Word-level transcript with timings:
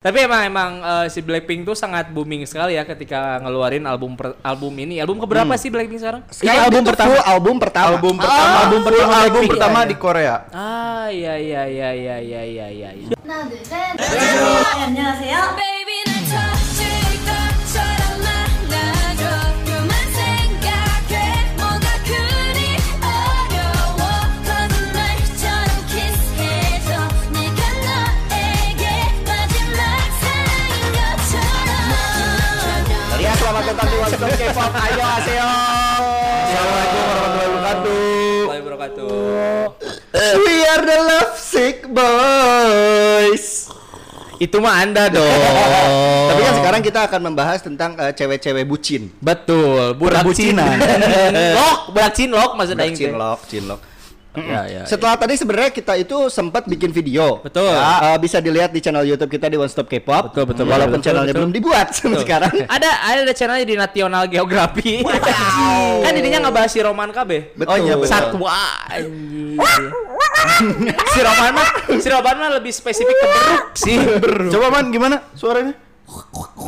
Tapi 0.00 0.16
emang 0.24 0.40
emang 0.40 0.70
eh, 0.80 1.06
si 1.12 1.20
Blackpink 1.20 1.68
tuh 1.68 1.76
sangat 1.76 2.08
booming 2.08 2.48
sekali 2.48 2.72
ya 2.72 2.88
ketika 2.88 3.36
ngeluarin 3.36 3.84
album 3.84 4.16
per- 4.16 4.32
album 4.40 4.72
ini. 4.80 4.96
Album 4.96 5.20
keberapa 5.20 5.52
sih 5.60 5.68
Blackpink 5.68 6.00
sekarang? 6.00 6.24
Sekarang 6.32 6.72
album 6.72 6.82
pertama. 6.88 7.20
album 7.20 7.56
pertama. 7.60 7.88
album 7.92 8.14
pertama 8.16 8.32
Ah, 8.32 8.60
album 8.64 8.80
full 8.80 8.88
pertama 8.88 9.12
album 9.12 9.28
Blackpink. 9.44 9.52
pertama 9.52 9.76
Iya, 9.76 9.84
di 9.84 9.92
iya. 9.92 10.00
Korea 10.00 10.36
Ah 10.56 11.06
iya 11.12 11.34
iya 11.36 11.62
iya 11.68 11.90
iya 11.92 12.16
iya 12.16 12.40
iya 12.40 12.66
iya. 12.72 12.90
iya. 12.96 13.12
하나 13.20 13.44
둘 13.44 13.60
셋. 13.60 13.92
안녕하세요. 14.80 15.36
Stop 34.20 34.36
K-pop. 34.36 34.68
Ayo, 34.76 35.00
aseo. 35.00 35.48
Assalamualaikum 36.44 37.00
warahmatullahi 37.08 37.48
wabarakatuh 37.48 38.60
wabarakatuh. 38.60 39.16
We 40.44 40.56
are 40.68 40.84
the 40.84 40.98
love 41.08 41.32
sick 41.40 41.88
boys. 41.88 43.72
Itu 44.36 44.60
mah 44.60 44.84
Anda 44.84 45.08
dong. 45.08 45.24
Tapi 45.24 46.40
kan 46.44 46.54
sekarang 46.60 46.80
kita 46.84 47.00
akan 47.08 47.32
membahas 47.32 47.64
tentang 47.64 47.96
eh, 47.96 48.12
cewek-cewek 48.12 48.68
bucin. 48.68 49.08
betul, 49.24 49.96
budak 49.96 50.20
Perbucinan. 50.20 50.76
lok, 51.56 51.96
budak 51.96 52.12
cinlok 52.12 52.60
maksudnya 52.60 52.92
aing 52.92 53.00
teh. 53.00 53.08
Cinlok, 53.08 53.40
cinlok. 54.34 54.50
Ya, 54.50 54.62
ya. 54.66 54.82
Setelah 54.86 55.14
tadi 55.18 55.34
sebenarnya 55.34 55.70
kita 55.74 55.94
itu 55.98 56.16
sempat 56.30 56.66
bikin 56.66 56.90
video. 56.94 57.42
Betul. 57.42 57.70
Ya, 57.70 58.14
eh, 58.14 58.18
bisa 58.22 58.38
dilihat 58.38 58.70
di 58.70 58.78
channel 58.78 59.02
YouTube 59.02 59.30
kita 59.30 59.50
di 59.50 59.56
One 59.58 59.70
Stop 59.70 59.90
K-pop. 59.90 60.30
Betul, 60.30 60.44
betul, 60.46 60.64
Walaupun 60.70 60.98
betul, 60.98 61.04
channelnya 61.10 61.34
betul. 61.34 61.40
belum 61.46 61.52
dibuat 61.54 61.86
sampai 61.96 62.20
sekarang. 62.22 62.52
ada 62.76 62.90
ada 63.06 63.32
channelnya 63.34 63.66
di 63.66 63.76
National 63.76 64.24
Geography. 64.30 65.02
kan 66.04 66.12
intinya 66.14 66.48
ngebahas 66.48 66.70
si 66.70 66.80
Roman 66.80 67.10
KB. 67.10 67.30
Betul. 67.58 67.70
Oh, 67.70 67.76
iya, 67.78 67.94
betul. 67.98 68.10
Satwa 68.10 68.54
anjing. 68.88 69.58
si 71.10 71.20
Roman 71.20 71.50
mah 71.52 71.68
si 72.00 72.08
Roman 72.08 72.36
mah 72.36 72.50
lebih 72.60 72.72
spesifik 72.72 73.12
ke 73.12 73.26
beruk 73.28 73.64
sih. 73.76 73.96
coba 74.48 74.66
man 74.72 74.88
gimana 74.88 75.16
suaranya 75.36 75.76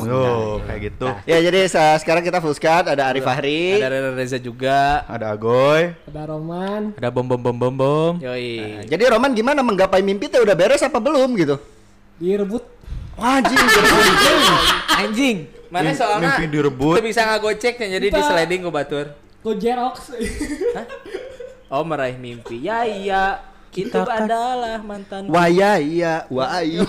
Yo, 0.02 0.58
kayak 0.66 0.80
gitu. 0.90 1.06
Ya 1.26 1.38
jadi 1.38 1.66
sekarang 1.98 2.22
kita 2.26 2.42
full 2.42 2.54
squad 2.54 2.90
ada 2.90 3.10
Arif 3.10 3.22
Fahri. 3.22 3.78
Ada 3.78 3.88
Reza 3.90 4.10
Reza 4.14 4.38
juga. 4.38 5.06
Ada 5.06 5.34
Agoy. 5.34 5.94
ada 6.08 6.22
Roman 6.26 6.94
Ada 6.98 7.08
bom 7.10 7.26
bom 7.26 7.38
bom 7.38 7.54
bom 7.54 7.74
bom. 7.74 8.12
Yoi. 8.18 8.86
Jadi 8.86 9.02
Roman 9.06 9.30
gimana 9.34 9.62
menggapai 9.62 10.02
mimpi 10.02 10.26
teh 10.26 10.38
udah 10.42 10.54
beres 10.54 10.82
apa 10.82 10.98
belum 10.98 11.34
gitu? 11.38 11.56
direbut 12.22 12.62
Wah, 13.18 13.38
anjing. 13.42 13.58
Anjing. 15.04 15.36
Mana 15.68 15.92
Mim- 15.92 15.98
soalnya 15.98 16.32
mimpi 16.32 16.44
direbut. 16.48 16.96
Itu 16.96 17.04
bisa 17.04 17.22
ngagocek 17.28 17.74
ya, 17.76 17.88
jadi 18.00 18.06
di 18.08 18.20
sliding 18.20 18.60
ku 18.64 18.70
batur. 18.72 19.06
go 19.42 19.52
Jerox 19.58 20.14
Oh 21.72 21.82
meraih 21.82 22.16
mimpi. 22.16 22.60
Ya 22.62 22.84
iya. 22.84 23.51
Itu 23.74 23.98
adalah 23.98 24.78
mantan. 24.78 25.26
Wah 25.26 25.48
ya 25.48 25.76
iya, 25.76 26.28
wah 26.28 26.60
ayu. 26.60 26.84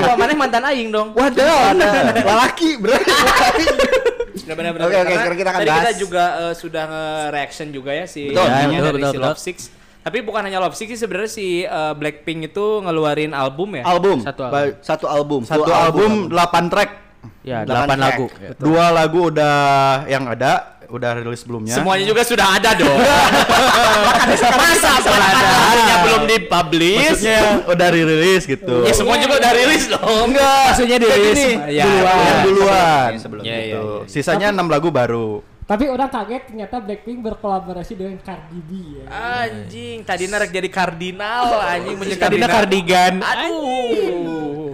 Wah, 0.00 0.16
mana 0.16 0.32
mantan 0.34 0.64
aing 0.64 0.88
dong. 0.88 1.12
Waduh, 1.12 1.76
lelaki 2.14 2.76
berarti. 2.76 3.12
Benar 4.48 4.72
benar. 4.72 4.88
Oke, 4.88 4.96
oke, 4.96 5.12
sekarang 5.12 5.38
kita 5.38 5.50
akan 5.50 5.60
tadi 5.60 5.68
kita 5.68 5.84
bahas. 5.84 5.96
juga 6.00 6.24
eh, 6.40 6.54
sudah 6.56 6.84
nge-reaction 6.88 7.68
juga 7.68 7.90
ya 7.92 8.04
si 8.04 8.32
Betul. 8.32 8.48
ya, 8.48 8.56
Ya, 8.64 8.80
dari 8.80 8.80
betul, 8.96 8.96
si 9.04 9.04
betul, 9.12 9.20
Love 9.22 9.40
Six. 9.40 9.56
Tapi 9.98 10.18
bukan 10.24 10.40
hanya 10.40 10.58
Love 10.58 10.72
Six 10.72 10.88
sih 10.88 10.98
sebenarnya 10.98 11.28
si 11.30 11.46
eh, 11.60 11.92
Blackpink 11.92 12.48
itu 12.48 12.66
ngeluarin 12.80 13.36
album 13.36 13.76
ya. 13.76 13.84
album. 13.84 14.24
Satu 14.24 14.40
Ba- 14.42 14.72
album. 14.72 14.80
Satu 14.80 15.04
album. 15.06 15.40
Satu 15.44 15.62
Full 15.62 15.76
album 15.76 16.12
8 16.32 16.72
track. 16.72 16.90
Ya, 17.44 17.60
Delapan 17.60 17.68
delapan 17.68 17.98
track. 17.98 18.08
lagu. 18.08 18.26
Dua 18.56 18.84
lagu 18.88 19.20
udah 19.28 19.56
yang 20.06 20.24
ada, 20.24 20.77
udah 20.88 21.10
rilis 21.16 21.40
sebelumnya. 21.44 21.74
Semuanya 21.74 22.04
juga 22.04 22.24
sudah 22.24 22.56
ada 22.56 22.70
dong. 22.74 22.98
Masa 24.60 24.88
ada 24.96 25.94
belum 26.02 26.22
dipublish? 26.26 27.20
Maksudnya 27.20 27.40
udah 27.64 27.88
rilis 27.90 28.42
gitu. 28.44 28.76
Ya 28.82 28.92
semua 28.92 29.16
juga 29.16 29.36
udah 29.36 29.52
rilis 29.52 29.84
dong. 29.86 30.32
Enggak. 30.32 30.64
Maksudnya 30.72 30.96
dirilis. 30.96 31.36
gini, 31.36 31.50
Ya, 31.70 31.84
duluan. 31.84 32.16
Yang 32.18 32.40
duluan. 32.44 33.08
Yang 33.12 33.22
sebelum 33.22 33.42
Ya, 33.44 33.52
ya, 33.52 33.60
Gitu. 33.60 33.84
ya. 33.84 34.08
Sisanya 34.08 34.46
6 34.50 34.66
lagu 34.66 34.88
baru. 34.90 35.44
tapi 35.68 35.84
orang 35.84 36.08
kaget 36.08 36.48
ternyata 36.48 36.80
Blackpink 36.80 37.20
berkolaborasi 37.20 37.92
dengan 37.92 38.16
Cardi 38.24 38.56
B 38.56 38.70
ya 38.88 39.04
Anjing, 39.44 40.00
tadi 40.00 40.24
narek 40.24 40.48
jadi 40.48 40.64
kardinal 40.64 41.60
anjing 41.60 41.92
menjadi 41.92 42.24
Tadinya 42.24 42.48
kardigan. 42.48 43.20
Aduh. 43.20 44.72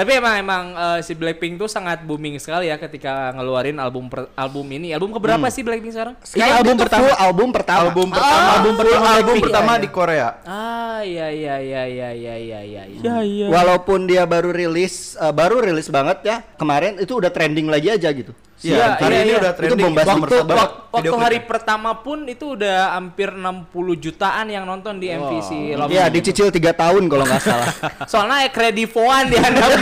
Tapi 0.00 0.16
emang 0.16 0.34
emang 0.34 0.64
eh, 0.72 1.00
si 1.04 1.12
Blackpink 1.12 1.60
tuh 1.60 1.68
sangat 1.68 2.00
booming 2.00 2.40
sekali 2.40 2.66
ya 2.66 2.80
ketika 2.80 3.36
ngeluarin 3.36 3.76
album 3.76 4.08
per- 4.08 4.32
album 4.32 4.64
ini. 4.70 4.96
Album 4.96 5.12
keberapa 5.12 5.44
sih 5.46 5.60
Blackpink 5.60 5.92
sekarang? 5.92 6.16
Sekarang 6.24 6.56
album 6.56 6.76
pertama. 6.80 7.00
Full 7.04 7.16
album 7.20 7.48
pertama. 7.52 7.80
Album 7.84 8.08
pertama, 8.08 8.32
Ah, 8.32 8.48
album 8.56 8.74
pertama, 8.74 9.04
album 9.04 9.12
Blackpink. 9.12 9.44
pertama 9.44 9.70
Iya, 9.70 9.82
di 9.84 9.88
Korea. 9.92 10.28
Ah, 10.42 11.00
iya 11.02 11.26
iya 11.28 11.54
iya 11.60 11.82
iya 11.84 12.08
iya 12.10 12.34
iya 12.34 12.60
iya. 12.64 12.82
iya. 12.88 13.16
iya. 13.20 13.46
Walaupun 13.52 14.08
dia 14.08 14.24
baru 14.24 14.48
rilis 14.50 14.94
eh, 15.14 15.28
baru 15.30 15.60
rilis 15.60 15.92
banget 15.92 16.18
ya. 16.24 16.36
Kemarin 16.56 16.96
itu 16.96 17.12
udah 17.12 17.28
trending 17.28 17.68
lagi 17.68 17.92
aja 17.92 18.08
gitu. 18.08 18.32
Iya, 18.60 18.76
Iya, 18.76 18.86
hari 18.94 19.10
iya, 19.10 19.18
ini 19.18 19.26
iya. 19.26 19.38
udah 19.40 19.50
Itu 19.50 19.58
trending. 19.58 19.84
Nomor 19.88 20.04
Waktu, 20.04 20.30
satu 20.30 20.44
banget 20.44 20.60
wak- 20.60 20.76
waktu 20.90 21.00
video 21.00 21.12
hari 21.16 21.38
pertama 21.40 21.90
pun 21.96 22.18
itu 22.24 22.44
udah 22.52 22.76
hampir 22.92 23.28
60 23.30 23.96
jutaan 23.96 24.44
yang 24.46 24.62
nonton 24.62 24.96
di 24.96 25.06
MVC. 25.08 25.74
Iya, 25.88 26.04
dicicil 26.06 26.46
3 26.48 26.70
tahun 26.70 27.02
kalau 27.06 27.24
nggak 27.24 27.40
salah. 27.40 27.66
Soalnya 28.12 28.46
kredivoan 28.48 29.26
dia 29.26 29.40
anjing. 29.40 29.64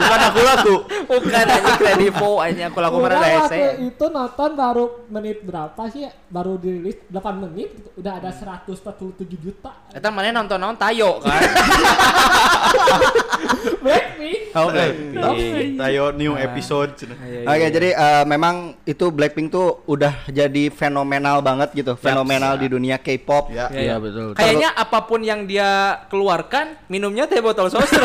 Bukan 0.00 0.20
aku 0.24 0.38
laku. 0.40 0.74
Bukan 1.04 1.44
anjing 1.44 1.76
kredivo 1.76 2.28
anjing 2.40 2.64
aku 2.66 2.78
laku 2.80 2.96
waktu 2.98 3.20
rese. 3.20 3.58
itu 3.84 4.04
nonton 4.08 4.48
baru 4.54 4.84
menit 5.08 5.38
berapa 5.42 5.78
sih 5.88 6.02
ya? 6.02 6.10
Baru 6.26 6.56
dirilis 6.56 6.96
8 7.06 7.38
menit 7.38 7.68
udah 7.94 8.16
ada 8.16 8.30
147 8.32 9.28
juta 9.34 9.70
Eta 9.90 10.08
mana 10.08 10.30
nonton 10.30 10.56
nonton 10.56 10.78
tayo 10.78 11.18
kan. 11.20 11.36
Blackpink 14.18 14.56
Oh, 14.58 14.66
Blackpink. 14.68 15.78
Tayo 15.78 16.02
new 16.12 16.34
episode. 16.34 16.90
Oke, 17.46 17.66
jadi 17.70 17.88
eh, 17.94 18.24
memang 18.26 18.74
itu 18.82 19.06
Blackpink 19.08 19.48
tuh 19.48 19.82
udah 19.86 20.26
jadi 20.28 20.68
fenomenal 20.68 21.38
banget 21.40 21.70
gitu, 21.74 21.94
fenomenal 21.94 22.58
di 22.58 22.66
dunia 22.66 22.98
K-pop. 22.98 23.54
Ya. 23.54 23.70
Iya 23.70 23.96
betul. 24.02 24.34
Kayaknya 24.34 24.74
apa 24.74 24.98
pun 25.06 25.20
yang 25.22 25.46
dia 25.46 26.02
keluarkan 26.10 26.74
minumnya 26.90 27.30
teh 27.30 27.38
botol 27.38 27.70
sosro. 27.70 28.02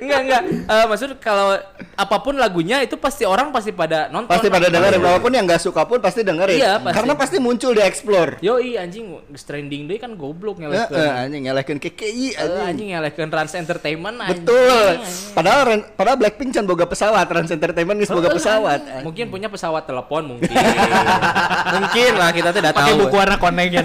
enggak 0.00 0.20
enggak. 0.24 0.42
Eh, 0.48 0.84
maksud 0.88 1.20
kalau 1.20 1.54
apa 1.92 2.16
pun 2.24 2.34
lagunya 2.40 2.80
itu 2.80 2.96
pasti 2.96 3.28
orang 3.28 3.52
pasti 3.52 3.70
pada 3.70 4.08
nonton. 4.08 4.32
Pasti 4.32 4.48
pada 4.48 4.72
dengerin, 4.72 5.00
walaupun 5.02 5.30
yang 5.36 5.44
nggak 5.44 5.60
suka 5.60 5.84
pun 5.84 6.00
pasti 6.00 6.24
dengerin. 6.24 6.56
Iya, 6.58 6.72
pasti. 6.80 6.96
Karena 6.96 7.12
pasti 7.14 7.36
muncul 7.36 7.76
di 7.76 7.82
explore. 7.84 8.40
Yoi 8.40 8.80
anjing 8.80 9.20
geus 9.28 9.44
trending 9.44 9.84
deh 9.84 9.98
kan 10.00 10.16
goblok 10.16 10.56
Eh, 10.58 10.66
ngelehkeun. 10.66 10.96
eh, 10.96 11.10
anjing 11.28 11.42
nyalahin 11.44 11.78
KKI 11.78 12.26
Eh, 12.32 12.40
anjing. 12.40 12.96
anjing 12.96 13.28
Trans 13.32 13.52
Entertainment 13.56 14.16
anjing. 14.20 14.44
Betul. 14.44 14.88
Padahal 15.32 15.60
ren- 15.64 15.86
padahal 15.92 16.16
Blackpink 16.16 16.50
can 16.50 16.64
boga 16.64 16.84
pesawat, 16.84 17.24
Trans 17.24 17.48
Entertainment 17.48 17.96
geus 17.96 18.08
boga 18.08 18.28
pesawat. 18.28 18.80
Mungkin 19.02 19.28
punya 19.28 19.48
pesawat 19.48 19.82
telepon 19.82 20.34
mungkin. 20.34 20.48
mungkin 21.74 22.10
lah 22.14 22.30
kita 22.30 22.50
tidak 22.50 22.72
tahu. 22.72 22.84
Pakai 22.84 22.94
buku 22.98 23.14
warna 23.14 23.36
koneng 23.36 23.68
ya 23.68 23.82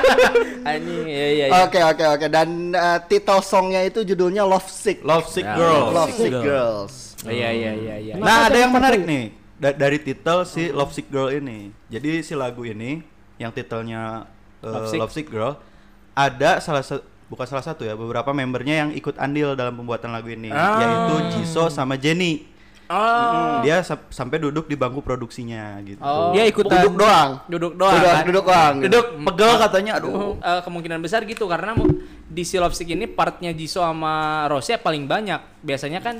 Anjing, 0.70 1.04
iya 1.04 1.26
iya. 1.30 1.46
iya. 1.48 1.60
Oke 1.64 1.80
oke 1.80 2.04
oke 2.06 2.26
dan 2.28 2.48
eh, 2.70 2.98
title 3.06 3.40
songnya 3.40 3.80
itu 3.82 4.04
judulnya 4.04 4.44
Love 4.44 4.68
Sick. 4.68 5.00
Love 5.00 5.26
Sick 5.26 5.42
Ya, 5.42 5.56
Girl. 5.56 5.84
Love 5.90 6.12
Sick 6.12 6.34
Girls. 6.34 6.94
Iya 7.22 7.48
iya 7.50 7.72
iya 7.72 7.94
iya. 7.98 8.14
Kenapa 8.16 8.28
Nah, 8.28 8.38
ada 8.46 8.58
yang 8.58 8.72
menarik 8.72 9.02
nih 9.04 9.24
Da- 9.54 9.76
dari 9.76 9.98
titel 9.98 10.44
si 10.44 10.68
Love 10.68 10.90
Sick 10.90 11.08
Girl 11.08 11.28
ini. 11.28 11.68
Jadi 11.86 12.20
si 12.20 12.32
lagu 12.32 12.64
ini 12.64 13.00
yang 13.36 13.50
titelnya 13.50 14.24
uh, 14.60 14.64
Love 14.64 14.88
Love, 14.96 15.12
Sick. 15.12 15.28
Sick. 15.28 15.32
Girl 15.32 15.56
ada 16.12 16.60
salah 16.60 16.80
satu 16.80 17.04
bukan 17.30 17.46
salah 17.46 17.62
satu 17.62 17.86
ya, 17.86 17.94
beberapa 17.94 18.34
membernya 18.34 18.84
yang 18.86 18.90
ikut 18.90 19.14
andil 19.16 19.54
dalam 19.54 19.78
pembuatan 19.78 20.10
lagu 20.10 20.26
ini, 20.28 20.50
Ah. 20.50 20.82
yaitu 20.82 21.14
Jisoo 21.38 21.70
sama 21.70 21.94
Jennie. 21.94 22.50
Oh. 22.90 23.62
Dia 23.62 23.86
sa- 23.86 24.02
sampai 24.10 24.42
duduk 24.42 24.66
di 24.66 24.74
bangku 24.74 24.98
produksinya 24.98 25.78
gitu. 25.86 26.02
Oh. 26.02 26.34
Dia 26.34 26.42
ikutan 26.42 26.82
Duduk 26.82 27.06
doang. 27.06 27.30
duduk 27.46 27.72
doang. 27.78 27.94
Duduk, 27.94 28.10
kan? 28.10 28.24
duduk 28.26 28.44
doang. 28.50 28.74
gitu. 28.74 28.86
Duduk 28.90 29.06
pegel 29.30 29.52
katanya, 29.62 29.92
aduh. 30.02 30.10
Uh, 30.10 30.26
eh, 30.42 30.60
kemungkinan 30.66 30.98
besar 30.98 31.22
gitu 31.22 31.46
karena 31.46 31.78
di 32.26 32.42
si 32.42 32.58
Love 32.58 32.74
Sick 32.74 32.90
ini 32.90 33.06
partnya 33.06 33.54
Jisoo 33.54 33.86
sama 33.86 34.46
Rose 34.50 34.74
paling 34.82 35.06
banyak. 35.06 35.62
Biasanya 35.62 36.02
kan 36.02 36.18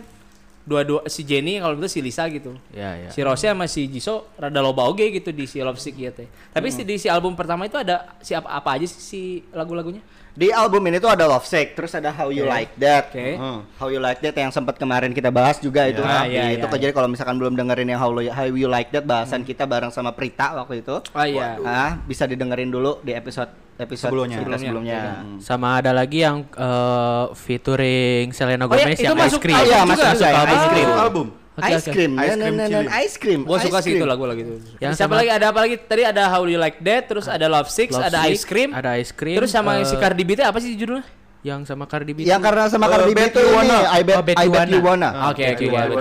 dua-dua 0.62 1.10
si 1.10 1.26
Jenny 1.26 1.58
kalau 1.58 1.74
itu 1.74 1.90
si 1.90 1.98
Lisa 1.98 2.30
gitu. 2.30 2.54
ya 2.70 2.94
ya 2.94 3.10
Si 3.10 3.18
Rose 3.18 3.50
sama 3.50 3.66
si 3.66 3.90
Jisoo 3.90 4.30
rada 4.38 4.62
loba 4.62 4.86
oge 4.86 5.10
gitu 5.10 5.34
di 5.34 5.50
si 5.50 5.58
Love 5.58 5.82
Sick 5.82 5.98
ya 5.98 6.14
teh. 6.14 6.30
Tapi 6.54 6.70
si 6.70 6.86
di 6.86 7.02
si 7.02 7.10
album 7.10 7.34
pertama 7.34 7.66
itu 7.66 7.82
ada 7.82 8.14
si 8.22 8.30
apa, 8.30 8.46
apa 8.46 8.78
aja 8.78 8.86
sih 8.86 9.02
si 9.02 9.20
lagu-lagunya? 9.50 9.98
Di 10.30 10.54
album 10.54 10.86
ini 10.86 10.96
tuh 10.96 11.10
ada 11.10 11.26
Love 11.26 11.42
Sick, 11.42 11.74
terus 11.74 11.90
ada 11.90 12.14
How 12.14 12.30
You 12.30 12.46
Oke. 12.46 12.54
Like 12.54 12.72
That. 12.78 13.04
Oke. 13.10 13.28
Hmm. 13.34 13.60
How 13.76 13.88
You 13.90 13.98
Like 13.98 14.22
That 14.22 14.36
yang 14.38 14.50
sempat 14.50 14.78
kemarin 14.78 15.10
kita 15.10 15.28
bahas 15.28 15.58
juga 15.58 15.90
itu. 15.90 16.00
Ya, 16.00 16.22
Di- 16.22 16.30
ya, 16.30 16.44
itu 16.54 16.64
kok 16.64 16.78
jadi 16.78 16.92
kalau 16.94 17.10
misalkan 17.10 17.36
belum 17.36 17.58
dengerin 17.58 17.90
yang 17.90 17.98
How, 17.98 18.14
How 18.14 18.46
You 18.46 18.70
Like 18.70 18.94
That 18.94 19.04
bahasan 19.04 19.42
kita 19.42 19.66
bareng 19.66 19.90
sama 19.90 20.14
Prita 20.14 20.54
waktu 20.54 20.80
itu. 20.80 21.02
Oh 21.02 21.26
iya. 21.26 21.58
Ah, 21.60 21.98
bisa 22.00 22.24
didengerin 22.24 22.70
dulu 22.70 23.02
di 23.02 23.10
episode 23.10 23.50
episode 23.80 24.12
Sebelumnya. 24.12 24.36
kita 24.38 24.56
sebelumnya. 24.60 25.00
Sama 25.40 25.80
ada 25.80 25.90
lagi 25.90 26.20
yang 26.20 26.44
eh, 26.44 27.24
featuring 27.34 28.28
Selena 28.30 28.68
Oh, 28.68 28.68
Gomez 28.68 28.92
itu 28.94 29.08
yang 29.08 29.16
masuk 29.16 29.40
Ice 29.40 29.42
Cream. 29.42 29.56
Oh 29.56 29.64
iya, 29.64 29.76
Album 29.80 29.88
masuk 29.88 30.04
juga 30.04 30.28
ya, 30.28 30.36
Suka 30.36 30.52
ice 30.52 30.68
cream. 30.68 30.88
Album. 30.92 31.26
Oke, 31.50 31.66
Ice 31.66 31.82
oke. 31.82 31.92
cream, 31.92 32.12
Ice 32.14 32.22
Nah, 32.30 32.36
cream 32.38 32.54
nah, 32.54 32.62
nah, 32.62 32.68
chili. 32.70 32.86
nah, 32.86 33.02
ice 33.02 33.16
cream. 33.18 33.40
Gua 33.42 33.58
suka 33.58 33.78
ice 33.78 33.84
sih 33.84 33.90
cream. 33.90 34.00
itu 34.00 34.06
lagu-lagu 34.06 34.40
itu. 34.40 34.54
Yang 34.78 34.92
Siapa 34.96 35.12
sama- 35.12 35.18
lagi? 35.18 35.30
Ada 35.30 35.46
apa 35.50 35.58
lagi? 35.60 35.74
Tadi 35.76 36.02
ada 36.04 36.22
How 36.26 36.40
Do 36.40 36.48
You 36.48 36.58
Like 36.58 36.78
That, 36.80 37.02
terus 37.04 37.26
ada 37.26 37.46
Love 37.46 37.68
Six, 37.68 37.88
Love 37.90 38.06
ada 38.06 38.18
Ice 38.26 38.44
Cream, 38.44 38.70
ada 38.70 38.90
Ice 38.96 39.12
Cream, 39.12 39.36
Terus 39.36 39.50
sama 39.50 39.76
eh, 39.76 39.84
si 39.84 39.94
Cardi 39.94 40.22
B 40.22 40.32
itu 40.32 40.42
apa 40.42 40.56
sih 40.56 40.72
judulnya? 40.72 41.04
Yang 41.40 41.64
sama 41.64 41.88
Cardi 41.88 42.12
B. 42.12 42.20
Yang 42.22 42.36
itu- 42.36 42.44
karena 42.44 42.64
sama 42.68 42.84
Cardi 42.84 43.12
B 43.12 43.18
Bet 43.18 43.32
itu 43.32 43.40
You 43.40 43.48
ini, 43.48 43.56
Wanna. 43.56 43.78
I 43.88 44.00
bet, 44.04 44.16
Oh, 44.16 44.24
Bet 44.24 44.36
I 44.36 44.44
You 44.44 44.52
bet 44.52 44.68
you 44.68 44.80
Wanna. 44.84 45.08
wanna. 45.10 45.28
Oke, 45.32 45.44
oke, 45.48 45.64
You 45.64 45.72
You. 45.72 45.96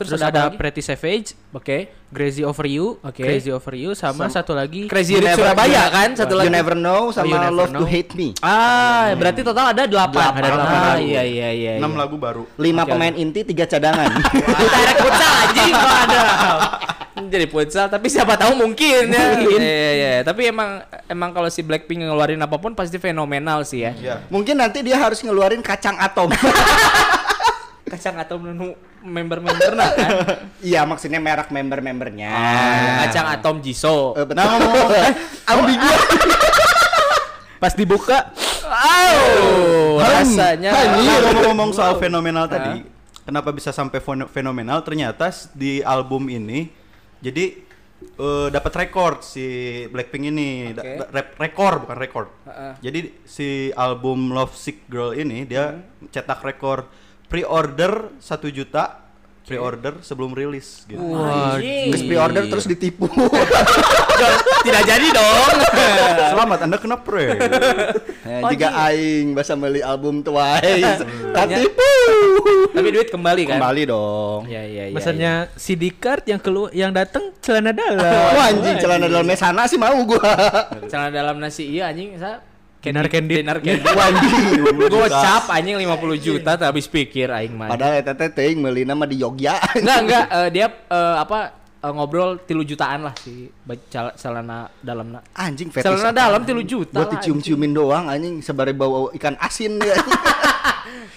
Terus, 0.00 0.08
Terus 0.16 0.22
ada? 0.24 0.42
Pretty 0.48 0.80
Savage, 0.80 1.28
Oke. 1.52 1.78
Crazy 2.08 2.40
Over 2.40 2.64
You, 2.64 2.96
Oke. 3.04 3.20
Crazy 3.20 3.52
Over 3.52 3.74
You, 3.76 3.92
sama 3.92 4.32
satu 4.32 4.56
lagi 4.56 4.88
Crazy 4.88 5.12
You 5.12 5.20
Rich 5.20 5.28
never- 5.28 5.44
Surabaya 5.44 5.68
you- 5.84 5.92
kan 5.92 6.08
satu 6.16 6.32
You 6.34 6.40
lagi. 6.40 6.52
never 6.56 6.72
know 6.72 7.12
sama 7.12 7.20
Oh, 7.20 7.28
You 7.28 7.36
Never 7.36 7.52
Love 7.52 7.68
to 7.68 7.74
Know. 7.74 7.84
Hate 7.84 8.12
Me. 8.16 8.28
Ah, 8.40 9.12
berarti 9.12 9.40
total 9.42 9.66
ada 9.70 9.84
delapan. 9.84 10.28
Ada 10.32 10.48
delapan 10.48 10.72
Ah, 10.72 10.88
lagu. 10.96 11.04
iya 11.04 11.22
iya 11.22 11.48
iya. 11.52 11.72
6 11.76 11.84
iya. 11.84 11.96
lagu 12.00 12.16
baru. 12.16 12.42
Lima 12.56 12.82
pemain 12.84 13.12
inti, 13.12 13.44
tiga 13.44 13.68
cadangan. 13.68 14.08
Direct 14.72 14.98
futsal 14.98 15.32
anjing 15.44 15.72
ada. 15.76 16.22
Jadi 17.26 17.46
futsal, 17.50 17.90
tapi 17.90 18.06
siapa 18.06 18.38
tahu 18.38 18.54
mungkin 18.54 19.10
ya. 19.10 19.42
Iya 19.42 19.58
iya 19.58 19.90
iya. 19.94 20.10
Tapi 20.22 20.46
emang 20.46 20.86
emang 21.10 21.34
kalau 21.34 21.50
si 21.50 21.66
Blackpink 21.66 22.06
ngeluarin 22.06 22.38
apa 22.38 22.54
pun 22.62 22.78
pasti 22.78 23.02
fenomenal 23.02 23.66
sih 23.66 23.82
ya. 23.82 23.92
Iya. 23.98 24.14
Mungkin 24.30 24.54
nanti 24.54 24.86
dia 24.86 24.94
harus 24.94 25.18
ngeluarin 25.26 25.60
kacang 25.60 25.98
atom. 25.98 26.30
Kacang 27.88 28.20
atau 28.20 28.36
menu 28.36 28.76
member-member 29.00 29.72
nah 29.72 29.88
kan. 29.96 30.10
Iya, 30.60 30.84
maksudnya 30.84 31.16
merek 31.16 31.48
member-membernya. 31.48 32.28
Ah, 32.28 33.08
Kacang 33.08 33.26
atom 33.32 33.64
Jisoo. 33.64 34.12
Eh, 34.12 34.28
betul. 34.28 34.36
Nah, 34.36 34.60
ngomong 34.60 34.92
ambigu. 35.48 35.88
pas 37.58 37.74
dibuka 37.74 38.30
Oh, 38.68 39.98
rasanya 39.98 40.70
Nah, 40.70 40.84
ngomong-ngomong 41.00 41.70
soal 41.72 41.96
fenomenal 41.96 42.46
tadi, 42.46 42.84
kenapa 43.24 43.50
bisa 43.50 43.72
sampai 43.72 43.98
fenomenal? 44.28 44.84
Ternyata 44.84 45.32
di 45.56 45.80
album 45.80 46.28
ini, 46.28 46.68
jadi 47.18 47.44
eh, 47.98 48.48
dapat 48.48 48.72
rekor 48.78 49.20
si 49.20 49.44
Blackpink 49.90 50.24
ini, 50.30 50.70
Oke. 50.70 50.76
da- 50.78 51.10
rep- 51.10 51.34
rekor 51.36 51.72
bukan 51.82 51.98
rekor. 51.98 52.24
Heeh. 52.46 52.72
Jadi 52.82 52.98
si 53.26 53.48
album 53.74 54.30
Love 54.30 54.54
Sick 54.54 54.86
Girl 54.86 55.10
ini 55.12 55.42
dia 55.42 55.82
cetak 56.08 56.42
rekor 56.42 56.86
pre-order 57.26 58.14
1 58.18 58.48
juta 58.50 59.07
pre-order 59.48 59.96
sebelum 60.04 60.36
rilis 60.36 60.84
gitu. 60.84 61.00
Anjing. 61.00 61.88
Terus 61.88 62.04
pre-order 62.04 62.44
terus 62.44 62.68
ditipu. 62.68 63.08
tidak 64.68 64.82
jadi 64.84 65.06
dong. 65.08 65.54
Selamat 66.36 66.58
Anda 66.68 66.76
kena 66.76 66.96
pre. 67.00 67.26
Eh, 68.28 68.44
Oh, 68.44 68.52
jika 68.52 68.68
iya. 68.68 68.92
aing 68.92 69.32
bisa 69.32 69.56
beli 69.56 69.80
album 69.80 70.20
Twice, 70.20 71.00
katipu. 71.32 71.92
Tapi 72.76 72.88
duit 72.92 73.08
kembali 73.08 73.48
kan? 73.48 73.56
Kembali 73.56 73.82
dong. 73.88 74.44
Iya 74.44 74.62
iya 74.68 74.84
iya. 74.92 74.94
pesannya 74.94 75.32
CD 75.56 75.88
card 75.96 76.28
yang 76.28 76.36
keluar 76.36 76.68
yang 76.76 76.92
datang 76.92 77.32
celana 77.40 77.72
dalam. 77.72 78.04
Wah 78.04 78.52
anjing 78.52 78.76
celana 78.84 79.08
dalamnya 79.08 79.32
sana 79.32 79.64
sih 79.64 79.80
mau 79.80 79.96
gua. 80.04 80.28
Celana 80.92 81.08
dalam 81.08 81.40
nasi 81.40 81.72
iya 81.72 81.88
anjing 81.88 82.20
sa 82.20 82.44
Dinar 82.78 83.10
candy. 83.10 83.42
Dinar 83.42 83.58
candy. 83.58 83.82
Anjing. 84.06 84.62
Gocap 84.86 85.44
anjing 85.50 85.76
50 85.82 86.22
juta 86.22 86.50
tak 86.54 86.68
habis 86.70 86.86
pikir 86.86 87.26
aing 87.26 87.54
mah. 87.58 87.74
Padahal 87.74 87.98
eta 87.98 88.14
teh 88.14 88.30
teuing 88.30 88.62
meuli 88.62 88.86
nama 88.86 89.02
di 89.02 89.18
Yogya. 89.18 89.58
Enggak 89.82 89.98
enggak 90.06 90.24
eh, 90.38 90.48
dia 90.54 90.66
eh, 90.70 91.16
apa 91.18 91.38
eh, 91.82 91.92
ngobrol 91.92 92.38
tilu 92.46 92.62
jutaan 92.62 93.10
lah 93.10 93.14
si 93.18 93.50
celana 94.14 94.70
dalamna. 94.78 95.26
Anjing 95.34 95.74
fetis. 95.74 95.90
Celana 95.90 96.14
dalam 96.14 96.46
tilu 96.46 96.62
juta. 96.62 97.02
Buat 97.02 97.18
dicium-ciumin 97.18 97.74
doang 97.74 98.06
anjing 98.06 98.38
sebari 98.46 98.70
bau 98.70 99.10
ikan 99.10 99.34
asin 99.42 99.82
dia. 99.82 99.98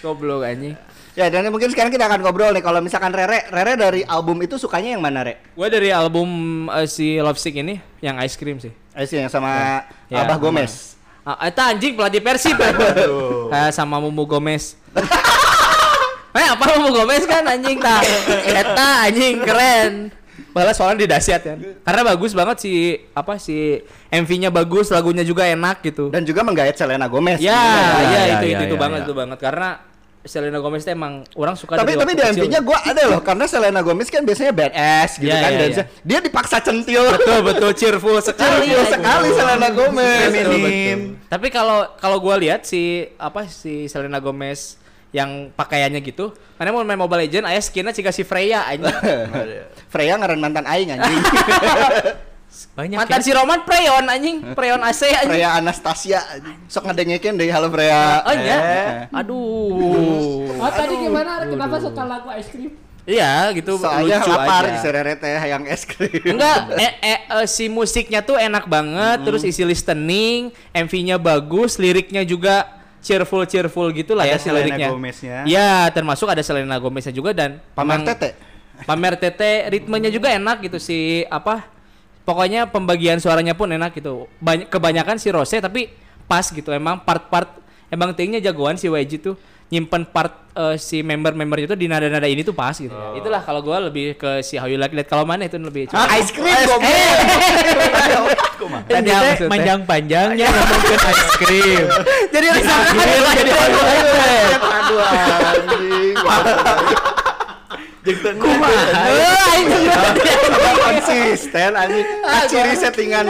Goblok 0.02 0.42
anjing. 0.42 0.74
ya 1.12 1.28
dan 1.28 1.44
mungkin 1.52 1.68
sekarang 1.68 1.92
kita 1.92 2.08
akan 2.08 2.24
ngobrol 2.24 2.56
nih 2.56 2.64
kalau 2.64 2.80
misalkan 2.80 3.12
Rere 3.12 3.44
Rere 3.52 3.76
dari 3.76 4.00
album 4.08 4.40
itu 4.48 4.56
sukanya 4.56 4.96
yang 4.96 5.04
mana 5.04 5.28
Re? 5.28 5.44
Gua 5.60 5.68
dari 5.68 5.92
album 5.92 6.28
eh, 6.72 6.88
si 6.88 7.20
Love 7.20 7.38
Sick 7.38 7.54
ini 7.54 7.78
yang 8.02 8.16
Ice 8.24 8.40
Cream 8.40 8.58
sih. 8.58 8.72
Eh 8.96 9.06
sih 9.06 9.20
yang 9.20 9.30
sama 9.30 9.84
Ya, 10.08 10.24
Abah 10.24 10.40
Gomez. 10.40 11.01
Ah, 11.22 11.38
eta 11.46 11.70
anjing 11.70 11.94
pelatih 11.94 12.22
Persib. 12.22 12.58
eh, 13.56 13.70
sama 13.70 14.02
Mumu 14.02 14.26
Gomez. 14.26 14.74
Eh 16.32 16.48
apa 16.48 16.64
Mumu 16.80 16.96
Gomez 16.96 17.28
kan 17.28 17.44
anjing 17.44 17.76
tah. 17.76 18.00
Eta 18.48 19.12
anjing 19.12 19.44
keren. 19.44 20.16
Malah 20.56 20.72
soalnya 20.72 21.04
di 21.04 21.08
dasyat 21.12 21.42
kan. 21.44 21.60
Karena 21.60 22.02
bagus 22.08 22.32
banget 22.32 22.64
si 22.64 22.96
apa 23.12 23.36
si 23.36 23.84
MV-nya 24.08 24.48
bagus, 24.48 24.96
lagunya 24.96 25.28
juga 25.28 25.44
enak 25.44 25.84
gitu. 25.84 26.08
Dan 26.08 26.24
juga 26.24 26.48
menggait 26.48 26.72
Selena 26.80 27.12
Gomez. 27.12 27.36
Ya, 27.36 27.52
ya, 27.52 27.60
ya, 27.60 28.00
ya, 28.00 28.22
itu 28.40 28.46
ya, 28.48 28.52
itu, 28.56 28.64
itu 28.72 28.76
ya, 28.76 28.80
banget 28.80 29.00
ya. 29.04 29.06
itu 29.12 29.14
banget 29.14 29.38
karena 29.44 29.70
Selena 30.22 30.58
Gomez 30.58 30.82
itu 30.82 30.92
emang 30.92 31.26
orang 31.34 31.58
suka 31.58 31.76
Tapi 31.76 31.94
tapi 31.94 32.14
di. 32.14 32.22
MV-nya 32.22 32.62
gua 32.62 32.78
ada 32.80 33.10
loh 33.10 33.20
karena 33.20 33.46
Selena 33.46 33.82
Gomez 33.82 34.06
kan 34.06 34.22
biasanya 34.22 34.54
badass 34.54 35.18
gitu 35.18 35.28
Iya, 35.28 35.42
kan 35.42 35.52
iya, 35.52 35.58
dan 35.58 35.70
iya. 35.70 35.78
se- 35.78 35.88
dia 36.02 36.20
dipaksa 36.20 36.58
centil. 36.60 37.02
betul 37.10 37.40
betul 37.42 37.72
cheerful 37.74 38.22
sekali. 38.24 38.70
Cheerful 38.70 38.86
sekali 38.88 39.28
Selena 39.32 39.70
Gomez. 39.70 40.30
Betul, 40.30 40.56
betul. 40.56 41.00
Tapi 41.26 41.48
kalau 41.50 41.80
kalau 41.96 42.18
gua 42.18 42.38
lihat 42.38 42.64
si 42.64 42.82
apa 43.16 43.46
si 43.46 43.86
Selena 43.86 44.18
Gomez 44.18 44.78
yang 45.12 45.52
pakaiannya 45.52 46.00
gitu, 46.00 46.32
karena 46.56 46.72
mau 46.72 46.86
main 46.86 46.96
Mobile 46.96 47.26
Legend, 47.26 47.44
ayah 47.44 47.60
skinnya 47.60 47.92
cika 47.92 48.10
si 48.10 48.22
Freya 48.22 48.64
anjing. 48.64 48.96
Freya 49.92 50.16
ngaran 50.16 50.40
mantan 50.40 50.64
aing 50.64 50.94
anjing. 50.94 51.20
Banyak 52.76 52.98
Mantan 52.98 53.20
ya. 53.20 53.26
si 53.26 53.32
Roman 53.32 53.62
Preon 53.64 54.06
anjing, 54.06 54.38
Preon 54.54 54.82
AC 54.82 55.02
anjing. 55.08 55.30
Freya 55.32 55.50
Anastasia 55.58 56.20
anjing. 56.30 56.58
Sok 56.68 56.84
ngadengekeun 56.90 57.36
deui 57.38 57.50
halo 57.50 57.68
Freya. 57.70 58.22
Oh 58.26 58.34
iya. 58.36 58.58
Eh. 58.58 59.20
Aduh. 59.20 60.58
Oh 60.60 60.72
tadi 60.72 60.94
gimana? 61.00 61.46
Kenapa 61.46 61.76
suka 61.80 62.02
lagu 62.04 62.28
ice 62.36 62.50
cream? 62.52 62.72
Iya 63.02 63.50
gitu 63.58 63.82
Soalnya 63.82 64.22
lucu 64.22 64.30
lapar 64.30 64.64
aja. 64.70 64.78
si 64.78 64.88
Rere 64.94 65.18
teh 65.18 65.42
yang 65.42 65.66
es 65.66 65.90
krim. 65.90 66.38
Enggak, 66.38 66.58
eh, 66.78 66.94
eh, 67.02 67.20
eh, 67.34 67.46
si 67.50 67.66
musiknya 67.66 68.22
tuh 68.22 68.38
enak 68.38 68.70
banget, 68.70 69.26
terus 69.26 69.42
isi 69.42 69.66
listening, 69.66 70.54
MV-nya 70.70 71.18
bagus, 71.18 71.82
liriknya 71.82 72.22
juga 72.22 72.70
cheerful 73.02 73.50
cheerful 73.50 73.90
gitu 73.90 74.14
lah 74.14 74.30
ya 74.30 74.38
Ada 74.38 74.42
si 74.46 74.48
Selena 74.54 74.62
liriknya. 74.62 74.88
Gomeznya. 74.94 75.38
Ya, 75.50 75.90
termasuk 75.90 76.30
ada 76.30 76.46
Selena 76.46 76.78
Gomeznya 76.78 77.10
juga 77.10 77.34
dan 77.34 77.58
Pamer 77.74 78.06
tete. 78.06 78.38
Pamer 78.86 79.18
tete, 79.18 79.66
ritmenya 79.74 80.14
juga 80.14 80.30
enak 80.30 80.62
gitu 80.70 80.78
si 80.78 81.26
apa? 81.26 81.66
Pokoknya 82.22 82.70
pembagian 82.70 83.18
suaranya 83.18 83.58
pun 83.58 83.72
enak 83.72 83.98
gitu. 83.98 84.30
Banyak 84.38 84.70
kebanyakan 84.70 85.18
si 85.18 85.34
Rose 85.34 85.58
tapi 85.58 85.90
pas 86.30 86.46
gitu. 86.46 86.70
Emang 86.70 87.02
part-part 87.02 87.50
emang 87.90 88.14
tingnya 88.14 88.40
jagoan 88.40 88.78
si 88.78 88.88
YG 88.88 89.20
tuh 89.20 89.36
nyimpen 89.72 90.04
part 90.04 90.52
eh, 90.52 90.76
si 90.76 91.00
member-membernya 91.00 91.72
itu 91.72 91.78
di 91.80 91.88
nada-nada 91.88 92.28
ini 92.28 92.44
tuh 92.44 92.52
pas 92.52 92.76
gitu. 92.76 92.92
Oh. 92.92 93.16
Itulah 93.16 93.40
kalau 93.40 93.64
gua 93.64 93.80
lebih 93.80 94.20
ke 94.20 94.44
si 94.44 94.60
How 94.60 94.68
You 94.68 94.76
Like 94.76 94.92
That. 94.92 95.08
Kalau 95.08 95.24
mana 95.24 95.48
itu 95.48 95.56
lebih 95.56 95.88
Ice 96.20 96.32
cream 96.36 96.60
goblok. 96.68 96.92
Tadi 98.86 99.10
Ya, 99.10 99.34
panjang-panjangnya 99.50 100.48
ngomongin 100.54 101.00
ice 101.02 101.26
cream. 101.42 101.86
Jadi 102.30 102.48
Akhirnya 102.52 103.32
jadi 103.34 103.52
Aduh 104.62 105.02
anjing. 105.02 106.16
Konsisten 110.82 111.72
anjing. 111.78 112.08
Ciri 112.50 112.74
settingan. 112.74 113.26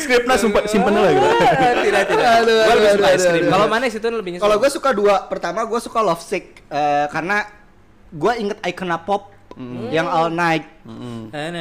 Skripnya 0.00 0.36
sumpah 0.36 0.62
simpen 0.66 0.92
dulu 0.96 1.08
gitu. 1.08 1.28
tidak 1.86 2.02
tidak. 2.08 2.28
Aduh, 2.42 2.58
Gua 2.60 2.74
lebih 2.76 2.90
suka 2.96 3.08
es 3.14 3.24
krim. 3.24 3.44
Kalau 3.48 3.66
mana 3.68 3.84
itu 3.86 4.08
lebih 4.10 4.30
Kalau 4.40 4.56
gue 4.58 4.70
suka 4.72 4.90
dua, 4.92 5.14
pertama 5.30 5.64
gue 5.64 5.80
suka 5.80 6.00
Love 6.02 6.24
Sick. 6.24 6.60
Eh, 6.66 7.06
karena 7.08 7.46
gue 8.10 8.32
inget 8.36 8.58
Icona 8.64 8.98
Pop 9.00 9.32
yang 9.92 10.08
All 10.08 10.28
Night. 10.32 10.64
Dan 11.30 11.52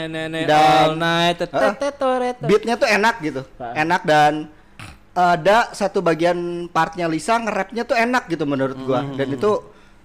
Dan- 0.48 0.76
all 0.82 0.94
night. 0.96 1.36
Tetetetet. 1.40 2.36
Beatnya 2.44 2.76
tuh 2.80 2.88
enak 2.90 3.16
gitu, 3.22 3.42
enak 3.60 4.02
dan 4.04 4.48
ada 5.14 5.72
satu 5.76 6.00
bagian 6.00 6.72
partnya 6.72 7.12
Lisa 7.12 7.36
nge-rapnya 7.38 7.84
tuh 7.84 7.96
enak 7.96 8.28
gitu 8.32 8.48
menurut 8.48 8.78
gua. 8.82 9.04
Dan 9.14 9.36
itu 9.36 9.52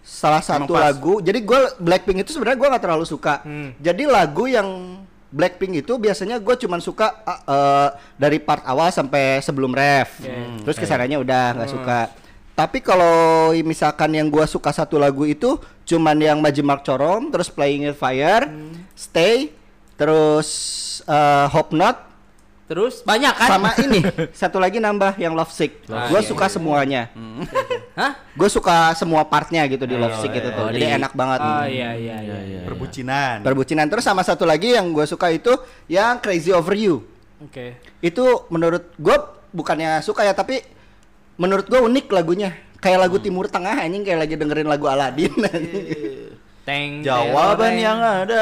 salah 0.05 0.45
satu 0.45 0.77
lagu. 0.77 1.25
Jadi 1.25 1.41
gua 1.41 1.73
Blackpink 1.81 2.29
itu 2.29 2.37
sebenarnya 2.37 2.61
gua 2.61 2.69
nggak 2.77 2.85
terlalu 2.85 3.09
suka. 3.09 3.41
Hmm. 3.41 3.73
Jadi 3.81 4.05
lagu 4.05 4.45
yang 4.45 5.01
Blackpink 5.35 5.83
itu 5.83 5.99
biasanya 5.99 6.39
gue 6.39 6.55
cuman 6.55 6.79
suka 6.79 7.11
uh, 7.27 7.43
uh, 7.51 7.89
dari 8.15 8.39
part 8.39 8.63
awal 8.63 8.95
sampai 8.95 9.43
sebelum 9.43 9.75
ref. 9.75 10.23
Terus 10.63 10.79
ke 10.79 10.87
sananya 10.87 11.19
udah 11.19 11.59
nggak 11.59 11.73
suka. 11.75 12.01
Tapi 12.55 12.79
kalau 12.79 13.51
misalkan 13.67 14.15
yang 14.15 14.31
gua 14.31 14.47
suka 14.47 14.71
satu 14.71 14.95
lagu 14.95 15.27
itu 15.27 15.59
cuman 15.83 16.15
yang 16.23 16.39
Majimak 16.39 16.87
Corom, 16.87 17.35
terus 17.35 17.51
Playing 17.51 17.91
with 17.91 17.99
Fire, 17.99 18.47
Stay, 18.95 19.51
terus 19.99 20.47
uh, 21.11 21.51
Hope 21.51 21.75
Not, 21.75 22.14
Terus 22.65 23.05
banyak 23.05 23.35
kan? 23.37 23.49
sama 23.51 23.71
ini 23.77 24.01
satu 24.41 24.57
lagi 24.57 24.81
nambah 24.81 25.21
yang 25.21 25.37
Love 25.37 25.53
Sick. 25.53 25.85
Ah, 25.87 26.09
Gue 26.09 26.25
iya, 26.25 26.29
suka 26.29 26.49
semuanya. 26.49 27.03
Hah? 28.01 28.17
Gue 28.33 28.49
suka 28.49 28.97
semua 28.97 29.21
partnya 29.23 29.69
gitu 29.69 29.85
di 29.85 29.93
Love 29.93 30.17
Sick 30.17 30.33
itu 30.33 30.49
tuh. 30.49 30.65
Oh, 30.65 30.73
Jadi 30.73 30.81
di- 30.81 30.97
enak 30.97 31.13
banget. 31.13 31.41
Oh 31.41 31.67
iya 31.69 31.93
iya 31.93 32.17
iya. 32.25 32.61
Perbucinan. 32.65 33.45
Perbucinan 33.45 33.85
terus 33.87 34.03
sama 34.03 34.25
satu 34.25 34.49
lagi 34.49 34.73
yang 34.73 34.91
gue 34.91 35.05
suka 35.05 35.29
itu 35.29 35.53
yang 35.87 36.17
Crazy 36.19 36.51
Over 36.51 36.73
You. 36.73 37.05
Oke. 37.45 37.77
Itu 38.01 38.49
menurut 38.49 38.97
gue 38.97 39.17
bukannya 39.53 40.01
suka 40.01 40.25
ya 40.25 40.33
tapi 40.33 40.65
menurut 41.37 41.69
gue 41.69 41.79
unik 41.79 42.09
lagunya. 42.11 42.57
Kayak 42.81 43.09
lagu 43.09 43.17
Timur 43.17 43.45
Tengah 43.45 43.81
anjing 43.81 44.05
kayak 44.05 44.25
lagi 44.25 44.35
dengerin 44.37 44.69
lagu 44.69 44.89
Aladin. 44.89 45.33
anjing. 45.37 45.85
Teng. 46.65 47.05
Jawaban 47.05 47.77
teng, 47.77 47.77
yang 47.77 48.01
ada. 48.01 48.41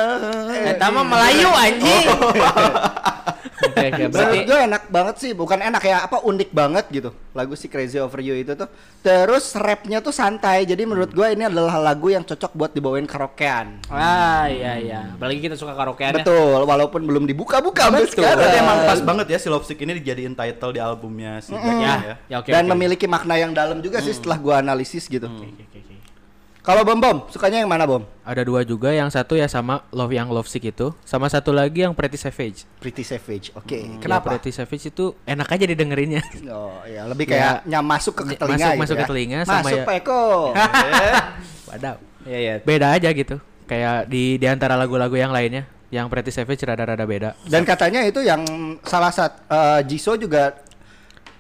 Eta 0.63 0.87
mah 0.89 1.03
Melayu 1.03 1.51
anjing. 1.51 2.07
Oke, 3.73 3.89
oke. 3.89 4.03
Berarti 4.13 4.37
Menurut 4.37 4.49
gue 4.53 4.59
enak 4.69 4.83
banget 4.93 5.15
sih, 5.19 5.31
bukan 5.33 5.59
enak 5.59 5.83
ya, 5.83 5.97
apa 6.05 6.21
unik 6.21 6.51
banget 6.53 6.85
gitu. 6.93 7.11
Lagu 7.33 7.57
si 7.57 7.67
Crazy 7.73 7.97
Over 7.97 8.21
You 8.21 8.37
itu 8.37 8.53
tuh. 8.53 8.69
Terus 9.01 9.57
rapnya 9.57 10.05
tuh 10.05 10.13
santai, 10.13 10.69
jadi 10.69 10.85
menurut 10.85 11.11
gue 11.11 11.27
ini 11.33 11.49
adalah 11.49 11.81
lagu 11.81 12.13
yang 12.13 12.23
cocok 12.23 12.53
buat 12.53 12.71
dibawain 12.77 13.09
karaokean. 13.09 13.89
Ah 13.89 14.47
iya 14.47 14.77
iya. 14.79 15.01
Apalagi 15.17 15.41
kita 15.41 15.57
suka 15.57 15.73
karaokean 15.73 16.13
ya. 16.13 16.17
Betul, 16.21 16.61
walaupun 16.69 17.01
belum 17.03 17.25
dibuka-buka 17.25 17.89
Betul. 17.89 18.13
sekarang. 18.13 18.39
Berarti 18.39 18.59
emang 18.61 18.79
pas 18.85 19.01
banget 19.01 19.27
ya 19.33 19.39
si 19.41 19.49
Love 19.49 19.65
Sick 19.65 19.81
ini 19.81 19.97
dijadiin 19.99 20.37
title 20.37 20.77
di 20.77 20.81
albumnya 20.85 21.41
si 21.41 21.57
Blackpink 21.57 21.81
Ya, 21.83 21.95
ya. 21.97 22.15
ya 22.29 22.37
oke. 22.45 22.51
Dan 22.53 22.65
oke. 22.69 22.71
memiliki 22.77 23.07
makna 23.09 23.35
yang 23.41 23.57
dalam 23.57 23.81
juga 23.81 24.05
sih 24.05 24.13
setelah 24.13 24.37
gua 24.37 24.55
analisis 24.61 25.09
gitu. 25.09 25.27
Oke, 25.27 25.49
oke, 25.49 25.65
oke. 25.73 25.92
Kalau 26.63 26.87
Bom 26.87 26.95
Bom, 26.95 27.27
sukanya 27.27 27.59
yang 27.59 27.67
mana 27.67 27.83
Bom? 27.83 28.07
ada 28.23 28.39
dua 28.47 28.63
juga, 28.63 28.95
yang 28.95 29.11
satu 29.11 29.35
ya 29.35 29.51
sama 29.51 29.83
Love 29.91 30.15
yang 30.15 30.31
Love 30.31 30.47
Sick 30.47 30.63
itu, 30.63 30.95
sama 31.03 31.27
satu 31.27 31.51
lagi 31.51 31.83
yang 31.83 31.91
Pretty 31.91 32.15
Savage. 32.15 32.71
Pretty 32.79 33.03
Savage. 33.03 33.51
Oke, 33.53 33.83
Ya, 33.83 33.99
kenapa? 33.99 34.31
Pretty 34.31 34.55
Savage 34.55 34.87
itu 34.87 35.11
enak 35.27 35.51
aja 35.51 35.67
didengerinnya. 35.67 36.23
Oh, 36.47 36.79
ya 36.87 37.03
lebih 37.11 37.27
kayak 37.27 37.67
nyam 37.67 37.83
masuk 37.83 38.15
ke 38.15 38.39
telinga 38.39 38.47
masuk- 38.63 38.71
gitu 38.71 38.79
masuk 38.79 38.95
ya. 38.95 39.01
ke 39.03 39.07
telinga 39.11 39.39
sama 39.43 39.59
Masuk 39.59 39.75
ya- 39.75 39.87
Pak 39.91 39.97
Eko. 39.99 40.23
Wadaw. 41.69 41.97
Iya 42.23 42.39
iya. 42.39 42.55
Beda 42.63 42.87
aja 42.95 43.09
gitu. 43.11 43.37
Kayak 43.67 44.07
di 44.07 44.39
di 44.39 44.47
antara 44.47 44.79
lagu-lagu 44.79 45.19
yang 45.19 45.35
lainnya, 45.35 45.67
yang 45.91 46.07
Pretty 46.07 46.31
Savage 46.31 46.63
rada-rada 46.63 47.03
beda. 47.03 47.35
Dan 47.43 47.67
katanya 47.67 48.07
itu 48.07 48.23
yang 48.23 48.47
salah 48.87 49.11
satu 49.11 49.35
Jisoo 49.83 50.15
juga 50.15 50.63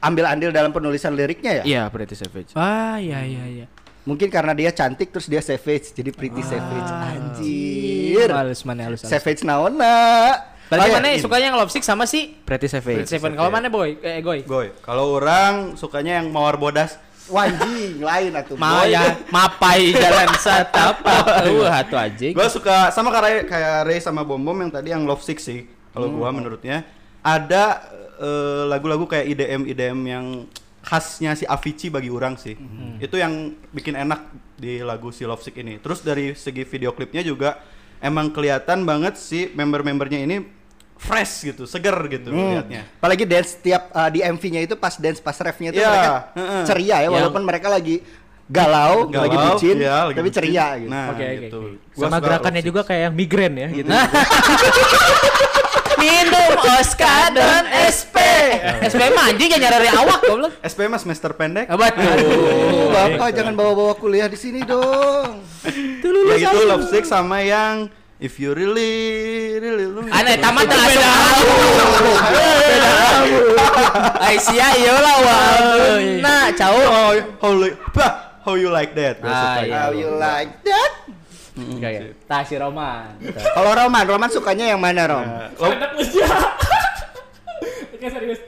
ambil 0.02 0.26
andil 0.26 0.50
dalam 0.50 0.74
penulisan 0.74 1.14
liriknya 1.14 1.62
ya. 1.62 1.64
Iya, 1.64 1.82
Pretty 1.94 2.18
Savage. 2.18 2.58
Ah 2.58 2.98
iya 2.98 3.22
iya 3.22 3.46
iya. 3.46 3.66
Mungkin 4.02 4.28
karena 4.28 4.50
dia 4.50 4.74
cantik 4.74 5.14
terus 5.14 5.30
dia 5.30 5.38
savage 5.38 5.94
jadi 5.94 6.10
pretty 6.10 6.42
savage. 6.42 6.90
Anjir. 6.90 8.28
Halus 8.28 8.66
mana 8.66 8.90
halus. 8.90 9.02
Savage 9.02 9.46
naona. 9.46 10.34
Berarti 10.66 10.88
Oh, 10.88 10.88
ya, 10.88 10.96
mana 10.98 11.08
ini. 11.12 11.20
sukanya 11.20 11.46
yang 11.52 11.58
Love 11.60 11.68
Sick 11.68 11.84
sama 11.84 12.08
si 12.08 12.32
Pretty 12.32 12.64
Savage. 12.64 13.04
Seven. 13.04 13.36
Kalau 13.36 13.52
mana 13.52 13.68
boy? 13.68 14.00
Eh 14.00 14.24
Goy. 14.24 14.40
Goy. 14.42 14.72
Kalau 14.80 15.20
orang 15.20 15.76
sukanya 15.76 16.18
yang 16.18 16.32
mawar 16.32 16.56
bodas. 16.56 16.96
Wanjing 17.28 18.00
lain 18.00 18.32
atuh. 18.34 18.56
Ma 18.58 18.82
boy. 18.82 18.90
ya 18.90 19.14
mapai 19.28 19.92
jalan 19.92 20.32
satapak. 20.34 21.24
Uh 21.52 21.68
hatu 21.68 21.94
anjing. 21.94 22.32
Gue 22.32 22.48
suka 22.48 22.88
sama 22.90 23.12
kayak 23.12 23.46
kayak 23.46 23.84
Ray 23.84 24.00
sama 24.00 24.24
Bom 24.24 24.40
Bom 24.40 24.56
yang 24.58 24.72
tadi 24.72 24.90
yang 24.90 25.04
Love 25.04 25.22
Sick 25.22 25.38
sih. 25.38 25.68
Kalau 25.92 26.08
gua 26.08 26.32
menurutnya 26.32 26.88
ada 27.20 27.84
eh, 28.16 28.64
lagu-lagu 28.64 29.04
kayak 29.04 29.28
IDM 29.28 29.62
IDM 29.68 29.98
yang 30.08 30.24
khasnya 30.82 31.32
si 31.32 31.44
Avicii 31.44 31.88
bagi 31.88 32.08
orang 32.08 32.34
sih. 32.34 32.58
Itu 32.98 33.14
yang 33.14 33.32
bikin 33.70 33.94
enak 33.94 34.26
di 34.54 34.78
lagu 34.78 35.08
si 35.08 35.22
Love 35.22 35.40
Sick 35.40 35.54
ini. 35.56 35.78
Terus 35.78 36.00
dari 36.00 36.34
segi 36.34 36.62
video 36.62 36.90
klipnya 36.90 37.22
juga 37.22 37.62
emang 37.98 38.28
kelihatan 38.28 38.82
banget 38.82 39.14
si 39.14 39.46
member-membernya 39.48 40.20
ini 40.20 40.42
fresh 40.94 41.46
gitu, 41.48 41.66
seger 41.66 41.94
gitu 42.08 42.30
Hmm. 42.30 42.58
liatnya. 42.58 42.82
Apalagi 42.96 43.24
dance 43.24 43.54
tiap 43.56 43.90
uh, 43.90 44.06
di 44.06 44.20
MV-nya 44.20 44.62
itu 44.62 44.74
pas 44.74 44.94
dance 44.94 45.18
pas 45.18 45.34
refnya 45.36 45.70
itu 45.70 45.78
Iya, 45.78 45.88
mereka 45.88 46.12
heeh. 46.32 46.62
ceria 46.64 46.86
ya 46.86 46.98
Yang- 47.00 47.12
walaupun 47.12 47.42
mereka 47.42 47.66
lagi 47.68 47.96
galau, 48.46 49.06
Galau, 49.06 49.22
lagi 49.24 49.36
bucin, 49.40 49.76
iya, 49.78 49.96
lagi 50.04 50.14
tapi 50.14 50.28
bucin. 50.28 50.36
ceria 50.36 50.66
gitu. 50.76 50.90
Nah, 50.90 51.06
Oke, 51.08 51.24
oke, 51.24 51.40
gitu. 51.40 51.58
Gua 51.90 52.04
Sama 52.04 52.18
gerakannya 52.18 52.62
juga 52.62 52.80
kayak 52.82 53.02
yang 53.08 53.14
migrain 53.16 53.54
ya 53.56 53.68
gitu. 53.72 53.88
Minum 56.02 56.50
Oscar 56.82 57.30
dan 57.30 57.70
SP. 57.70 58.16
SP 58.90 59.02
mah 59.14 59.30
anjing 59.30 59.50
ya 59.54 59.58
nyari 59.62 59.88
awak 59.94 60.20
goblok. 60.26 60.52
SP 60.66 60.90
mas 60.90 61.06
semester 61.06 61.30
pendek. 61.38 61.70
Abad. 61.70 61.94
Aduh, 61.94 62.90
Bapak 62.90 63.30
jangan 63.30 63.54
bawa-bawa 63.54 63.94
kuliah 63.94 64.26
di 64.26 64.34
sini 64.34 64.66
dong. 64.66 65.46
ya 65.62 66.36
gitu 66.42 66.58
Love 66.66 66.90
Sick 66.90 67.06
sama 67.06 67.46
yang 67.46 67.86
If 68.22 68.38
you 68.38 68.54
really 68.54 69.58
really 69.58 69.90
me. 69.90 70.06
Aneh 70.14 70.38
tamat 70.38 70.70
teh 70.70 70.78
asup 70.78 71.02
Aisyah 74.22 74.70
ieu 74.78 74.94
lah 74.94 75.16
wah. 75.26 75.98
Nah, 76.22 76.46
cau. 76.54 76.78
How, 76.86 77.18
how, 77.42 77.52
how 78.46 78.54
you 78.54 78.70
like 78.70 78.94
that? 78.94 79.18
Ah, 79.26 79.58
suka 79.58 79.66
iya. 79.66 79.74
How 79.74 79.90
you 79.90 80.10
like 80.14 80.54
that? 80.62 80.90
Kayak 81.54 82.16
tah 82.24 82.40
si 82.40 82.56
Roman. 82.56 83.12
Kalau 83.52 83.72
Roman, 83.72 84.04
Roman 84.06 84.28
sukanya 84.28 84.64
yang 84.66 84.78
mana 84.78 85.04
Rom? 85.04 85.20
Nah, 85.20 85.52
lo- 85.52 85.68
Anak 85.68 85.92
usia. 85.94 86.24
Oke 87.92 88.06
serius. 88.08 88.40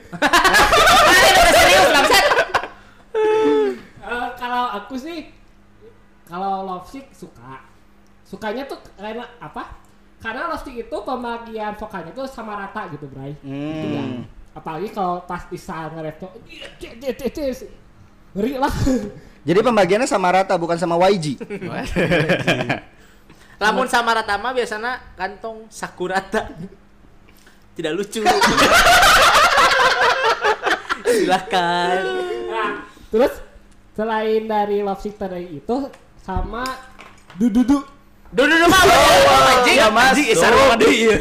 Serius 1.47 1.89
bangsat. 1.91 2.27
Eh, 4.05 4.29
kalau 4.35 4.65
aku 4.75 4.95
sih 4.95 5.29
kalau 6.25 6.65
love 6.65 6.87
sick 6.87 7.09
suka 7.11 7.65
sukanya 8.23 8.65
tuh 8.65 8.77
karena 8.95 9.25
apa 9.39 9.77
karena 10.19 10.45
love 10.47 10.61
sick 10.61 10.77
itu 10.79 10.97
pembagian 10.99 11.73
vokalnya 11.75 12.11
tuh 12.11 12.25
sama 12.25 12.57
rata 12.59 12.89
gitu 12.91 13.05
Bray 13.07 13.33
Gitu 13.39 13.89
ya. 13.91 14.01
Hmm. 14.03 14.25
apalagi 14.53 14.89
kalau 14.89 15.21
pas 15.23 15.45
Isa 15.49 15.89
nge-rap 15.89 16.17
tuh 16.19 16.33
ngeri 18.35 18.53
lah 18.57 18.75
Jadi 19.45 19.61
pembagiannya 19.61 20.09
sama 20.09 20.33
rata 20.33 20.57
bukan 20.57 20.81
sama 20.81 20.97
YG. 21.13 21.37
Lamun 23.63 23.87
sama 23.87 24.17
rata 24.17 24.41
mah 24.41 24.57
biasana 24.57 24.99
kantong 25.15 25.69
sakurata. 25.69 26.49
Tidak 27.77 27.93
lucu. 27.93 28.25
Silahkan. 31.05 32.01
nah, 32.51 32.83
terus 33.13 33.39
selain 33.95 34.51
dari 34.51 34.83
love 34.83 34.99
sick 34.99 35.15
tadi 35.15 35.63
itu 35.63 35.77
sama 36.25 36.65
dududu 37.39 37.87
Duh 38.35 38.51
duh 38.51 38.59
duh 38.59 38.67
mah 38.67 38.83
anjing. 38.83 39.79
Ya, 39.79 39.89
Mas. 39.95 40.11
Anjing 40.11 40.27
isar 40.35 40.51
mah 40.51 40.75
deui 40.75 41.07
ieu. 41.07 41.15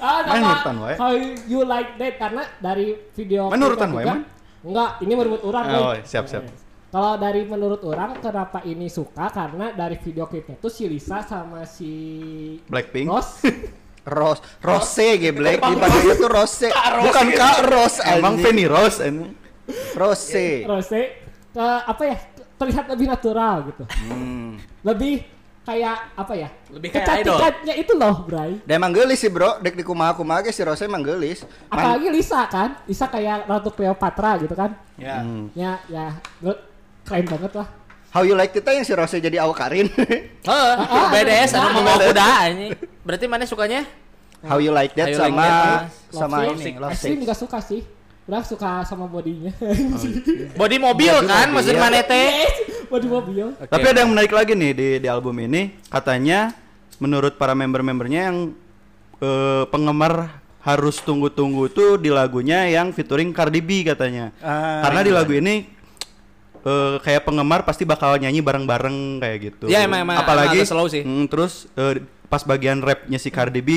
Ah, 0.00 0.24
sama. 0.24 0.96
How 0.96 1.12
You 1.44 1.60
Like 1.68 2.00
That 2.00 2.16
karena 2.16 2.42
dari 2.56 2.96
video 3.12 3.52
Main 3.52 3.60
klipnya 3.60 3.68
urutan 3.68 3.88
wae. 3.92 4.04
Enggak, 4.66 4.90
ini 5.04 5.12
menurut 5.12 5.42
orang 5.44 5.64
Oh, 5.76 5.92
Boy. 5.92 6.00
Kalau 6.96 7.20
dari 7.20 7.44
menurut 7.44 7.84
orang 7.84 8.16
kenapa 8.24 8.64
ini 8.64 8.88
suka 8.88 9.28
karena 9.28 9.68
dari 9.76 10.00
video 10.00 10.24
klipnya 10.24 10.56
tuh 10.56 10.72
si 10.72 10.88
Lisa 10.88 11.20
sama 11.20 11.68
si 11.68 11.92
Blackpink. 12.72 13.04
Ros 14.08 14.40
Rose 14.64 15.04
ge 15.20 15.28
Black 15.28 15.60
dipanggilnya 15.60 16.16
tuh 16.16 16.32
Rose. 16.32 16.72
Bukan 16.72 17.26
Kak 17.36 17.68
Ros 17.68 18.00
Emang. 18.00 18.40
Fanny 18.40 18.64
Rose 18.64 19.04
emang. 19.04 19.36
Rose. 19.92 20.64
Rose 20.64 21.00
ke 21.52 21.66
apa 21.84 22.00
ya 22.00 22.16
terlihat 22.56 22.88
lebih 22.88 23.12
natural 23.12 23.68
gitu. 23.68 23.84
Hmm. 24.08 24.56
Lebih 24.80 25.20
kayak 25.68 26.16
apa 26.16 26.32
ya? 26.32 26.48
Lebih 26.72 26.88
kayak 26.96 27.06
idol. 27.20 27.36
Kecantikannya 27.36 27.74
itu 27.76 27.92
loh, 27.92 28.16
Bray. 28.24 28.52
Dan 28.64 28.80
emang 28.80 28.96
gelis 28.96 29.20
sih 29.20 29.28
bro, 29.28 29.60
dek 29.60 29.76
di 29.76 29.84
kumaha-kumaha 29.84 30.48
ge 30.48 30.52
si 30.54 30.64
Rose 30.64 30.80
emang 30.80 31.04
gelis. 31.04 31.44
Man- 31.44 31.76
Apalagi 31.76 32.08
Lisa 32.08 32.40
kan, 32.48 32.80
Lisa 32.88 33.04
kayak 33.04 33.44
Ratu 33.44 33.68
Cleopatra 33.68 34.40
gitu 34.40 34.56
kan. 34.56 34.72
Ya. 34.96 35.20
Ya, 35.52 35.76
ya, 35.92 36.16
menurut- 36.40 36.72
keren 37.06 37.24
banget 37.24 37.52
lah. 37.54 37.68
How 38.10 38.24
you 38.24 38.32
like 38.32 38.50
kita 38.50 38.72
yang 38.72 38.82
si 38.82 38.92
Rose 38.92 39.14
jadi 39.14 39.44
awkarin. 39.44 39.86
Heeh, 39.92 40.72
Ah, 40.88 41.12
BDS 41.12 41.52
anu 41.52 41.80
mau 41.80 41.96
kuda 41.96 42.24
anjing. 42.42 42.72
Berarti 43.04 43.24
mana 43.28 43.44
sukanya? 43.44 43.84
How 44.40 44.56
you 44.56 44.72
like 44.72 44.92
that 44.94 45.10
you 45.10 45.18
like 45.18 45.32
sama 45.32 45.44
that, 45.44 45.80
sama 46.08 46.36
Love 46.42 46.58
ini. 46.58 46.72
Love 46.76 46.92
Extreme 46.92 47.20
juga 47.22 47.34
suka 47.34 47.58
sih. 47.60 47.82
Udah 48.26 48.42
suka 48.42 48.82
sama 48.82 49.06
bodinya. 49.06 49.54
Body 50.60 50.76
mobil 50.82 51.14
Body 51.14 51.28
kan 51.28 51.46
mobil. 51.46 51.54
maksud 51.54 51.74
mana 51.78 52.00
teh? 52.02 52.30
Body 52.88 53.06
mobil. 53.06 53.46
Tapi 53.54 53.86
ada 53.86 54.02
yang 54.02 54.10
menarik 54.10 54.32
lagi 54.32 54.52
nih 54.56 54.72
di 54.72 54.88
di 54.98 55.08
album 55.08 55.36
ini. 55.38 55.76
Katanya 55.86 56.50
menurut 56.98 57.36
para 57.36 57.52
member-membernya 57.52 58.32
yang 58.32 58.38
eh, 59.20 59.64
penggemar 59.68 60.42
harus 60.58 60.98
tunggu-tunggu 60.98 61.70
tuh 61.70 61.94
di 61.94 62.10
lagunya 62.10 62.66
yang 62.66 62.90
featuring 62.90 63.30
Cardi 63.30 63.62
B 63.62 63.86
katanya. 63.86 64.34
Ah, 64.42 64.82
Karena 64.88 65.00
di 65.06 65.12
lagu 65.14 65.30
ini 65.30 65.75
eh, 66.66 66.96
kayak 66.98 67.22
penggemar 67.22 67.62
pasti 67.62 67.82
bakal 67.82 68.16
nyanyi 68.16 68.40
bareng-bareng 68.40 68.96
kayak 69.18 69.38
gitu. 69.40 69.64
Ya, 69.66 69.80
emang- 69.80 70.02
emang- 70.02 70.18
Apalagi 70.18 70.60
emang 70.60 70.68
slow 70.68 70.86
sih. 70.86 71.00
mm, 71.00 71.24
terus 71.26 71.70
eh, 71.72 72.02
pas 72.26 72.42
bagian 72.42 72.78
rapnya 72.78 73.16
si 73.16 73.30
Cardi 73.30 73.60
B 73.60 73.70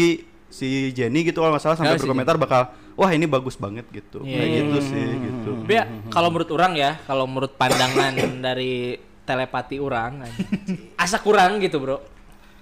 si 0.50 0.90
Jenny 0.90 1.22
gitu 1.22 1.40
kalau 1.40 1.54
nggak 1.54 1.62
salah 1.62 1.78
sampai 1.78 1.94
Ya, 1.94 1.96
si 1.96 2.04
berkomentar 2.04 2.34
bakal 2.36 2.62
wah 2.96 3.12
ini 3.12 3.24
bagus 3.24 3.54
banget 3.54 3.86
gitu. 3.90 4.20
Iya. 4.20 4.34
Kayak 4.36 4.50
gitu 4.58 4.80
sih 4.84 5.06
gitu. 5.22 5.52
Tapi 5.62 5.74
ya, 5.76 5.84
kalau 6.10 6.28
menurut 6.28 6.50
orang 6.50 6.74
ya, 6.74 6.92
kalau 7.06 7.24
menurut 7.24 7.54
pandangan 7.54 8.14
dari 8.44 8.98
telepati 9.22 9.78
orang 9.78 10.26
asa 10.96 11.22
kurang 11.22 11.62
gitu, 11.62 11.78
Bro. 11.78 12.02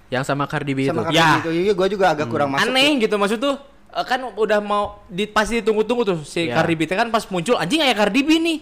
Yang 0.08 0.24
sama 0.26 0.44
Cardi 0.44 0.72
B 0.72 0.84
itu. 0.84 0.88
sama 0.90 1.08
Ya. 1.08 1.16
ya. 1.16 1.28
itu. 1.40 1.50
Iya, 1.50 1.72
gua 1.72 1.88
juga 1.88 2.12
agak 2.12 2.28
kurang 2.28 2.48
masuk. 2.50 2.64
Aneh 2.66 2.96
gitu 2.98 3.16
maksud 3.16 3.38
tuh. 3.38 3.56
Eh, 3.88 4.04
kan 4.04 4.20
udah 4.24 4.60
mau 4.60 5.00
di, 5.06 5.24
pasti 5.24 5.60
ditunggu-tunggu 5.60 6.02
tuh 6.04 6.18
si 6.22 6.46
Ya. 6.46 6.56
Cardi 6.56 6.74
B 6.74 6.84
kan 6.84 7.08
pas 7.08 7.24
muncul 7.26 7.56
anjing 7.56 7.80
aya 7.80 7.92
Cardi 7.92 8.20
B 8.20 8.36
nih. 8.36 8.58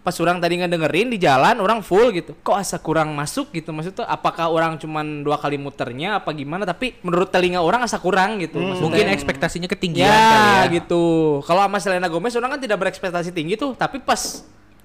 Pas 0.00 0.12
orang 0.20 0.36
tadi 0.36 0.60
ngedengerin 0.60 1.08
di 1.08 1.16
jalan 1.16 1.56
orang 1.58 1.80
full 1.80 2.12
gitu. 2.12 2.36
Kok 2.40 2.56
asa 2.56 2.76
kurang 2.76 3.14
masuk 3.14 3.48
gitu 3.50 3.72
maksudnya 3.72 4.04
apakah 4.04 4.52
orang 4.52 4.76
cuman 4.76 5.24
dua 5.24 5.38
kali 5.38 5.56
muternya 5.56 6.20
apa 6.20 6.30
gimana 6.30 6.62
tapi 6.62 6.92
menurut 7.00 7.30
telinga 7.30 7.62
orang 7.62 7.80
asa 7.82 7.96
kurang 7.96 8.36
gitu. 8.38 8.60
Maksudnya- 8.60 8.84
Mungkin 8.84 9.06
ekspektasinya 9.14 9.66
ketinggian 9.66 10.04
ya, 10.04 10.20
kali 10.28 10.50
ya. 10.52 10.62
gitu. 10.82 11.04
Kalau 11.42 11.64
sama 11.64 11.78
Selena 11.80 12.06
Gomez 12.06 12.36
orang 12.36 12.54
kan 12.54 12.60
tidak 12.60 12.76
berekspektasi 12.78 13.32
tinggi 13.32 13.56
tuh, 13.56 13.72
tapi 13.72 13.98
pas 13.98 14.44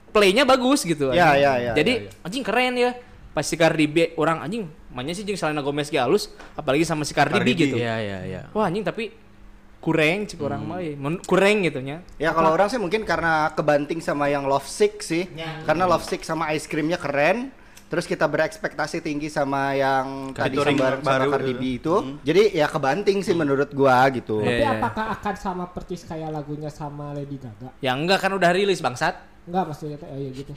playnya 0.10 0.42
bagus 0.42 0.82
gitu. 0.82 1.12
Ya, 1.12 1.36
anjing. 1.36 1.44
ya, 1.44 1.52
ya, 1.60 1.72
Jadi 1.76 1.92
ya, 1.92 2.06
ya. 2.08 2.26
anjing 2.26 2.44
keren 2.46 2.74
ya. 2.74 2.92
Pas 3.30 3.46
si 3.46 3.54
Cardi 3.54 3.86
B 3.86 3.96
orang 4.18 4.42
anjing, 4.42 4.66
mainnya 4.90 5.14
sih 5.14 5.22
jeung 5.22 5.38
Selena 5.38 5.62
Gomez 5.62 5.86
ge 5.88 6.02
halus, 6.02 6.34
apalagi 6.58 6.82
sama 6.82 7.06
si 7.06 7.14
Cardi, 7.14 7.38
Cardi 7.38 7.46
B 7.46 7.54
B. 7.54 7.60
gitu. 7.62 7.76
Iya, 7.78 7.96
iya, 8.02 8.18
iya. 8.26 8.42
Wah 8.50 8.66
anjing 8.66 8.82
tapi 8.82 9.14
kurang 9.80 10.28
cik 10.28 10.40
orang 10.44 10.62
mah 10.68 10.80
ya. 10.84 10.94
Men- 11.00 11.24
kurang 11.24 11.64
gitu 11.64 11.80
nya. 11.80 12.04
Ya 12.20 12.36
kalau 12.36 12.52
orang 12.52 12.68
sih 12.68 12.76
mungkin 12.76 13.08
karena 13.08 13.48
kebanting 13.56 14.04
sama 14.04 14.28
yang 14.28 14.44
Love 14.44 14.68
Sick 14.68 15.00
sih. 15.00 15.28
Karena 15.64 15.88
Love 15.88 16.04
Sick 16.04 16.22
sama 16.22 16.52
ice 16.52 16.68
creamnya 16.68 17.00
keren. 17.00 17.56
Terus 17.90 18.06
kita 18.06 18.30
berekspektasi 18.30 19.02
tinggi 19.02 19.34
sama 19.34 19.74
yang 19.74 20.30
tadi 20.38 20.62
sama, 20.62 21.02
sama 21.02 21.26
baru 21.26 21.30
Cardi 21.34 21.50
itu. 21.50 21.58
B 21.58 21.64
itu. 21.82 21.96
Jadi 22.22 22.44
ya 22.54 22.70
kebanting 22.70 23.26
sih 23.26 23.34
menurut 23.34 23.74
gua 23.74 24.06
gitu. 24.14 24.46
Tapi 24.46 24.62
Iya, 24.62 24.62
iya. 24.62 24.78
apakah 24.78 25.06
akan 25.18 25.36
sama 25.42 25.66
persis 25.74 26.06
kayak 26.06 26.30
lagunya 26.30 26.70
sama 26.70 27.18
Lady 27.18 27.42
Gaga? 27.42 27.74
Ya 27.82 27.98
enggak 27.98 28.22
kan 28.22 28.30
udah 28.38 28.54
rilis 28.54 28.78
bangsat. 28.78 29.18
Enggak 29.50 29.74
maksudnya 29.74 29.98
teh 29.98 30.06
oh 30.06 30.20
iya 30.22 30.30
gitu. 30.30 30.54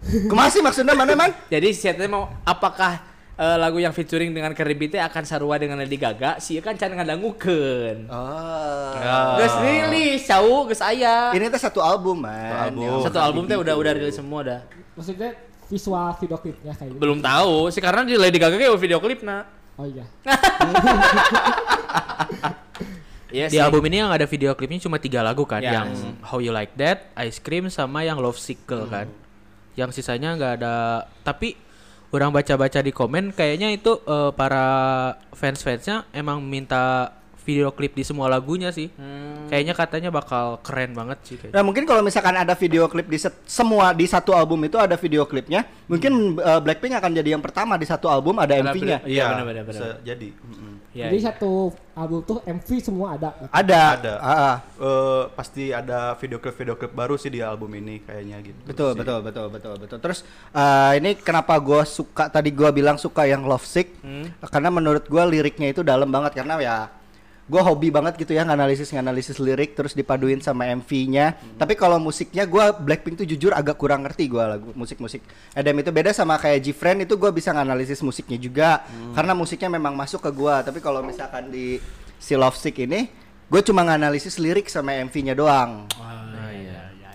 Kemasi 0.00 0.64
maksudnya 0.64 0.96
mana 0.96 1.12
man? 1.12 1.36
Jadi 1.52 1.68
si 1.76 1.84
Eta 1.84 2.08
mau 2.08 2.32
apakah 2.48 3.04
eh, 3.40 3.56
lagu 3.56 3.80
yang 3.80 3.96
featuring 3.96 4.36
dengan 4.36 4.52
Cardi 4.52 4.76
B 4.76 4.92
teh 4.92 5.00
akan 5.00 5.24
sarua 5.24 5.56
dengan 5.56 5.80
Lady 5.80 5.96
Gaga? 5.96 6.36
Si 6.36 6.60
kan 6.60 6.76
can 6.76 6.92
ngadangukeun. 6.92 8.12
Oh. 8.12 8.92
Geus 9.40 9.54
rilis, 9.64 10.20
cau, 10.28 10.68
geus 10.68 10.84
aya. 10.84 11.32
Ini 11.32 11.48
tuh 11.48 11.56
satu 11.56 11.80
album 11.80 12.28
man. 12.28 12.36
Satu 12.36 12.60
album. 12.84 13.00
Satu 13.00 13.18
album 13.18 13.42
teh 13.48 13.56
udah 13.56 13.74
udah 13.74 13.92
rilis 13.96 14.12
semua 14.12 14.40
dah. 14.44 14.60
Maksudnya 14.92 15.32
visual 15.72 16.12
video 16.20 16.36
klipnya 16.36 16.72
kayak 16.76 16.90
gitu. 16.92 17.00
Belum 17.00 17.18
tahu 17.24 17.72
sih 17.72 17.80
karena 17.80 18.04
di 18.04 18.20
Lady 18.20 18.36
Gaga 18.36 18.60
kayak 18.60 18.76
video 18.76 18.98
klip 19.00 19.24
nah. 19.24 19.48
Oh 19.80 19.88
iya. 19.88 20.04
Iya 23.30 23.46
Di 23.46 23.58
album 23.62 23.86
ini 23.86 24.02
yang 24.02 24.10
ada 24.10 24.26
video 24.26 24.50
klipnya 24.58 24.82
cuma 24.82 24.98
tiga 24.98 25.22
lagu 25.22 25.46
kan, 25.46 25.62
Ya. 25.62 25.80
yang 25.80 25.94
How 26.18 26.42
You 26.42 26.50
Like 26.50 26.74
That, 26.74 27.14
Ice 27.22 27.38
Cream, 27.38 27.70
sama 27.70 28.02
yang 28.02 28.18
Love 28.18 28.42
Sickle 28.42 28.90
kan. 28.90 29.06
Yang 29.78 30.02
sisanya 30.02 30.34
nggak 30.34 30.52
ada. 30.58 31.06
Tapi 31.22 31.54
orang 32.10 32.30
baca-baca 32.30 32.78
di 32.78 32.90
komen, 32.90 33.30
kayaknya 33.30 33.70
itu 33.70 33.98
eh, 34.00 34.30
para 34.32 34.66
fans-fansnya 35.30 36.10
emang 36.10 36.40
minta 36.40 37.14
video 37.40 37.70
klip 37.70 37.94
di 37.94 38.02
semua 38.02 38.28
lagunya 38.28 38.68
sih. 38.68 38.92
Kayaknya 39.48 39.74
katanya 39.74 40.10
bakal 40.10 40.60
keren 40.60 40.92
banget 40.92 41.18
sih. 41.24 41.34
Kayaknya. 41.34 41.54
Nah 41.56 41.62
mungkin 41.62 41.82
kalau 41.82 41.98
misalkan 42.00 42.36
ada 42.36 42.52
video 42.52 42.86
klip 42.86 43.06
di 43.06 43.16
set- 43.16 43.42
semua 43.44 43.90
di 43.90 44.04
satu 44.04 44.30
album 44.30 44.60
itu 44.62 44.76
ada 44.76 44.94
video 44.94 45.24
klipnya, 45.24 45.66
mungkin 45.86 46.36
uh, 46.36 46.60
Blackpink 46.60 46.94
akan 46.94 47.10
jadi 47.12 47.34
yang 47.34 47.42
pertama 47.42 47.74
di 47.74 47.86
satu 47.86 48.06
album 48.06 48.38
ada 48.38 48.54
MV-nya. 48.54 49.02
video- 49.02 49.08
Iya, 49.08 49.24
benar, 49.32 49.46
benar, 49.46 49.64
bisa 49.64 49.82
benar. 49.82 49.98
Ya, 50.90 51.06
Jadi 51.06 51.22
iya. 51.22 51.26
satu 51.30 51.70
album 51.94 52.18
tuh 52.26 52.42
MV 52.42 52.68
semua 52.82 53.14
ada. 53.14 53.30
Ada. 53.54 53.82
Ada. 53.94 54.14
Ah, 54.18 54.32
ah. 54.34 54.56
Eh, 54.74 55.24
pasti 55.38 55.70
ada 55.70 56.18
video 56.18 56.42
klip 56.42 56.58
video 56.58 56.74
klip 56.74 56.90
baru 56.90 57.14
sih 57.14 57.30
di 57.30 57.38
album 57.38 57.70
ini 57.78 58.02
kayaknya 58.02 58.42
gitu. 58.42 58.58
Betul, 58.66 58.90
sih. 58.94 58.98
betul, 58.98 59.18
betul, 59.22 59.46
betul, 59.54 59.74
betul. 59.78 59.98
Terus 60.02 60.26
eh, 60.50 60.92
ini 60.98 61.14
kenapa 61.14 61.54
gua 61.62 61.86
suka 61.86 62.26
tadi 62.26 62.50
gua 62.50 62.74
bilang 62.74 62.98
suka 62.98 63.22
yang 63.22 63.46
Love 63.46 63.62
Sick? 63.62 64.02
Karena 64.50 64.74
menurut 64.74 65.06
gua 65.06 65.30
liriknya 65.30 65.70
itu 65.70 65.86
dalam 65.86 66.10
banget 66.10 66.42
karena 66.42 66.58
ya 66.58 66.76
gua 67.50 67.66
hobi 67.66 67.90
banget 67.90 68.14
gitu 68.14 68.30
ya 68.38 68.46
nganalisis 68.46 68.94
nganalisis 68.94 69.42
lirik 69.42 69.74
terus 69.74 69.98
dipaduin 69.98 70.38
sama 70.38 70.70
MV-nya. 70.70 71.58
Tapi 71.58 71.74
kalau 71.74 71.98
musiknya 71.98 72.46
gua 72.46 72.70
Blackpink 72.70 73.18
tuh 73.18 73.26
jujur 73.26 73.50
agak 73.50 73.74
kurang 73.74 74.06
ngerti 74.06 74.30
gua 74.30 74.54
lagu 74.54 74.70
musik-musik. 74.78 75.26
Adam 75.58 75.74
itu 75.82 75.90
beda 75.90 76.14
sama 76.14 76.38
kayak 76.38 76.62
Gfriend 76.70 77.10
itu 77.10 77.18
gua 77.18 77.34
bisa 77.34 77.50
nganalisis 77.50 77.98
musiknya 78.06 78.38
juga 78.38 78.86
karena 79.18 79.34
musiknya 79.34 79.74
memang 79.74 79.98
masuk 79.98 80.22
ke 80.22 80.30
gua. 80.30 80.62
Tapi 80.62 80.78
kalau 80.78 81.02
misalkan 81.02 81.50
di 81.50 81.82
si 82.22 82.38
Love 82.38 82.54
Sick 82.54 82.78
ini 82.78 83.10
gue 83.50 83.60
cuma 83.66 83.82
nganalisis 83.82 84.38
lirik 84.38 84.70
sama 84.70 84.94
MV-nya 85.10 85.34
doang. 85.34 85.90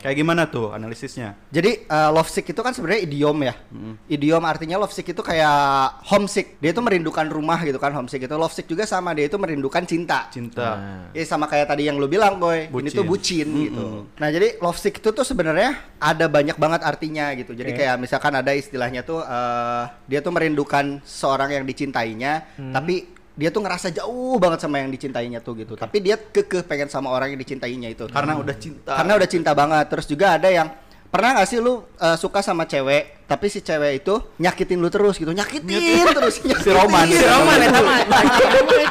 Kayak 0.05 0.17
gimana 0.21 0.45
tuh 0.45 0.69
analisisnya? 0.69 1.33
Jadi 1.49 1.89
uh, 1.89 2.13
love 2.13 2.29
sick 2.29 2.45
itu 2.45 2.61
kan 2.61 2.77
sebenarnya 2.77 3.01
idiom 3.09 3.37
ya. 3.41 3.57
Idiom 4.05 4.43
artinya 4.45 4.77
love 4.77 4.93
sick 4.93 5.09
itu 5.09 5.25
kayak 5.25 6.05
homesick. 6.05 6.61
Dia 6.61 6.77
itu 6.77 6.81
merindukan 6.85 7.25
rumah 7.25 7.57
gitu 7.65 7.81
kan 7.81 7.89
homesick 7.89 8.21
itu. 8.21 8.35
Love 8.37 8.53
sick 8.53 8.69
juga 8.69 8.85
sama 8.85 9.17
dia 9.17 9.25
itu 9.25 9.41
merindukan 9.41 9.81
cinta. 9.89 10.29
Cinta. 10.29 10.77
Ya 11.09 11.25
sama 11.25 11.49
kayak 11.49 11.73
tadi 11.73 11.89
yang 11.89 11.97
lu 11.97 12.05
bilang 12.05 12.37
boy, 12.37 12.69
ini 12.69 12.93
Bucin. 12.93 12.93
tuh 12.93 13.05
bucin 13.09 13.47
gitu. 13.65 13.85
Nah 14.21 14.29
jadi 14.29 14.61
love 14.61 14.77
sick 14.77 15.01
itu 15.01 15.09
tuh 15.09 15.25
sebenarnya 15.25 15.97
ada 15.97 16.29
banyak 16.29 16.53
banget 16.61 16.85
artinya 16.85 17.33
gitu. 17.33 17.57
Jadi 17.57 17.73
kayak 17.73 17.97
misalkan 17.97 18.37
ada 18.37 18.53
istilahnya 18.53 19.01
tuh 19.01 19.25
eh, 19.25 19.83
dia 20.05 20.21
tuh 20.21 20.29
merindukan 20.29 21.01
seorang 21.01 21.49
yang 21.49 21.65
dicintainya, 21.65 22.45
tapi 22.69 23.14
dia 23.35 23.51
tuh 23.51 23.61
ngerasa 23.61 23.91
jauh 23.91 24.39
banget 24.39 24.63
sama 24.63 24.79
yang 24.79 24.89
dicintainya 24.89 25.43
tuh 25.43 25.59
gitu. 25.59 25.75
Tapi 25.75 25.99
dia 25.99 26.15
kekeh 26.15 26.63
pengen 26.63 26.87
sama 26.87 27.11
orang 27.11 27.35
yang 27.35 27.39
dicintainya 27.39 27.91
itu. 27.91 28.07
Karena 28.07 28.39
udah 28.39 28.55
cinta. 28.55 28.95
Karena 28.95 29.13
udah 29.19 29.29
cinta 29.29 29.51
banget. 29.51 29.85
Terus 29.91 30.05
juga 30.07 30.39
ada 30.39 30.47
yang 30.47 30.67
pernah 31.15 31.31
gak 31.39 31.47
sih 31.47 31.63
lu 31.63 31.79
uh, 31.79 32.17
suka 32.19 32.43
sama 32.43 32.67
cewek, 32.67 33.23
tapi 33.23 33.47
si 33.47 33.63
cewek 33.63 34.03
itu 34.03 34.19
nyakitin 34.35 34.83
lu 34.83 34.91
terus 34.91 35.15
gitu, 35.15 35.31
nyakitin 35.31 36.11
terus, 36.11 36.43
nyakitin. 36.43 36.63
Si 36.67 36.69
Roman, 36.75 37.07
si 37.07 37.23
Roman 37.23 37.59
eta 37.63 37.79
mah. 37.79 37.97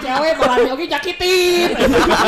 Cewek 0.01 0.33
oke 0.41 0.85
nyakitin. 0.89 1.69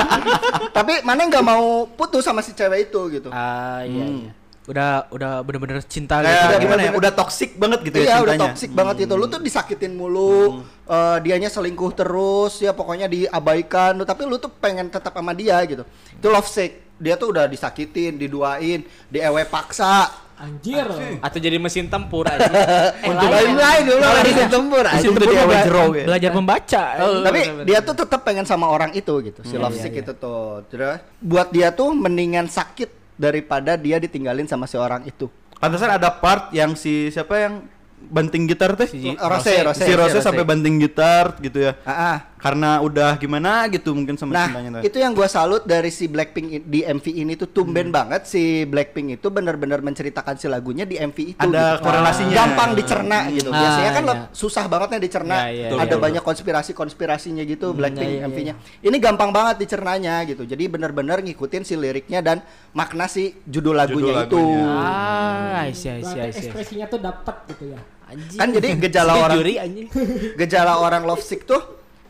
tapi 0.77 1.01
mana 1.01 1.21
nggak 1.25 1.45
mau 1.45 1.89
putus 1.89 2.29
sama 2.29 2.45
si 2.45 2.53
cewek 2.53 2.93
itu 2.93 3.01
gitu. 3.09 3.33
Ah 3.33 3.81
iya 3.89 4.05
iya. 4.05 4.33
Udah 4.67 5.09
udah 5.15 5.41
bener-bener 5.47 5.81
cinta 5.87 6.21
Kayak 6.21 6.29
gitu. 6.29 6.45
Udah 6.45 6.61
gimana 6.61 6.81
ya? 6.83 6.93
Udah 6.93 7.13
toxic 7.17 7.51
banget 7.57 7.79
gitu 7.89 7.97
ya 7.97 8.05
iya 8.05 8.17
udah 8.21 8.35
cintanya. 8.37 8.53
toxic 8.53 8.71
banget 8.77 8.95
gitu. 9.07 9.15
Lu 9.17 9.27
tuh 9.33 9.41
disakitin 9.41 9.93
mulu, 9.97 10.61
eh, 10.87 11.19
dianya 11.21 11.47
selingkuh 11.47 11.93
terus, 11.93 12.59
ya 12.59 12.71
pokoknya 12.71 13.07
diabaikan. 13.07 13.95
lu- 13.95 14.05
Tapi 14.05 14.23
lu 14.23 14.37
tuh 14.37 14.51
pengen 14.53 14.87
tetap 14.87 15.13
sama 15.13 15.31
dia 15.31 15.59
gitu. 15.63 15.83
Itu 16.13 16.29
love 16.29 16.47
sick. 16.47 16.87
Dia 16.97 17.15
tuh 17.15 17.29
udah 17.29 17.45
disakitin, 17.45 18.17
diduain, 18.17 18.81
diewe 19.07 19.43
paksa. 19.45 20.09
Anjir. 20.37 20.85
Atau 21.19 21.39
jadi 21.39 21.57
mesin 21.57 21.89
tempur 21.89 22.29
aja. 22.29 22.45
Eh, 22.45 23.09
Untuk 23.09 23.25
lain. 23.27 23.57
lain 23.57 23.83
dulu 23.87 24.01
mesin 24.23 24.49
tempur 24.49 24.85
aja. 24.85 24.95
Mesin 24.95 25.09
Itu 25.09 25.17
tempur 25.19 25.33
dia 25.33 25.43
bela- 25.43 25.57
Wajro, 25.57 25.83
ya. 25.91 26.05
belajar 26.05 26.31
membaca. 26.31 26.85
Oh, 26.99 27.13
Tapi 27.21 27.41
bener-bener. 27.41 27.65
dia 27.65 27.79
tuh 27.81 27.95
tetap 27.97 28.21
pengen 28.23 28.45
sama 28.45 28.67
orang 28.67 28.93
itu 28.93 29.13
gitu, 29.23 29.41
si 29.43 29.57
Hmm, 29.57 29.63
love 29.63 29.73
iya, 29.73 29.83
sick 29.83 29.93
iya. 29.93 30.03
itu 30.03 30.13
tuh. 30.15 30.61
Terus 30.67 31.01
buat 31.19 31.49
dia 31.49 31.69
tuh 31.71 31.89
mendingan 31.91 32.47
sakit 32.47 32.89
daripada 33.17 33.75
dia 33.75 33.97
ditinggalin 33.97 34.45
sama 34.45 34.65
si 34.65 34.77
orang 34.77 35.05
itu. 35.05 35.25
Pantesan 35.57 35.89
ada 35.91 36.13
part 36.13 36.53
yang 36.53 36.77
si 36.77 37.09
siapa 37.09 37.33
yang 37.39 37.55
banting 37.97 38.47
gitar 38.47 38.79
teh? 38.79 38.87
Si 38.87 39.17
Rose, 39.17 39.53
Rose, 39.65 39.83
si 39.83 39.93
Rose 39.93 40.19
Rose. 40.19 40.25
sampai 40.25 40.45
banting 40.47 40.79
gitar 40.79 41.35
gitu 41.43 41.59
ya. 41.59 41.73
Ah, 41.83 41.93
ah. 41.93 42.17
Karena 42.37 42.79
udah 42.79 43.17
gimana 43.17 43.65
gitu 43.67 43.91
mungkin 43.91 44.15
sama 44.15 44.31
Nah, 44.31 44.47
cintanya 44.47 44.71
tuh. 44.77 44.83
itu 44.85 44.97
yang 44.97 45.13
gua 45.13 45.25
salut 45.25 45.65
dari 45.65 45.89
si 45.89 46.05
Blackpink 46.05 46.63
di 46.63 46.81
MV 46.81 47.07
ini 47.09 47.33
tuh 47.33 47.49
Hmm. 47.49 47.57
tumben 47.57 47.89
banget 47.89 48.25
si 48.25 48.43
Blackpink 48.63 49.17
itu 49.17 49.27
benar-benar 49.27 49.81
menceritakan 49.81 50.37
si 50.37 50.45
lagunya 50.45 50.85
di 50.85 50.97
MV 50.97 51.17
itu. 51.33 51.41
Ada 51.41 51.77
gitu. 51.77 51.83
korelasinya. 51.83 52.35
Gampang 52.35 52.71
dicerna 52.73 53.19
gitu. 53.31 53.49
Ah, 53.49 53.57
Biasanya 53.57 53.91
kan 53.91 54.03
iya. 54.03 54.11
lo- 54.13 54.23
susah 54.31 54.65
banget 54.67 54.89
nih 54.93 55.01
dicerna. 55.03 55.37
Iya, 55.49 55.73
iya, 55.73 55.81
Ada 55.81 55.91
iya. 55.91 56.03
banyak 56.03 56.23
konspirasi-konspirasinya 56.23 57.43
gitu 57.43 57.73
Blackpink 57.73 58.11
iya, 58.11 58.19
iya, 58.21 58.29
MV-nya. 58.29 58.55
Ini 58.81 58.97
gampang 58.99 59.31
banget 59.31 59.57
dicernanya 59.59 60.21
gitu. 60.25 60.43
Jadi 60.43 60.65
benar-benar 60.67 61.21
ngikutin 61.21 61.63
si 61.63 61.75
liriknya 61.75 62.21
dan 62.21 62.45
makna 62.73 63.07
si 63.07 63.33
judul 63.43 63.73
lagunya 63.75 64.23
itu. 64.23 64.37
lagunya. 64.37 64.69
Ah, 64.69 65.65
I 65.65 65.73
see, 65.73 65.89
I 65.91 66.01
see, 66.01 66.13
I 66.13 66.29
Berarti 66.29 66.33
see. 66.33 66.41
ekspresinya 66.45 66.87
tuh 66.87 67.01
dapat 67.01 67.37
gitu 67.49 67.65
ya. 67.73 67.81
Anjing. 68.07 68.39
Kan 68.39 68.49
jadi 68.53 68.69
gejala 68.79 69.13
orang 69.19 69.41
anjing. 69.43 69.89
gejala 70.37 70.79
orang 70.79 71.03
love 71.03 71.19
sick 71.19 71.43
tuh 71.43 71.59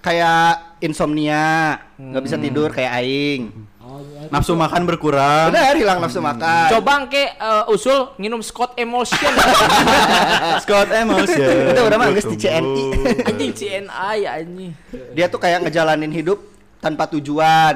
kayak 0.06 0.78
insomnia, 0.78 1.82
nggak 1.98 2.22
bisa 2.22 2.36
tidur 2.38 2.70
kayak 2.70 3.02
aing. 3.02 3.50
Oh 3.82 3.98
iya. 4.02 4.30
Nafsu 4.30 4.54
makan 4.54 4.82
berkurang. 4.86 5.50
Benar 5.50 5.74
hilang 5.74 5.98
nafsu 5.98 6.22
makan. 6.22 6.70
Coba 6.70 7.06
ke 7.10 7.34
eh, 7.34 7.64
usul 7.74 8.14
nginum 8.18 8.42
Scott 8.42 8.78
Emotion. 8.78 9.30
Scott 10.62 10.90
Emotion. 10.94 11.74
Itu 11.74 11.80
udah 11.86 11.96
mah 11.98 12.10
geus 12.14 12.26
di 12.30 12.38
CNI. 12.38 12.86
anjing 13.26 14.14
ya 14.18 14.30
anjing. 14.42 14.74
Dia 15.14 15.26
tuh 15.26 15.42
kayak 15.42 15.66
ngejalanin 15.66 16.10
hidup 16.14 16.38
tanpa 16.86 17.10
tujuan. 17.10 17.74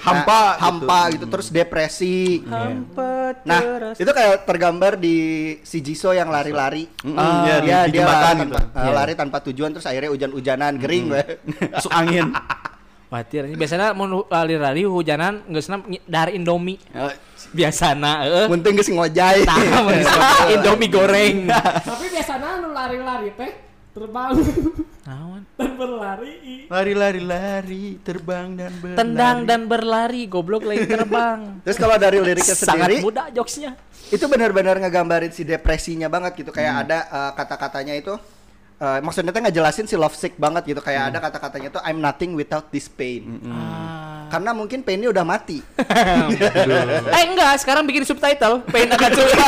Hampa 0.00 0.40
Nah, 0.50 0.60
hampa 0.60 1.00
gitu 1.12 1.24
terus 1.26 1.48
depresi. 1.48 2.44
Nah, 3.40 3.60
itu 3.92 4.10
kayak 4.10 4.44
tergambar 4.44 4.96
di 4.96 5.16
si 5.60 5.80
Jisoo 5.80 6.12
yang 6.12 6.28
lari-lari. 6.28 6.84
Mm-mm, 7.00 7.16
Ah, 7.16 7.44
iya, 7.44 7.56
di- 7.56 7.66
dia 7.66 7.78
di 7.84 7.92
dia 7.92 8.04
lari 8.04 8.20
gitu. 8.38 8.52
tanpa, 8.52 8.58
eh, 8.60 8.80
Iya. 8.82 8.92
lari 8.94 9.12
tanpa 9.14 9.38
tujuan 9.42 9.70
terus 9.70 9.84
akhirnya 9.84 10.10
hujan-hujanan 10.10 10.72
kering 10.76 11.06
we. 11.12 11.22
Masuk 11.70 11.90
angin. 11.90 12.26
Watir 13.10 13.42
anjing. 13.42 13.58
Biasanya 13.58 13.90
mau 13.90 14.06
lari-lari 14.24 14.82
hujanan 14.84 15.42
geus 15.48 15.66
dari 16.06 16.38
Indomie. 16.38 16.78
Biasana 17.50 18.22
heeh. 18.22 18.46
Mun 18.46 18.60
teu 18.60 18.70
geus 18.70 18.86
ngojay. 18.86 19.42
Indomie 20.54 20.86
goreng. 20.86 21.50
Tapi 21.90 22.06
biasanya 22.08 22.60
lu 22.60 22.70
lari-lari 22.70 23.34
teh 23.34 23.50
terbang 23.90 24.32
Naon? 25.00 25.42
dan 25.58 25.72
berlari. 25.74 26.34
Lari 26.66 26.94
lari 26.94 27.20
lari, 27.20 27.84
terbang 27.98 28.54
dan 28.54 28.72
berlari. 28.78 28.98
Tendang 28.98 29.36
dan 29.42 29.60
berlari, 29.66 30.22
goblok 30.24 30.62
lagi 30.62 30.86
terbang. 30.86 31.40
Terus 31.66 31.76
kalau 31.76 31.96
dari 31.96 32.18
liriknya 32.18 32.54
Sangat 32.54 32.86
sendiri 32.86 32.96
mudah 33.00 33.26
jokesnya. 33.30 33.74
itu 34.10 34.26
benar-benar 34.26 34.74
ngegambarin 34.78 35.30
si 35.30 35.42
depresinya 35.42 36.06
banget 36.06 36.34
gitu 36.36 36.50
kayak 36.50 36.72
Hmm. 36.72 36.82
ada 36.82 36.98
eh, 37.06 37.30
kata-katanya 37.32 37.94
itu 37.94 38.14
eh, 38.80 38.98
maksudnya 38.98 39.30
tuh 39.30 39.40
ngejelasin 39.40 39.84
si 39.84 39.94
love 39.94 40.12
sick 40.12 40.34
banget 40.34 40.64
gitu 40.66 40.80
kayak 40.80 41.00
Hmm. 41.02 41.10
ada 41.10 41.18
kata-katanya 41.22 41.68
tuh 41.70 41.82
I'm 41.82 41.98
nothing 41.98 42.32
without 42.32 42.68
this 42.68 42.88
pain 42.88 43.38
karena 44.26 44.50
mungkin 44.50 44.80
painnya 44.80 45.10
udah 45.10 45.22
mati 45.22 45.58
eh 47.10 47.22
enggak, 47.24 47.58
sekarang 47.58 47.82
bikin 47.82 48.02
subtitle. 48.02 48.62
Pain 48.64 48.86
akan 48.86 49.10
sulit. 49.10 49.34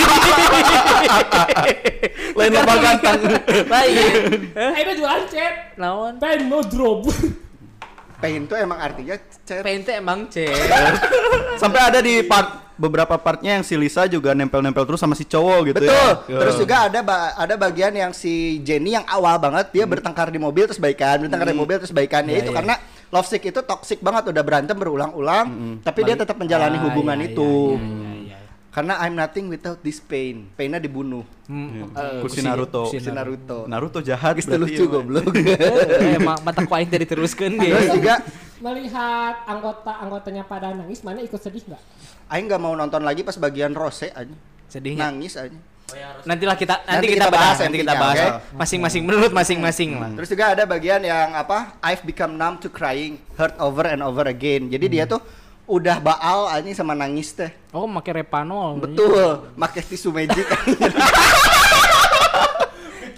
Lain 2.34 2.50
lomba 2.50 2.74
ganteng. 2.76 3.20
Lain. 3.66 3.96
Eh, 4.52 4.72
itu 4.80 4.92
jualan 4.98 5.24
chat. 5.28 5.54
Naon? 5.76 6.18
Pen 6.18 6.48
no 6.48 6.60
drop. 6.62 7.06
pain 8.18 8.46
tuh 8.46 8.54
emang 8.54 8.78
artinya 8.78 9.18
cet- 9.42 9.62
Pain 9.62 9.82
teh 9.82 9.98
emang 9.98 10.26
cek. 10.26 10.54
Sampai 11.58 11.80
ada 11.82 11.98
di 11.98 12.22
part 12.22 12.61
beberapa 12.74 13.14
partnya 13.14 13.56
yang 13.56 13.62
si 13.62 13.74
Lisa 13.74 14.04
juga 14.04 14.32
nempel-nempel 14.32 14.82
terus 14.82 14.98
sama 14.98 15.12
si 15.12 15.22
cowok 15.22 15.60
gitu 15.68 15.82
Betul. 15.82 15.92
ya. 16.26 16.38
Terus 16.40 16.54
juga 16.56 16.76
ada 16.86 17.00
ba- 17.00 17.32
ada 17.34 17.54
bagian 17.54 17.92
yang 17.92 18.12
si 18.12 18.32
Jenny 18.60 18.92
yang 18.92 19.04
awal 19.04 19.36
banget 19.36 19.70
dia 19.70 19.84
bertengkar 19.84 20.28
di 20.28 20.36
mobil 20.36 20.64
terus 20.64 20.78
baikan, 20.78 21.20
bertengkar 21.20 21.48
di 21.48 21.56
mobil 21.56 21.76
terus 21.78 21.90
baikan. 21.90 22.24
Ya, 22.24 22.32
Iya, 22.32 22.38
itu 22.40 22.50
iya. 22.50 22.58
karena 22.58 22.74
love 23.08 23.26
sick 23.26 23.42
itu 23.42 23.60
toxic 23.60 24.00
banget 24.00 24.28
udah 24.28 24.42
berantem 24.42 24.72
berulang-ulang, 24.72 25.46
tapi 25.80 26.00
dia 26.02 26.16
tetap 26.16 26.34
menjalani 26.34 26.76
Ah, 26.76 26.82
hubungan 26.86 27.18
iya, 27.18 27.28
itu. 27.28 27.50
iya, 27.72 27.84
iya, 27.84 28.12
iya. 28.24 28.38
Karena 28.72 28.96
I'm 28.98 29.12
nothing 29.12 29.46
without 29.46 29.76
this 29.78 30.00
pain. 30.00 30.48
Painnya 30.50 30.80
dibunuh. 30.80 31.28
Hmm, 31.44 31.92
Eh, 31.92 32.24
si 32.26 32.40
Naruto. 32.40 32.88
Si 32.88 32.96
Naruto. 33.04 33.68
Naruto 33.68 34.00
jahat 34.00 34.32
berarti 34.34 34.56
lucu 34.56 34.80
ya, 34.80 34.88
goblok. 34.88 35.28
Eh, 35.36 36.16
Emang 36.16 36.40
mata 36.40 36.64
ku 36.64 36.72
aing 36.72 36.88
teh 36.88 36.96
diteruskeun 36.98 37.52
Terus 37.52 37.88
juga 37.92 38.24
Melihat 38.62 39.42
anggota-anggotanya 39.42 40.46
pada 40.46 40.70
nangis, 40.70 41.02
mana 41.02 41.18
ikut 41.18 41.34
sedih 41.34 41.66
nggak? 41.66 41.82
Aing 42.30 42.46
nggak 42.46 42.62
mau 42.62 42.78
nonton 42.78 43.02
lagi 43.02 43.26
pas 43.26 43.34
bagian 43.34 43.74
Rose 43.74 44.14
aja. 44.14 44.30
Sedihnya. 44.70 45.10
Nangis 45.10 45.34
aja. 45.34 45.58
Nantilah 46.24 46.56
kita 46.56 46.78
nanti, 46.86 46.94
Nanti 46.94 47.06
kita, 47.10 47.18
kita 47.18 47.28
bahas, 47.28 47.42
bahas 47.44 47.58
nanti 47.66 47.78
kita 47.82 47.94
bahas. 47.98 48.16
oke? 48.16 48.30
Masing-masing 48.56 49.02
menurut 49.02 49.32
masing-masing 49.34 49.90
lah. 49.98 50.10
Terus 50.14 50.28
juga 50.30 50.44
ada 50.54 50.64
bagian 50.64 51.02
yang 51.02 51.34
apa? 51.34 51.74
I've 51.82 52.06
become 52.06 52.38
numb 52.38 52.62
to 52.62 52.70
crying, 52.70 53.18
hurt 53.34 53.52
over 53.58 53.84
and 53.84 54.00
over 54.00 54.24
again. 54.24 54.70
Jadi 54.70 54.86
dia 54.88 55.04
tuh 55.04 55.20
udah 55.68 55.98
baal 55.98 56.48
anjing 56.48 56.72
sama 56.72 56.94
nangis 56.94 57.34
teh. 57.34 57.50
Oh, 57.74 57.84
make 57.84 58.08
Repanol. 58.08 58.78
Betul, 58.78 59.52
pakai 59.52 59.82
tisu 59.84 60.14
magic. 60.14 60.46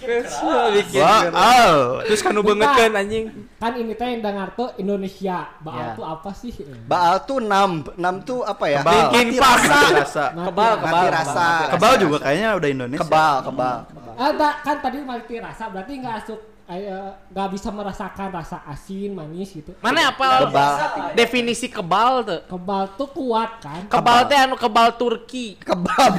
Waal. 0.05 1.75
Terus 2.05 2.21
kanu 2.21 2.41
bangetkeun 2.41 2.93
anjing. 2.93 3.25
Kan 3.55 3.73
ini 3.75 3.93
teh 3.93 4.07
yang 4.07 4.21
dengar 4.21 4.53
tuh 4.53 4.69
Indonesia. 4.77 5.49
Baal 5.59 5.81
Ya. 5.85 5.97
tuh 5.97 6.05
apa 6.05 6.31
sih? 6.31 6.53
baal 6.85 7.15
tuh 7.23 7.39
numb, 7.39 7.89
numb 7.95 8.17
tuh 8.21 8.41
apa 8.41 8.65
ya? 8.65 8.79
Kebal. 8.81 9.01
Bikin 9.11 9.27
rasa. 9.35 9.77
Rasa. 9.95 10.25
Kebal, 10.31 10.71
Mati 10.75 10.83
kebal, 10.85 11.05
rasa. 11.09 11.47
Kebal 11.71 11.93
juga 11.97 12.17
kayaknya 12.21 12.49
udah 12.53 12.69
Indonesia. 12.69 13.01
Kebal, 13.03 13.35
kebal. 13.43 13.77
Ada 14.15 14.49
kan 14.61 14.75
tadi 14.79 14.97
mati 15.01 15.35
rasa 15.37 15.67
berarti 15.67 15.91
nggak 15.97 16.15
asuk 16.23 16.39
eh, 16.65 16.87
nggak 17.29 17.49
bisa 17.51 17.69
merasakan 17.69 18.27
rasa 18.31 18.57
asin 18.65 19.11
manis 19.11 19.51
gitu. 19.51 19.75
Mana 19.79 20.09
apa 20.09 20.47
Kebal. 20.47 20.73
definisi 21.13 21.67
kebal 21.67 22.23
tuh? 22.23 22.39
Kebal 22.47 22.83
tuh 22.95 23.09
kuat 23.11 23.59
kan? 23.59 23.81
Kebal 23.85 24.19
teh 24.25 24.37
anu 24.39 24.55
kebal 24.55 24.95
Turki. 24.95 25.59
Kebal. 25.59 26.09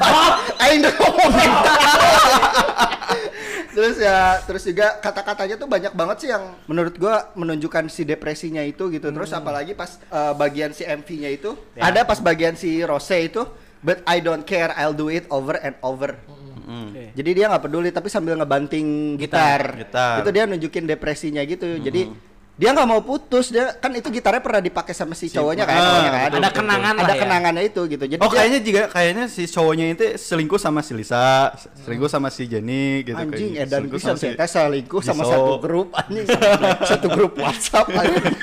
Aing 0.61 0.85
udah 0.85 0.93
ngomongin. 0.95 1.51
terus 3.77 4.01
ya, 4.01 4.41
terus 4.49 4.65
juga 4.65 4.97
kata-katanya 5.05 5.61
tuh 5.61 5.69
banyak 5.69 5.93
banget 5.93 6.17
sih 6.25 6.29
yang 6.33 6.57
menurut 6.65 6.97
gua 6.97 7.29
menunjukkan 7.37 7.93
si 7.93 8.09
depresinya 8.09 8.65
itu 8.65 8.89
gitu. 8.89 9.13
Terus 9.13 9.37
apalagi 9.37 9.77
pas 9.77 10.01
eh, 10.01 10.33
bagian 10.33 10.73
si 10.73 10.89
MV-nya 10.89 11.29
itu, 11.37 11.53
ada 11.77 12.01
pas 12.09 12.17
bagian 12.25 12.57
si 12.57 12.81
Rose 12.81 13.21
itu, 13.21 13.45
but 13.85 14.01
I 14.09 14.25
don't 14.25 14.49
care, 14.49 14.73
I'll 14.73 14.97
do 14.97 15.13
it 15.13 15.29
over 15.29 15.61
and 15.61 15.77
over. 15.85 16.17
Jadi 17.15 17.31
dia 17.31 17.47
nggak 17.47 17.71
peduli 17.71 17.95
tapi 17.95 18.11
sambil 18.11 18.35
ngebanting 18.35 19.15
gitar. 19.21 19.87
Gitar. 19.87 20.27
Itu 20.27 20.31
dia 20.35 20.45
nunjukin 20.51 20.85
depresinya 20.85 21.41
gitu. 21.47 21.79
Jadi 21.79 22.11
dia 22.57 22.73
nggak 22.73 22.85
mau 22.85 23.01
putus. 23.01 23.49
Dia 23.49 23.71
kan 23.71 23.93
itu 23.93 24.09
gitarnya 24.09 24.41
pernah 24.41 24.59
dipakai 24.59 24.91
sama 24.91 25.13
si 25.13 25.29
cowoknya 25.29 25.63
kan. 25.63 25.73
Ah, 25.73 25.85
cowoknya 25.85 26.11
kan. 26.11 26.31
ada 26.33 26.51
kenangan 26.51 26.93
lah 26.93 27.05
Ada 27.05 27.13
ya. 27.13 27.21
kenangannya 27.21 27.63
itu 27.65 27.81
gitu. 27.87 28.05
Jadi 28.07 28.19
Oh 28.19 28.27
dia- 28.27 28.35
kayaknya 28.35 28.61
juga 28.61 28.83
kayaknya 28.89 29.25
si 29.27 29.43
cowoknya 29.45 29.85
itu 29.91 30.05
selingkuh 30.17 30.57
sama 30.57 30.81
si 30.81 30.93
Lisa, 30.93 31.53
selingkuh 31.79 32.09
sama 32.09 32.29
si 32.29 32.43
Jenny 32.45 33.03
gitu 33.03 33.13
anjing 33.15 33.53
kayaknya. 33.53 33.61
edan 33.63 33.79
Selingkuh 33.79 33.99
bisa 33.99 34.09
sama 34.09 34.19
si- 34.19 34.35
saya 34.35 34.49
selingkuh 34.49 35.01
sama 35.01 35.23
satu 35.23 35.53
grup 35.59 35.89
anjing 35.95 36.25
satu 36.91 37.07
grup 37.09 37.33
WhatsApp 37.37 37.87
anjing. 37.89 38.35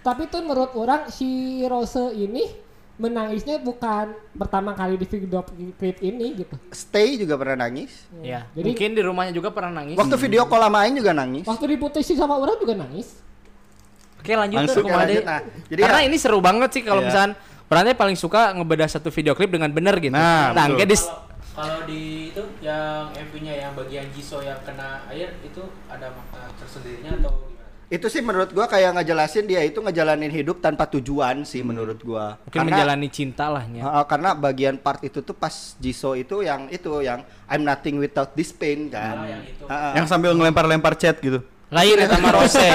Tapi 0.00 0.22
tuh 0.26 0.42
menurut 0.42 0.72
orang 0.74 1.08
si 1.08 1.28
Rose 1.64 2.12
ini 2.12 2.44
menangisnya 2.94 3.56
bukan 3.56 4.12
pertama 4.32 4.74
kali 4.74 4.94
di 4.94 5.06
video 5.06 5.40
klip 5.72 5.96
ini 5.98 6.36
gitu. 6.36 6.54
Stay 6.70 7.16
juga 7.16 7.34
pernah 7.34 7.64
nangis. 7.64 8.04
Ya. 8.20 8.44
Jadi- 8.52 8.68
Mungkin 8.68 8.90
di 8.92 9.02
rumahnya 9.02 9.32
juga 9.32 9.48
pernah 9.48 9.80
nangis. 9.80 9.96
Waktu 9.96 10.16
video 10.20 10.44
call 10.44 10.60
sama 10.60 10.84
Aing 10.84 10.96
juga 10.96 11.10
nangis. 11.10 11.42
Waktu 11.42 11.64
diputusin 11.72 12.14
sama 12.14 12.36
orang 12.36 12.60
juga 12.60 12.76
nangis. 12.76 13.16
Oke, 14.22 14.32
lanjut 14.38 14.58
Langsung 14.62 14.86
tuh. 14.86 14.94
Nah, 14.94 15.40
jadi 15.66 15.80
Karena 15.82 16.00
ya- 16.00 16.06
ini 16.06 16.16
seru 16.16 16.38
banget 16.38 16.70
sih 16.70 16.82
kalau 16.86 17.02
Iya. 17.02 17.10
misalkan 17.10 17.32
Berarti 17.72 17.96
paling 17.96 18.20
suka 18.20 18.52
ngebedah 18.52 18.84
satu 18.84 19.08
video 19.08 19.32
klip 19.32 19.48
dengan 19.48 19.72
bener 19.72 19.96
gitu. 19.96 20.12
Nah, 20.12 20.52
betul. 20.52 20.76
kayak 20.76 20.90
di 20.92 20.98
Kalau 21.52 21.78
di 21.84 22.02
itu 22.28 22.42
yang 22.60 23.12
MV-nya 23.12 23.54
yang 23.64 23.72
bagian 23.72 24.08
Jisoo 24.12 24.40
yang 24.40 24.56
kena 24.60 25.04
air 25.08 25.36
itu 25.40 25.60
ada 25.84 26.12
makna 26.12 26.48
tersendirinya 26.56 27.12
atau 27.20 27.32
gimana? 27.44 27.68
Itu 27.88 28.08
sih 28.08 28.20
menurut 28.20 28.52
gua 28.52 28.64
kayak 28.64 28.96
ngejelasin 28.96 29.44
dia 29.44 29.60
itu 29.60 29.80
ngejalanin 29.80 30.32
hidup 30.32 30.60
tanpa 30.60 30.88
tujuan 30.88 31.44
sih 31.44 31.60
menurut 31.60 32.00
gua. 32.00 32.40
mungkin 32.44 32.72
menjalani 32.72 33.08
cinta 33.08 33.48
lah 33.48 33.64
ya. 33.68 33.84
Heeh, 33.84 34.04
karena 34.04 34.32
bagian 34.32 34.76
part 34.76 35.00
itu 35.00 35.20
tuh 35.20 35.36
pas 35.36 35.52
Jisoo 35.76 36.12
itu 36.12 36.40
yang 36.40 36.68
itu 36.68 36.88
yang 37.00 37.20
I'm 37.44 37.64
nothing 37.64 38.00
without 38.00 38.32
this 38.32 38.48
pain 38.48 38.88
kan. 38.88 39.16
Ah, 39.16 39.28
yang 39.28 39.44
itu. 39.44 39.64
Heeh. 39.64 39.92
Yang 39.96 40.06
sambil 40.08 40.32
ngelempar-lempar 40.32 40.96
chat 40.96 41.20
gitu. 41.20 41.40
Lain 41.72 41.96
ya 41.96 42.06
sama 42.06 42.28
Rose. 42.36 42.60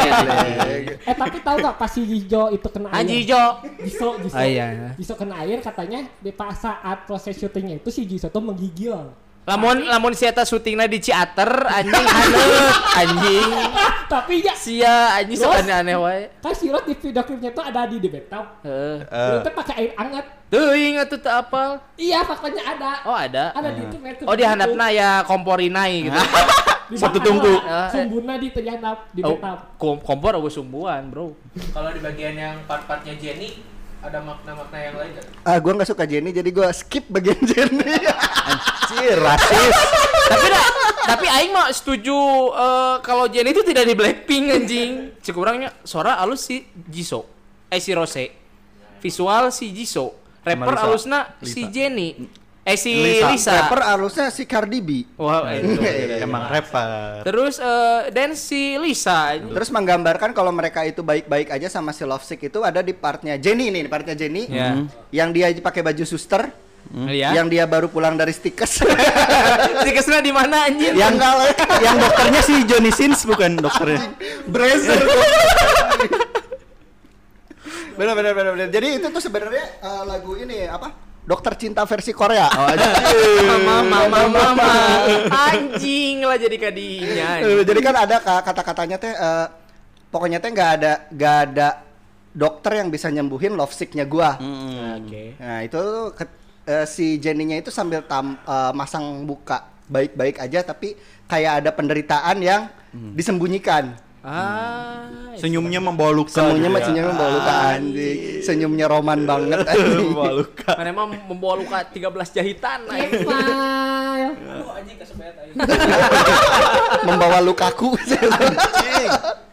Eh 1.07 1.15
tapi 1.15 1.39
tahu 1.39 1.63
gak 1.63 1.77
pas 1.79 1.87
si 1.87 2.03
Jijo 2.03 2.51
itu 2.51 2.67
kena 2.67 2.91
air? 2.91 3.05
Anji 3.05 3.23
Jo. 3.23 3.63
Jiso, 3.79 4.19
Jiso. 4.19 4.35
Ah, 4.35 4.43
iya. 4.43 4.91
Jiso 4.99 5.13
kena 5.15 5.39
air 5.45 5.61
katanya 5.63 6.03
di 6.19 6.35
pas 6.35 6.51
saat 6.57 7.07
proses 7.07 7.37
syutingnya 7.37 7.79
itu 7.79 7.87
si 7.93 8.03
Jiso 8.03 8.27
tuh 8.27 8.43
menggigil. 8.43 9.07
Lamun 9.47 9.87
lamun 9.87 10.11
si 10.11 10.27
eta 10.27 10.43
syutingna 10.43 10.91
di 10.91 10.99
Ciater 10.99 11.47
anjing 11.71 11.95
haneut 12.03 12.75
anjing. 12.99 13.51
tapi 14.11 14.43
ya 14.43 14.51
Sia 14.51 15.15
anjing 15.15 15.39
sok 15.39 15.63
aneh-aneh 15.63 15.95
wae. 15.95 16.27
kan 16.43 16.51
si 16.51 16.67
Rod 16.67 16.83
di 16.83 16.95
video 16.99 17.23
klipnya 17.23 17.55
tuh 17.55 17.63
ada 17.63 17.87
di 17.87 18.03
di 18.03 18.11
bathtub. 18.11 18.43
Heeh. 18.67 19.07
Dia 19.07 19.47
tuh 19.47 19.53
pakai 19.55 19.73
air 19.79 19.91
hangat. 19.95 20.25
Teuing 20.51 20.99
atuh 20.99 21.19
teu 21.19 21.31
apal. 21.31 21.79
Iya, 21.95 22.23
faktanya 22.27 22.63
ada. 22.75 22.91
Oh 23.07 23.15
ada. 23.15 23.55
Ada 23.55 23.71
di 23.71 23.87
itu 23.87 23.95
bathtub. 23.95 24.27
Oh 24.27 24.35
di 24.35 24.43
handapna 24.43 24.91
ya 24.91 25.23
komporinai 25.23 26.11
gitu. 26.11 26.19
Di 26.87 26.95
Satu 26.95 27.19
tungku. 27.19 27.51
Ah, 27.61 27.87
eh. 27.87 27.89
Sumbuna 27.91 28.35
di 28.35 28.47
handap 28.49 29.11
di 29.11 29.19
Oh, 29.19 29.35
bathtub. 29.35 29.75
kom- 29.75 29.99
kompor 29.99 30.33
eueuh 30.33 30.47
sumbuan, 30.47 31.03
Bro. 31.07 31.35
Kalau 31.69 31.91
di 31.91 31.99
bagian 31.99 32.33
yang 32.33 32.55
part-partnya 32.63 33.15
Jenny 33.15 33.59
ada 33.97 34.19
makna-makna 34.19 34.77
yang 34.77 34.95
lain 34.95 35.11
gak? 35.13 35.25
Ah 35.43 35.57
gua 35.57 35.73
nggak 35.73 35.89
suka 35.89 36.05
Jenny 36.05 36.31
jadi 36.31 36.47
gua 36.47 36.71
skip 36.71 37.07
bagian 37.07 37.35
Jenny. 37.49 37.83
Anjir, 38.47 39.19
rasis. 39.19 39.75
tapi 40.27 40.47
dah, 40.47 40.65
tapi 41.05 41.25
aing 41.25 41.51
mah 41.51 41.67
setuju 41.69 42.15
eh, 42.51 42.95
kalau 43.01 43.27
Jennie 43.27 43.51
itu 43.51 43.63
tidak 43.63 43.83
di 43.83 43.93
Blackpink 43.93 44.45
anjing. 44.47 44.91
Cek 45.19 45.35
orangnya 45.35 45.75
suara 45.81 46.15
alus 46.17 46.39
si 46.41 46.63
Jisoo. 46.71 47.27
Eh 47.67 47.79
si 47.79 47.91
Rose. 47.91 48.31
Visual 48.97 49.51
si 49.51 49.69
Jisoo. 49.71 50.15
Rapper 50.39 50.71
Lisa. 50.71 50.83
alusna 50.83 51.19
si 51.43 51.67
Lisa. 51.67 51.71
Eh 52.67 52.75
si 52.75 52.91
Lisa. 52.91 53.31
Lisa. 53.31 53.51
Rapper 53.63 53.79
alusnya 53.79 54.27
si 54.27 54.43
Cardi 54.43 54.83
B. 54.83 54.89
Wah, 55.15 55.55
itu. 55.55 55.79
Emang 56.19 56.51
rapper. 56.51 57.23
Terus 57.23 57.63
eh 57.63 58.11
dan 58.11 58.35
si 58.35 58.75
Lisa. 58.75 59.39
Terus 59.39 59.71
menggambarkan 59.71 60.35
kalau 60.35 60.51
mereka 60.51 60.83
itu 60.83 60.99
baik-baik 60.99 61.47
aja 61.47 61.71
sama 61.71 61.95
si 61.95 62.03
Lovesick 62.03 62.43
itu 62.51 62.59
ada 62.67 62.83
di 62.83 62.91
partnya 62.91 63.39
Jenny 63.39 63.71
nih, 63.71 63.87
partnya 63.87 64.19
Jenny. 64.19 64.51
Ya. 64.51 64.83
Yang 65.15 65.29
dia 65.31 65.47
pakai 65.63 65.79
baju 65.79 66.03
suster, 66.03 66.51
Ya. 67.07 67.35
yang 67.35 67.47
dia 67.47 67.63
baru 67.63 67.87
pulang 67.87 68.15
dari 68.19 68.31
stikes. 68.35 68.83
si 69.83 69.89
ke 69.91 70.01
sana 70.03 70.23
di 70.23 70.31
mana 70.35 70.67
anjing? 70.67 70.91
Yang 70.95 71.19
yang 71.83 71.95
dokternya 71.99 72.41
si 72.43 72.55
Johnny 72.67 72.91
Sins 72.91 73.23
bukan 73.23 73.59
dokternya. 73.59 74.11
Bracer. 74.47 74.95
bener 77.97 78.13
bener 78.13 78.31
bener 78.35 78.51
bener. 78.55 78.67
Jadi 78.71 78.87
itu 79.03 79.07
tuh 79.07 79.23
sebenarnya 79.23 79.65
eh, 79.83 80.03
lagu 80.03 80.35
ini 80.35 80.67
apa? 80.67 81.06
Dokter 81.27 81.59
Cinta 81.59 81.83
versi 81.83 82.11
Korea. 82.11 82.47
Oh, 82.47 82.71
Mama, 83.43 83.75
mama, 83.83 84.19
mama. 84.25 84.69
Anjing 85.27 86.23
lah 86.23 86.39
jadi 86.39 86.55
kadinya. 86.55 87.43
Eh, 87.43 87.61
Jadi 87.61 87.79
kan 87.83 87.95
ada 87.97 88.15
ka- 88.17 88.39
kata-katanya 88.41 88.95
teh 88.95 89.11
eh, 89.11 89.45
pokoknya 90.07 90.39
teh 90.39 90.47
nggak 90.47 90.71
ada 90.73 90.93
nggak 91.11 91.35
ada 91.45 91.67
dokter 92.31 92.79
yang 92.79 92.87
bisa 92.87 93.11
nyembuhin 93.11 93.53
lovesicknya 93.53 94.07
gua. 94.07 94.39
Oke. 95.03 95.35
Nah 95.35 95.59
itu 95.61 95.81
ke- 96.15 96.31
eh, 96.63 96.85
si 96.87 97.19
Jenny-nya 97.19 97.59
itu 97.59 97.69
sambil 97.69 97.99
tam, 98.01 98.39
eh, 98.39 98.71
masang 98.71 99.27
buka 99.27 99.67
baik-baik 99.85 100.39
aja 100.39 100.63
tapi 100.63 100.95
kayak 101.25 101.59
ada 101.59 101.71
penderitaan 101.71 102.39
yang 102.39 102.71
disembunyikan. 103.13 103.99
Ah, 104.27 105.07
Senyumnya 105.33 105.79
membawa 105.79 106.11
luka. 106.11 106.35
Semuanya 106.35 106.59
gitu 106.59 106.67
ya. 106.67 106.75
maksudnya 106.75 107.03
membawa 107.07 107.31
luka 107.31 107.53
anjing. 107.71 108.19
Senyumnya 108.43 108.85
roman 108.85 109.19
banget 109.23 109.59
anjing. 109.71 110.11
membawa 110.11 110.31
luka. 110.35 110.69
mana 110.75 110.89
emang 110.91 111.07
membawa 111.25 111.53
luka 111.55 111.77
13 111.87 112.35
jahitan. 112.35 112.79
anjing. 112.85 113.23
File. 113.23 114.33
membawa 117.07 117.39
lukaku. 117.39 117.95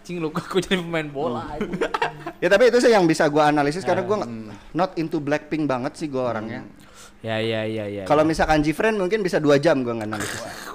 Cing 0.04 0.18
luka 0.18 0.42
aku 0.42 0.58
jadi 0.58 0.76
pemain 0.76 1.06
bola. 1.06 1.46
anjing. 1.48 1.78
ya 2.36 2.48
tapi 2.50 2.68
itu 2.68 2.76
sih 2.76 2.90
yang 2.90 3.06
bisa 3.06 3.24
gua 3.26 3.48
analisis 3.48 3.80
karena 3.82 4.02
gua 4.02 4.20
nggak- 4.20 4.32
not 4.74 4.90
into 4.96 5.16
Blackpink 5.16 5.64
banget 5.64 5.94
sih 5.94 6.08
gua 6.08 6.34
orangnya. 6.34 6.66
Ya 7.22 7.38
ya 7.38 7.64
ya 7.64 7.86
ya. 7.86 8.02
Kalau 8.04 8.20
misalkan 8.20 8.60
Jifren 8.60 8.98
mungkin 8.98 9.22
bisa 9.22 9.38
dua 9.38 9.56
jam 9.56 9.80
gua 9.80 9.96
nganalisis. 9.96 10.42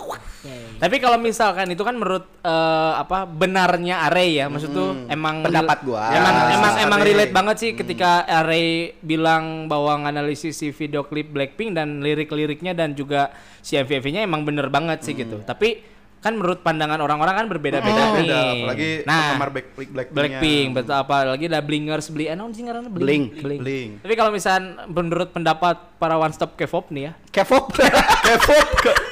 Tapi 0.80 0.96
kalau 0.98 1.20
misalkan 1.20 1.68
itu 1.68 1.84
kan 1.84 1.92
menurut 1.94 2.24
eh, 2.40 2.94
apa 2.96 3.28
benarnya 3.28 4.08
Arey 4.08 4.40
ya, 4.40 4.48
maksud 4.48 4.72
tuh 4.72 4.90
emang 5.12 5.44
Pendapat 5.44 5.84
gua. 5.84 6.08
Emang 6.10 6.34
Ya, 6.40 6.56
emang 6.56 6.74
emang 6.80 7.00
relate 7.04 7.36
banget 7.36 7.56
sih 7.60 7.72
ketika 7.76 8.24
Arey 8.24 8.96
bilang 9.04 9.68
bahwa 9.68 10.08
nganalisis 10.08 10.56
si 10.56 10.72
video 10.72 11.04
klip 11.04 11.36
Blackpink 11.36 11.76
dan 11.76 12.00
lirik-liriknya 12.00 12.72
dan 12.72 12.96
juga 12.96 13.36
si 13.60 13.76
MV-nya 13.76 14.24
emang 14.24 14.48
bener 14.48 14.72
banget 14.72 15.04
sih 15.04 15.14
gitu. 15.14 15.44
Tapi 15.44 16.00
kan 16.20 16.36
menurut 16.36 16.60
pandangan 16.60 17.00
orang-orang 17.00 17.32
kan 17.32 17.48
berbeda-beda 17.48 18.02
nih. 18.12 18.28
Beda, 18.28 18.40
apalagi 18.60 18.90
nah, 19.08 19.16
penggemar 19.32 19.50
Black- 19.56 19.72
Blackpink-nya. 19.72 20.12
Blackpink, 20.12 20.68
betul 20.76 20.96
apalagi 20.96 21.46
ada 21.48 21.60
Blingers 21.64 22.08
beli 22.12 22.26
eh 22.28 22.36
naon 22.36 22.52
sih 22.52 22.68
ngaranna 22.68 22.92
Blink. 22.92 23.40
Blink. 23.40 23.62
Blink. 23.64 23.90
Tapi 24.04 24.14
kalau 24.20 24.32
misal 24.36 24.60
menurut 24.92 25.32
pendapat 25.32 25.80
para 25.96 26.20
one 26.20 26.36
stop 26.36 26.60
K-pop 26.60 26.92
nih 26.92 27.08
ya, 27.08 27.12
K-pop. 27.30 27.78
K-pop. 28.26 28.68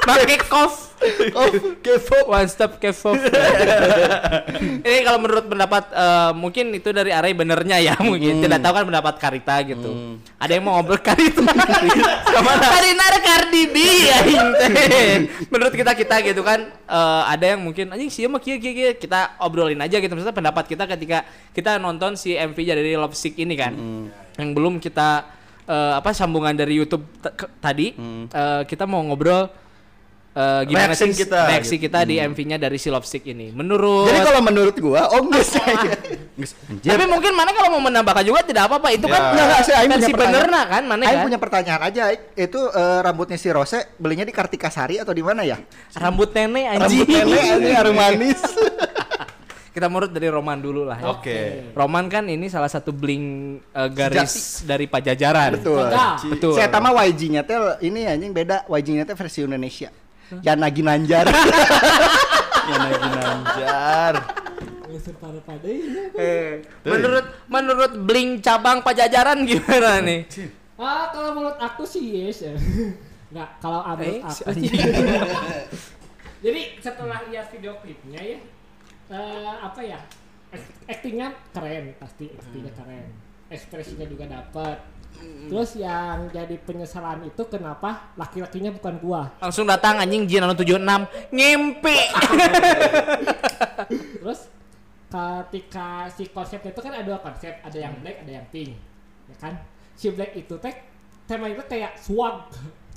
pakai 0.08 0.40
kof 0.42 0.88
Oh, 1.38 1.46
K-pop. 1.86 2.26
One 2.26 2.50
stop 2.50 2.82
K-pop. 2.82 3.14
Ini 4.88 5.06
kalau 5.06 5.22
menurut 5.22 5.46
pendapat 5.46 5.94
eh, 5.94 6.32
mungkin 6.34 6.74
itu 6.74 6.90
dari 6.90 7.14
Arey 7.14 7.38
benernya 7.38 7.78
ya 7.78 7.94
mungkin. 8.02 8.42
Tidak 8.42 8.58
tahu 8.58 8.74
kan 8.74 8.86
pendapat 8.90 9.16
Karita 9.22 9.62
gitu. 9.62 10.18
Ada 10.42 10.58
yang 10.58 10.66
mau 10.66 10.82
ngobrol 10.82 10.98
Karita. 10.98 11.46
Sama 12.34 12.52
Karina 12.58 13.04
ada 13.14 13.20
Cardi 13.22 13.64
B 13.70 13.78
ya 14.10 14.20
Menurut 15.54 15.74
kita 15.78 15.94
kita 15.94 16.16
gitu 16.26 16.42
kan 16.42 16.66
eh, 16.66 17.24
ada 17.30 17.46
yang 17.46 17.62
mungkin 17.62 17.94
anjing 17.94 18.10
sih 18.10 18.26
mah 18.26 18.42
kieu 18.42 18.58
kieu 18.58 18.74
kieu." 18.74 18.90
kita 18.98 19.38
obrolin 19.38 19.78
aja 19.78 20.02
gitu 20.02 20.10
maksudnya 20.10 20.34
pendapat 20.34 20.66
kita 20.66 20.90
ketika 20.90 21.22
kita 21.54 21.78
nonton 21.78 22.18
si 22.18 22.34
MV 22.34 22.58
dari 22.58 22.98
Love 22.98 23.14
Sick 23.14 23.38
ini 23.38 23.54
kan. 23.54 23.74
Yang 24.34 24.50
belum 24.58 24.82
kita 24.82 25.37
eh, 25.68 25.94
apa 26.00 26.10
sambungan 26.16 26.56
dari 26.56 26.80
YouTube 26.80 27.04
tadi 27.60 27.94
eh, 28.32 28.62
kita 28.64 28.88
mau 28.88 29.04
ngobrol 29.04 29.52
eh, 30.38 30.62
gimana 30.70 30.94
Reaction 30.94 31.12
sih 31.12 31.28
kita, 31.28 31.40
reaksi 31.50 31.76
gitu. 31.76 31.84
kita 31.92 32.00
di 32.08 32.16
MV-nya 32.24 32.58
dari 32.62 32.78
si 32.80 32.88
Love 32.94 33.10
Sick 33.10 33.26
ini. 33.26 33.50
Menurut 33.52 34.08
Jadi 34.08 34.22
kalau 34.22 34.42
menurut 34.46 34.76
gua, 34.78 35.10
oh 35.12 35.26
enggak 35.26 35.46
saya. 35.50 35.98
Tapi 36.94 37.06
mungkin 37.10 37.34
mana 37.34 37.50
kalau 37.58 37.74
mau 37.74 37.82
menambahkan 37.82 38.22
juga 38.22 38.46
tidak 38.46 38.70
apa-apa. 38.70 38.94
Itu 38.94 39.10
kan 39.10 39.18
Ya. 39.18 39.34
Enggak, 39.34 39.46
enggak, 39.50 39.62
saya 39.66 39.78
Aing 39.82 39.92
versi 39.98 40.14
benerna 40.14 40.62
kan 40.70 40.84
mana 40.86 41.02
Aing 41.10 41.18
kan? 41.20 41.26
punya 41.26 41.40
pertanyaan 41.42 41.82
aja. 41.90 42.04
Itu 42.38 42.70
eh, 42.70 43.00
rambutnya 43.02 43.38
si 43.42 43.50
Rose 43.50 43.98
belinya 43.98 44.24
di 44.24 44.32
Kartika 44.32 44.70
Sari 44.70 45.02
atau 45.02 45.12
di 45.12 45.26
mana 45.26 45.42
ya? 45.42 45.58
Rambut 45.98 46.30
nenek 46.32 46.66
anjing. 46.78 47.02
Rambut 47.02 47.08
nenek 47.10 47.44
ini 47.58 47.72
harum 47.74 47.96
manis. 47.98 48.40
Kita 49.78 49.94
menurut 49.94 50.10
dari 50.10 50.26
Roman 50.26 50.58
dulu 50.58 50.90
lah 50.90 50.98
ya. 50.98 51.06
Oke. 51.14 51.70
Roman 51.78 52.10
kan 52.10 52.26
ini 52.26 52.50
salah 52.50 52.66
satu 52.66 52.90
bling 52.90 53.62
eh, 53.62 53.90
garis 53.94 54.66
dari 54.66 54.90
Pajajaran. 54.90 55.54
Betul. 55.62 55.86
Enggak. 55.86 56.34
Betul. 56.34 56.54
Saya 56.58 56.66
tama 56.74 56.90
YG-nya 57.06 57.46
teh 57.46 57.78
ini 57.86 58.10
anjing 58.10 58.34
beda. 58.34 58.66
YG-nya 58.66 59.06
teh 59.06 59.14
versi 59.14 59.46
Indonesia. 59.46 59.94
Yana 60.42 60.74
Ginanjar. 60.74 61.30
Ya 62.68 62.76
lagi 62.84 63.10
nanjar. 63.16 64.14
Geser 64.92 65.16
pada 65.16 65.40
pada 65.40 65.64
ini. 65.72 66.12
Eh, 66.20 66.60
menurut 66.84 67.26
menurut 67.48 67.92
bling 68.04 68.44
cabang 68.44 68.84
Pajajaran 68.84 69.48
gimana 69.48 70.04
nih? 70.04 70.28
Ah, 70.76 71.08
kalau 71.16 71.32
menurut 71.32 71.56
aku 71.64 71.88
sih 71.88 72.28
yes 72.28 72.44
ya. 72.44 72.60
Enggak, 73.32 73.50
kalau 73.64 73.88
menurut 73.88 74.20
Eh, 74.20 74.20
aku 74.20 74.52
sih. 74.52 74.68
Jadi 76.44 76.62
setelah 76.84 77.24
lihat 77.32 77.48
video 77.56 77.80
klipnya 77.80 78.20
ya, 78.20 78.38
eh, 79.12 79.54
apa 79.64 79.82
ya? 79.84 80.00
Actingnya 80.88 81.36
keren 81.52 81.92
pasti, 82.00 82.32
actingnya 82.32 82.72
keren. 82.72 83.06
Ekspresinya 83.52 84.06
juga 84.08 84.26
dapat. 84.28 84.78
Terus 85.48 85.80
yang 85.80 86.30
jadi 86.30 86.56
penyesalan 86.62 87.26
itu 87.26 87.42
kenapa 87.50 88.14
laki-lakinya 88.20 88.70
bukan 88.76 88.96
gua. 89.02 89.22
Langsung 89.42 89.66
datang 89.66 89.98
anjing 89.98 90.30
Jin 90.30 90.46
anu 90.46 90.54
76 90.54 90.78
ngimpi. 91.34 91.98
Terus 94.22 94.52
ketika 95.08 96.12
si 96.12 96.28
konsepnya 96.30 96.70
itu 96.76 96.82
kan 96.84 96.92
ada 96.94 97.06
dua 97.08 97.20
konsep, 97.24 97.56
ada 97.64 97.78
yang 97.80 97.96
black, 98.04 98.28
ada 98.28 98.32
yang 98.44 98.46
pink. 98.52 98.76
Ya 99.32 99.36
kan? 99.40 99.54
Si 99.96 100.12
black 100.12 100.36
itu 100.36 100.54
teh 100.60 100.76
tema 101.26 101.50
itu 101.50 101.64
kayak 101.66 101.96
swag. 101.98 102.52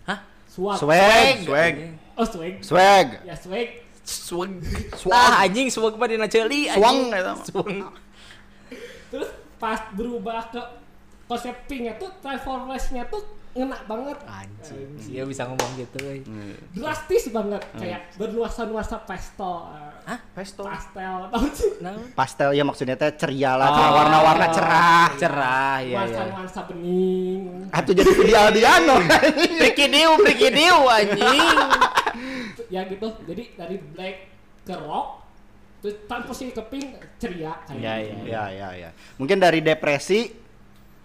Hah? 0.05 0.19
Swag. 0.51 0.77
Swag. 0.83 1.37
Swag. 1.47 1.75
Oh, 2.19 2.27
swag. 2.27 2.55
Swag. 2.61 3.07
Ya 3.23 3.35
swag. 3.39 3.90
Swag. 4.05 4.51
Swag. 4.97 5.15
Ah, 5.15 5.45
anjing 5.47 5.69
swag 5.71 5.95
mah 5.95 6.09
dina 6.09 6.27
ceuli 6.27 6.67
Swang 6.71 7.11
anjing. 7.11 7.21
eta. 7.21 7.33
Terus 9.11 9.31
pas 9.61 9.81
berubah 9.93 10.51
ke 10.51 10.63
konsep 11.27 11.55
pinknya 11.71 11.95
tuh 12.01 12.11
transformasinya 12.25 13.07
tuh 13.07 13.23
ngena 13.51 13.79
banget. 13.83 14.19
Anjing, 14.23 14.95
dia 15.05 15.27
bisa 15.27 15.43
ngomong 15.45 15.71
gitu 15.75 15.99
euy. 16.01 16.23
Drastis 16.71 17.29
banget 17.29 17.59
kayak 17.75 18.15
bernuansa-nuansa 18.15 19.03
pastel. 19.03 19.75
eh, 20.07 20.19
Pesto. 20.33 20.63
pastel 20.65 21.29
tau 21.29 21.45
sih? 21.51 21.71
Nah, 21.79 21.95
Pastel 22.15 22.51
ya 22.53 22.63
maksudnya 22.63 22.95
teh 22.95 23.11
ceria 23.15 23.55
lah, 23.55 23.69
Oh. 23.69 23.91
warna-warna 23.95 24.47
cerah. 24.51 25.09
cerah 25.15 25.77
ya 25.81 25.87
ya. 25.87 25.99
Nuansa-nuansa 26.01 26.61
bening. 26.67 27.43
Atau 27.71 27.91
jadi 27.93 28.11
video 28.11 28.39
Aldiano. 28.41 28.97
Priki 29.59 29.87
diu, 29.95 30.13
priki 30.19 30.49
diu 30.51 30.81
anjing. 30.85 31.57
ya 32.75 32.81
gitu. 32.87 33.07
Jadi 33.25 33.43
dari 33.55 33.77
black 33.79 34.17
ke 34.63 34.75
rock 34.75 35.23
terus 35.81 35.97
transformasi 36.05 36.53
ke 36.53 36.63
pink 36.69 36.87
ceria 37.17 37.57
kayak 37.65 37.81
Ya 37.81 37.95
gitu. 37.99 38.25
ya. 38.27 38.45
ya 38.45 38.45
ya 38.51 38.69
ya. 38.79 38.91
Mungkin 39.17 39.39
dari 39.39 39.59
depresi 39.59 40.29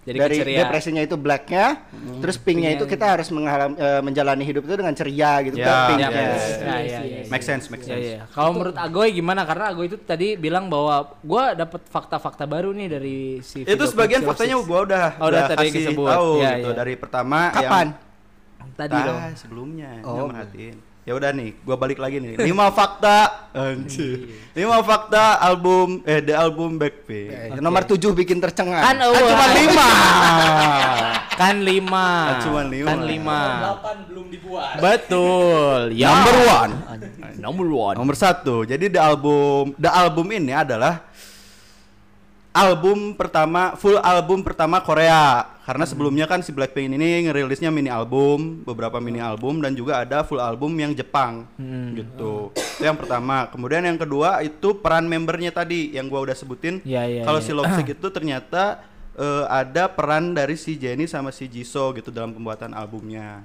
Jadi 0.05 0.17
dari 0.21 0.37
keceria. 0.37 0.59
depresinya 0.61 1.01
itu 1.01 1.17
blacknya, 1.17 1.81
terus 2.21 2.37
pinknya 2.37 2.69
Pinknya 2.69 2.69
itu 2.77 2.85
kita 2.85 3.05
harus 3.09 3.27
menghalam, 3.27 3.73
eh, 3.73 4.01
menjalani 4.01 4.45
hidup 4.45 4.61
itu 4.61 4.75
dengan 4.75 4.93
ceria 4.93 5.41
gitu 5.41 5.57
Ya, 5.57 5.65
kan 5.65 5.73
Ya, 5.73 5.87
pinknya. 5.87 6.05
ya, 6.05 6.13
Yes, 6.13 6.21
ya, 6.21 6.29
yes, 6.29 6.61
ya, 6.85 6.99
yes. 7.01 7.25
Make 7.27 7.41
sense, 7.41 7.65
make 7.67 7.81
Ya, 7.81 7.89
sense. 7.89 8.05
ya. 8.07 8.21
Kalau 8.29 8.53
menurut 8.53 8.77
Agoy 8.77 9.09
gimana? 9.11 9.41
Karena 9.43 9.65
Agoy 9.67 9.85
itu 9.87 9.97
tadi 9.97 10.33
bilang 10.35 10.69
bahwa 10.69 10.95
gua 11.19 11.51
dapat 11.51 11.81
fakta-fakta 11.83 12.45
baru 12.45 12.69
nih 12.69 12.87
dari 12.87 13.17
si 13.41 13.65
Itu 13.65 13.83
sebagian 13.83 14.21
faktanya 14.21 14.61
gua 14.61 14.79
udah 14.83 15.05
Oh, 15.17 15.27
udah 15.27 15.41
tadi 15.47 15.67
kasih 15.67 15.79
disebut. 15.83 16.05
tahu 16.07 16.29
Ya, 16.37 16.51
gitu 16.55 16.69
ya. 16.69 16.75
dari 16.75 16.93
pertama 16.95 17.39
Kapan? 17.49 17.87
tadi 18.75 18.93
yang 18.93 19.07
dong. 19.07 19.17
ah, 19.17 19.31
sebelumnya 19.33 19.89
Oh. 20.03 20.27
merhatiin. 20.27 20.75
Ya 21.05 21.13
udah 21.13 21.29
nih, 21.29 21.53
gua 21.61 21.77
balik 21.77 22.01
lagi 22.01 22.17
nih. 22.17 22.33
Lima 22.41 22.73
fakta 22.73 23.45
anjir. 23.53 24.25
Lima 24.57 24.81
fakta 24.81 25.37
album 25.37 26.01
eh 26.01 26.17
the 26.17 26.33
album 26.33 26.81
Blackpink. 26.81 27.29
Eh, 27.29 27.61
Nomor 27.61 27.85
7 27.85 28.09
bikin 28.17 28.41
tercengang. 28.41 28.81
Kan 28.81 28.97
Kan 28.97 29.21
cuma 29.21 29.45
lima. 29.53 29.89
Kan 31.45 31.55
lima. 31.61 32.07
Kan 32.09 32.35
cuma 32.41 32.61
lima. 32.65 32.89
Kan 32.89 33.01
lima. 33.05 33.39
belum 34.09 34.25
dibuat. 34.33 34.81
Betul. 34.81 35.93
Ya. 36.01 36.09
Number 36.09 36.37
one. 36.41 36.71
Number 37.37 37.67
one. 37.69 37.95
Nomor 38.01 38.17
satu. 38.17 38.65
Jadi 38.65 38.89
the 38.89 38.97
album 38.97 39.77
the 39.77 39.93
album 39.93 40.25
ini 40.33 40.57
adalah 40.57 41.05
album 42.55 43.19
pertama 43.19 43.75
full 43.75 43.99
album 43.99 44.39
pertama 44.39 44.79
Korea. 44.79 45.51
Karena 45.65 45.81
sebelumnya 45.83 46.29
kan 46.29 46.45
si 46.45 46.53
Blackpink 46.53 46.93
ini 46.93 47.25
ngerilisnya 47.25 47.73
mini 47.73 47.89
album, 47.89 48.61
beberapa 48.61 49.01
mini 49.01 49.17
album 49.17 49.65
dan 49.65 49.73
juga 49.73 50.05
ada 50.05 50.21
full 50.21 50.37
album 50.37 50.71
yang 50.77 50.93
Jepang. 50.93 51.49
Gitu. 51.97 52.53
Itu 52.55 52.85
yang 52.85 52.93
pertama. 52.95 53.49
Kemudian 53.49 53.81
yang 53.81 53.97
kedua 53.97 54.45
itu 54.45 54.77
peran 54.77 55.09
membernya 55.09 55.49
tadi 55.49 55.91
yang 55.97 56.05
gua 56.07 56.21
udah 56.21 56.37
sebutin. 56.37 56.85
Ya, 56.85 57.09
ya, 57.09 57.25
Kalau 57.25 57.41
ya. 57.41 57.45
si 57.45 57.51
Lovesick 57.51 57.97
itu 57.97 58.07
ternyata 58.13 58.85
eh, 59.17 59.45
ada 59.49 59.89
peran 59.89 60.37
dari 60.37 60.53
si 60.53 60.77
Jennie 60.77 61.09
sama 61.09 61.33
si 61.33 61.49
Jisoo 61.49 61.97
gitu 61.97 62.13
dalam 62.13 62.31
pembuatan 62.31 62.71
albumnya. 62.77 63.41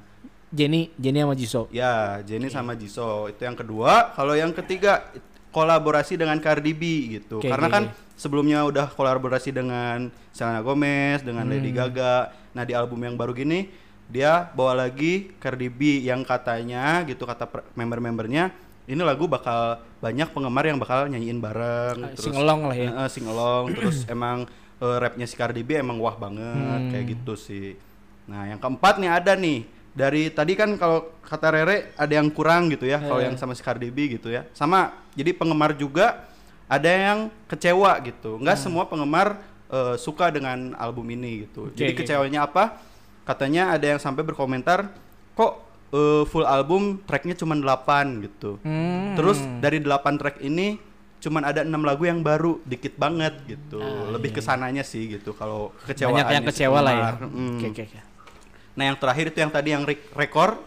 Jenny, 0.51 0.91
Jenny 1.01 1.25
sama 1.25 1.35
Jisoo. 1.39 1.65
Ya, 1.73 2.21
Jennie 2.27 2.53
sama 2.53 2.73
Jisoo 2.77 3.33
itu 3.33 3.41
yang 3.49 3.57
kedua. 3.57 4.13
Kalau 4.13 4.37
yang 4.37 4.53
ketiga 4.53 5.09
kolaborasi 5.51 6.15
dengan 6.15 6.39
Cardi 6.39 6.73
B 6.73 6.83
gitu. 7.13 7.39
Oke, 7.39 7.47
Karena 7.47 7.67
kan 7.67 7.85
sebelumnya 8.15 8.63
udah 8.63 8.87
kolaborasi 8.89 9.51
dengan 9.51 10.09
Selena 10.31 10.61
Gomez, 10.61 11.21
dengan 11.21 11.45
Hmm. 11.45 11.53
Lady 11.53 11.71
Gaga. 11.71 12.31
Nah, 12.51 12.63
di 12.63 12.73
album 12.73 12.99
yang 13.01 13.15
baru 13.15 13.31
gini 13.31 13.71
dia 14.07 14.43
bawa 14.51 14.75
lagi 14.81 15.31
Cardi 15.39 15.67
B 15.67 16.03
yang 16.03 16.23
katanya 16.23 17.03
gitu 17.05 17.23
kata 17.23 17.47
member-membernya 17.75 18.51
ini 18.85 18.99
lagu 19.01 19.25
bakal 19.25 19.79
banyak 19.99 20.27
penggemar 20.29 20.67
yang 20.67 20.77
bakal 20.77 21.07
nyanyiin 21.07 21.39
bareng 21.39 21.99
Ah, 22.05 22.11
sing-along 22.13 22.61
lah 22.67 22.77
ya. 22.77 22.91
Eh, 22.97 23.09
sing-along, 23.09 23.65
terus 23.77 24.03
emang 24.07 24.51
eh, 24.77 24.97
rapnya 24.99 25.27
si 25.27 25.35
Cardi 25.35 25.63
B 25.63 25.77
emang 25.77 25.99
wah 25.99 26.15
banget 26.15 26.51
Hmm. 26.81 26.91
kayak 26.91 27.07
gitu 27.09 27.35
sih. 27.35 27.79
Nah, 28.27 28.47
yang 28.47 28.59
keempat 28.59 28.99
nih 28.99 29.11
ada 29.11 29.35
nih 29.35 29.63
dari 30.01 30.23
tadi 30.29 30.53
kan 30.55 30.71
kalau 30.75 30.99
kata 31.21 31.49
Rere 31.51 31.77
ada 31.95 32.09
yang 32.11 32.29
kurang 32.29 32.69
gitu 32.69 32.85
ya 32.85 32.97
kalau 32.99 33.19
Iya. 33.19 33.29
yang 33.29 33.37
sama 33.37 33.53
si 33.53 33.61
Cardi 33.61 33.89
B 33.89 34.09
gitu 34.11 34.29
ya 34.29 34.49
sama 34.51 34.79
jadi 35.13 35.31
penggemar 35.31 35.75
juga 35.75 36.25
ada 36.67 36.89
yang 36.89 37.19
kecewa 37.45 38.01
gitu 38.01 38.39
nggak 38.39 38.57
Hmm. 38.57 38.65
semua 38.65 38.85
penggemar 38.85 39.37
eh, 39.69 39.95
suka 39.97 40.29
dengan 40.29 40.73
album 40.75 41.05
ini 41.09 41.45
gitu 41.45 41.69
jadi 41.71 41.93
oke. 41.93 41.99
kecewanya 42.01 42.41
apa 42.43 42.81
katanya 43.23 43.71
ada 43.71 43.87
yang 43.87 43.99
sampai 43.99 44.23
berkomentar 44.23 44.89
kok 45.33 45.53
eh, 45.91 46.23
full 46.25 46.43
album 46.45 46.99
tracknya 47.01 47.35
cuma 47.35 47.53
8 47.53 48.19
gitu 48.21 48.59
Hmm. 48.61 49.15
terus 49.15 49.39
dari 49.59 49.79
8 49.79 49.91
track 50.17 50.39
ini 50.41 50.79
cuman 51.21 51.45
ada 51.45 51.61
enam 51.61 51.83
lagu 51.83 52.03
yang 52.03 52.19
baru 52.19 52.65
dikit 52.65 52.97
banget 52.97 53.37
gitu 53.45 53.77
lebih 54.09 54.33
ke 54.33 54.41
sananya 54.41 54.81
sih 54.81 55.05
gitu 55.11 55.31
kalau 55.33 55.69
kecewa 55.85 56.09
Ah, 56.09 56.15
Banyak 56.17 56.33
yang 56.33 56.47
kecewa 56.49 56.79
lah 56.81 56.95
ya. 56.95 57.11
Oke 57.21 57.67
oke 57.69 57.83
oke. 57.85 57.99
Nah 58.73 58.85
yang 58.85 58.97
terakhir 58.97 59.29
itu 59.29 59.39
yang 59.39 59.51
tadi 59.51 59.69
yang 59.71 59.83
re- 59.83 60.09
rekor. 60.13 60.59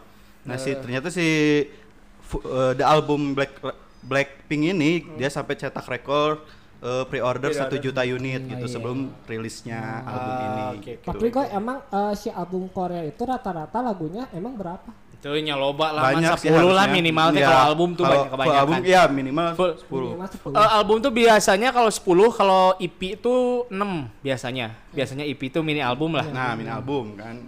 Nah 0.44 0.58
si 0.58 0.74
ternyata 0.74 1.08
si 1.08 1.24
eh, 1.24 2.72
the 2.74 2.84
album 2.84 3.34
Black 3.34 3.54
Blackpink 4.02 4.63
ini 4.70 4.92
dia 5.16 5.28
sampai 5.28 5.56
cetak 5.56 5.88
rekor 5.88 6.44
eh, 6.80 7.04
pre-order 7.06 7.54
satu 7.54 7.78
juta 7.78 8.04
unit 8.04 8.44
gitu 8.46 8.66
sebelum 8.68 8.98
rilisnya 9.24 9.80
album 10.04 10.34
ini. 10.36 10.63
gitu. 10.82 11.00
Pak 11.02 11.16
Riko 11.18 11.42
emang 11.46 11.80
eh, 11.82 12.13
si 12.13 12.28
album 12.28 12.68
Korea 12.68 13.02
itu 13.02 13.24
rata-rata 13.24 13.80
lagunya 13.80 14.28
emang 14.30 14.54
berapa? 14.54 14.92
Itu 15.13 15.32
nyaloba 15.32 15.96
lah 15.96 16.04
Banyak 16.12 16.36
man, 16.36 16.42
sih 16.44 16.52
10 16.52 16.68
lah 16.68 16.86
minimal 16.86 17.28
Iya, 17.32 17.48
kalau 17.48 17.63
album 17.66 17.89
tuh 17.96 18.04
kalau- 18.04 18.12
banyak 18.20 18.32
kebanyakan. 18.36 18.60
album 18.60 18.78
iya 18.84 19.02
minimal 19.08 19.48
Full. 19.56 19.72
10. 19.80 20.04
Minimal 20.12 20.28
10. 20.28 20.52
Eh, 20.52 20.70
album 20.76 20.98
tuh 21.00 21.12
biasanya 21.16 21.70
kalau 21.72 21.88
10, 21.88 22.04
kalau 22.30 22.63
EP 22.76 23.00
itu 23.16 23.34
6 23.66 24.12
biasanya. 24.20 24.68
Biasanya 24.92 25.24
EP 25.24 25.39
itu 25.42 25.63
mini 25.63 25.80
album 25.80 26.12
lah. 26.13 26.28
Nah, 26.28 26.52
mini 26.54 26.68
album 26.68 27.16
kan. 27.16 27.39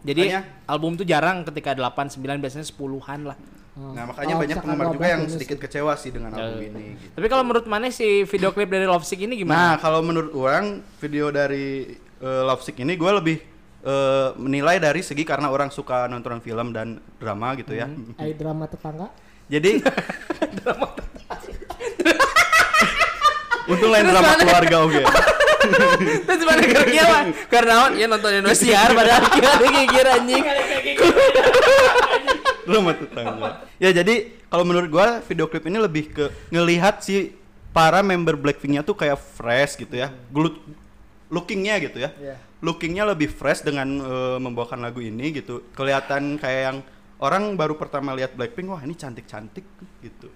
Jadi 0.00 0.22
Makanya- 0.26 0.44
album 0.64 0.92
tuh 0.94 1.04
jarang 1.04 1.44
ketika 1.44 1.70
8 1.72 2.08
9 2.10 2.38
biasanya 2.38 2.64
10-an 2.64 3.22
lah. 3.26 3.38
nah 3.70 4.04
makanya 4.04 4.34
Oh, 4.34 4.40
banyak 4.40 4.56
penggemar 4.58 4.86
juga 4.90 5.00
12 5.00 5.08
yang 5.08 5.22
sedikit 5.30 5.56
kecewa 5.58 5.92
sih 5.94 6.10
dengan 6.10 6.30
album 6.32 6.60
ini. 6.60 6.84
Gitu. 6.92 7.14
Tapi 7.14 7.26
kalau 7.28 7.44
menurut 7.44 7.64
mana 7.64 7.88
si 7.88 8.04
video 8.24 8.50
klip 8.50 8.68
dari 8.68 8.84
Love 8.84 9.04
Sick 9.04 9.16
ini 9.18 9.32
Nah, 9.32 9.40
gimana? 9.40 9.78
kalau 9.78 10.00
menurut 10.00 10.32
orang 10.34 10.64
video 10.98 11.30
dari 11.30 11.88
eh, 12.18 12.42
Love 12.42 12.60
Sick 12.60 12.76
ini 12.76 12.92
gue 12.94 13.10
lebih 13.14 13.36
eh, 13.80 14.28
menilai 14.36 14.76
dari 14.76 15.00
segi 15.00 15.22
karena 15.22 15.48
orang 15.48 15.70
suka 15.70 16.04
nonton 16.06 16.40
film 16.40 16.70
dan 16.70 17.00
drama 17.16 17.54
gitu 17.54 17.72
ya. 17.72 17.88
Eh 18.20 18.34
drama 18.34 18.66
tetangga? 18.66 19.08
Jadi 19.46 19.80
Untung 23.66 23.88
lain 23.88 24.04
drama 24.04 24.32
keluarga 24.36 24.76
oke. 24.82 25.02
Terus 26.26 26.42
mana 26.46 26.62
kerja 26.62 27.02
lah? 27.06 27.22
Karena 27.46 27.74
ya 27.94 28.06
nonton 28.06 28.30
Indosiar 28.34 28.92
padahal 28.92 29.24
kira 29.34 29.50
kira 29.88 30.10
anjing. 30.20 30.44
Drama 32.66 32.92
tetangga. 32.94 33.48
Ya 33.82 33.90
jadi 33.90 34.34
kalau 34.50 34.64
menurut 34.66 34.88
gua 34.90 35.22
video 35.24 35.46
klip 35.50 35.64
ini 35.66 35.78
lebih 35.78 36.04
ke 36.12 36.24
ngelihat 36.50 37.02
si 37.02 37.34
para 37.70 38.02
member 38.02 38.34
Blackpinknya 38.34 38.82
tuh 38.82 38.98
kayak 38.98 39.18
fresh 39.18 39.78
gitu 39.78 39.94
ya. 39.98 40.10
Glut 40.30 40.58
lookingnya 41.30 41.78
gitu 41.80 41.98
ya. 42.02 42.10
Lookingnya 42.60 43.08
lebih 43.08 43.32
fresh 43.32 43.64
dengan 43.64 43.88
eh, 44.02 44.38
membawakan 44.38 44.84
lagu 44.84 45.00
ini 45.00 45.32
gitu. 45.40 45.64
Kelihatan 45.72 46.36
kayak 46.36 46.60
yang 46.60 46.78
orang 47.20 47.54
baru 47.54 47.76
pertama 47.76 48.16
lihat 48.16 48.32
Blackpink 48.34 48.68
wah 48.72 48.82
ini 48.82 48.96
cantik-cantik 48.96 49.64
gitu. 50.02 50.28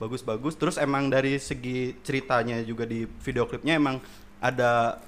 Bagus-bagus. 0.00 0.54
Terus 0.56 0.76
emang 0.80 1.10
dari 1.10 1.36
segi 1.36 1.94
ceritanya 2.00 2.62
juga 2.62 2.86
di 2.86 3.04
video 3.04 3.44
klipnya 3.44 3.76
emang 3.76 3.98
ada 4.38 5.02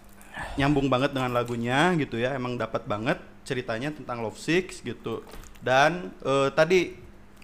nyambung 0.56 0.86
banget 0.90 1.14
dengan 1.14 1.30
lagunya 1.34 1.94
gitu 1.98 2.18
ya. 2.18 2.34
Emang 2.34 2.56
dapat 2.58 2.86
banget 2.86 3.18
ceritanya 3.46 3.90
tentang 3.90 4.22
Love 4.22 4.38
Six 4.38 4.82
gitu. 4.82 5.24
Dan 5.60 6.14
eh, 6.22 6.48
tadi 6.54 6.96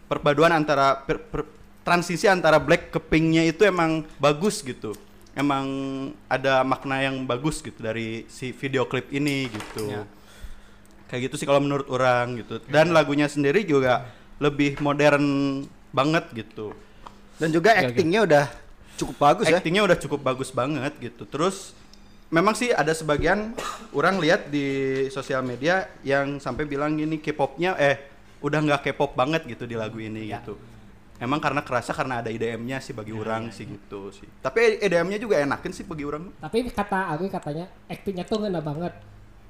perpaduan 0.06 0.54
antara 0.54 1.02
per- 1.02 1.22
per- 1.26 1.50
transisi 1.86 2.26
antara 2.26 2.58
black 2.58 2.90
ke 2.90 2.98
pinknya 2.98 3.46
itu 3.46 3.62
emang 3.62 4.02
bagus 4.18 4.62
gitu. 4.62 4.94
Emang 5.36 5.66
ada 6.32 6.64
makna 6.64 7.04
yang 7.04 7.28
bagus 7.28 7.60
gitu 7.60 7.76
dari 7.76 8.24
si 8.32 8.56
video 8.56 8.88
klip 8.88 9.12
ini 9.12 9.46
gitu. 9.52 9.92
Kayak 11.06 11.30
gitu 11.30 11.34
sih 11.38 11.46
kalau 11.46 11.62
menurut 11.62 11.86
orang 11.92 12.40
gitu. 12.40 12.58
Dan 12.66 12.90
lagunya 12.90 13.28
sendiri 13.30 13.62
juga 13.62 14.10
lebih 14.42 14.80
modern 14.80 15.26
banget 15.92 16.24
gitu. 16.34 16.72
Dan 17.36 17.52
juga 17.52 17.76
actingnya 17.76 18.24
udah 18.24 18.44
cukup 18.96 19.16
bagus 19.20 19.46
ya. 19.46 19.60
actingnya 19.60 19.84
udah 19.84 19.98
cukup 20.00 20.20
bagus 20.24 20.50
banget 20.50 20.92
gitu. 20.98 21.28
Terus 21.28 21.76
memang 22.32 22.56
sih 22.58 22.74
ada 22.74 22.90
sebagian 22.90 23.54
orang 23.94 24.18
lihat 24.18 24.50
di 24.50 25.06
sosial 25.12 25.46
media 25.46 25.86
yang 26.02 26.42
sampai 26.42 26.66
bilang 26.66 26.96
gini 26.98 27.22
K-popnya 27.22 27.78
eh 27.78 27.96
udah 28.42 28.58
nggak 28.64 28.80
K-pop 28.90 29.14
banget 29.14 29.46
gitu 29.46 29.64
di 29.68 29.78
lagu 29.78 30.00
ini 30.00 30.32
gitu. 30.32 30.58
Emang 31.16 31.40
karena 31.40 31.64
kerasa 31.64 31.96
karena 31.96 32.20
ada 32.20 32.28
IDM-nya 32.28 32.76
sih 32.84 32.92
bagi 32.92 33.16
orang 33.16 33.48
sih 33.48 33.64
gitu 33.64 34.12
sih. 34.12 34.28
Tapi 34.44 34.84
IDM-nya 34.84 35.16
juga 35.16 35.40
enakin 35.40 35.72
sih 35.72 35.88
bagi 35.88 36.04
orang. 36.04 36.28
Tapi 36.36 36.68
kata 36.68 37.16
Abi 37.16 37.32
katanya 37.32 37.72
aktingnya 37.88 38.28
tuh 38.28 38.44
ngena 38.44 38.60
banget. 38.60 38.92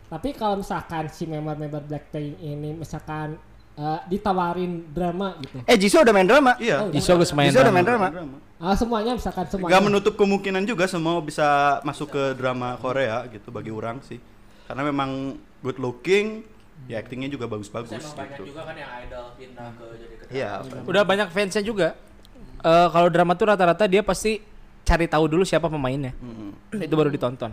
Tapi 0.07 0.31
kalau 0.39 0.63
misalkan 0.63 1.11
si 1.11 1.27
member-member 1.27 1.83
Blackpink 1.91 2.39
ini 2.39 2.79
misalkan 2.79 3.35
eh, 3.77 4.01
ditawarin 4.09 4.73
drama 4.91 5.37
gitu. 5.39 5.57
Eh 5.65 5.77
Jisoo 5.77 6.01
udah 6.01 6.15
main 6.15 6.25
drama. 6.25 6.53
iya 6.59 6.83
Oh, 6.83 6.91
Jisoo 6.91 7.17
geus 7.17 7.33
main 7.33 7.53
Jisoo 7.53 7.62
udah 7.62 7.75
main 7.75 7.85
drama. 7.85 8.09
drama. 8.09 8.37
Ah 8.57 8.73
semuanya 8.73 9.12
misalkan 9.12 9.45
semuanya. 9.47 9.77
nggak 9.77 9.85
menutup 9.85 10.15
kemungkinan 10.17 10.65
juga 10.65 10.89
semua 10.89 11.21
bisa 11.21 11.79
masuk 11.85 12.09
ke 12.09 12.23
drama 12.35 12.81
Korea 12.81 13.29
gitu 13.29 13.53
bagi 13.53 13.69
orang 13.69 14.01
sih 14.01 14.17
karena 14.65 14.83
memang 14.83 15.37
good 15.61 15.77
looking 15.77 16.41
ya 16.89 16.99
actingnya 16.99 17.29
juga 17.29 17.45
bagus-bagus 17.47 17.93
gitu 17.93 18.53
kan 18.53 18.77
yang 18.77 18.91
idol 19.05 19.33
pindah 19.37 19.69
ke 19.77 19.85
jadi 19.97 20.15
iya 20.33 20.51
Udah 20.85 21.05
banyak 21.05 21.29
fansnya 21.31 21.61
juga. 21.61 21.93
Eh 22.61 22.89
kalau 22.91 23.12
drama 23.12 23.37
tuh 23.37 23.53
rata-rata 23.53 23.85
dia 23.85 24.01
pasti 24.01 24.41
cari 24.83 25.05
tahu 25.05 25.29
dulu 25.29 25.45
siapa 25.45 25.69
pemainnya. 25.69 26.17
Itu 26.73 26.95
baru 26.97 27.12
ditonton. 27.12 27.53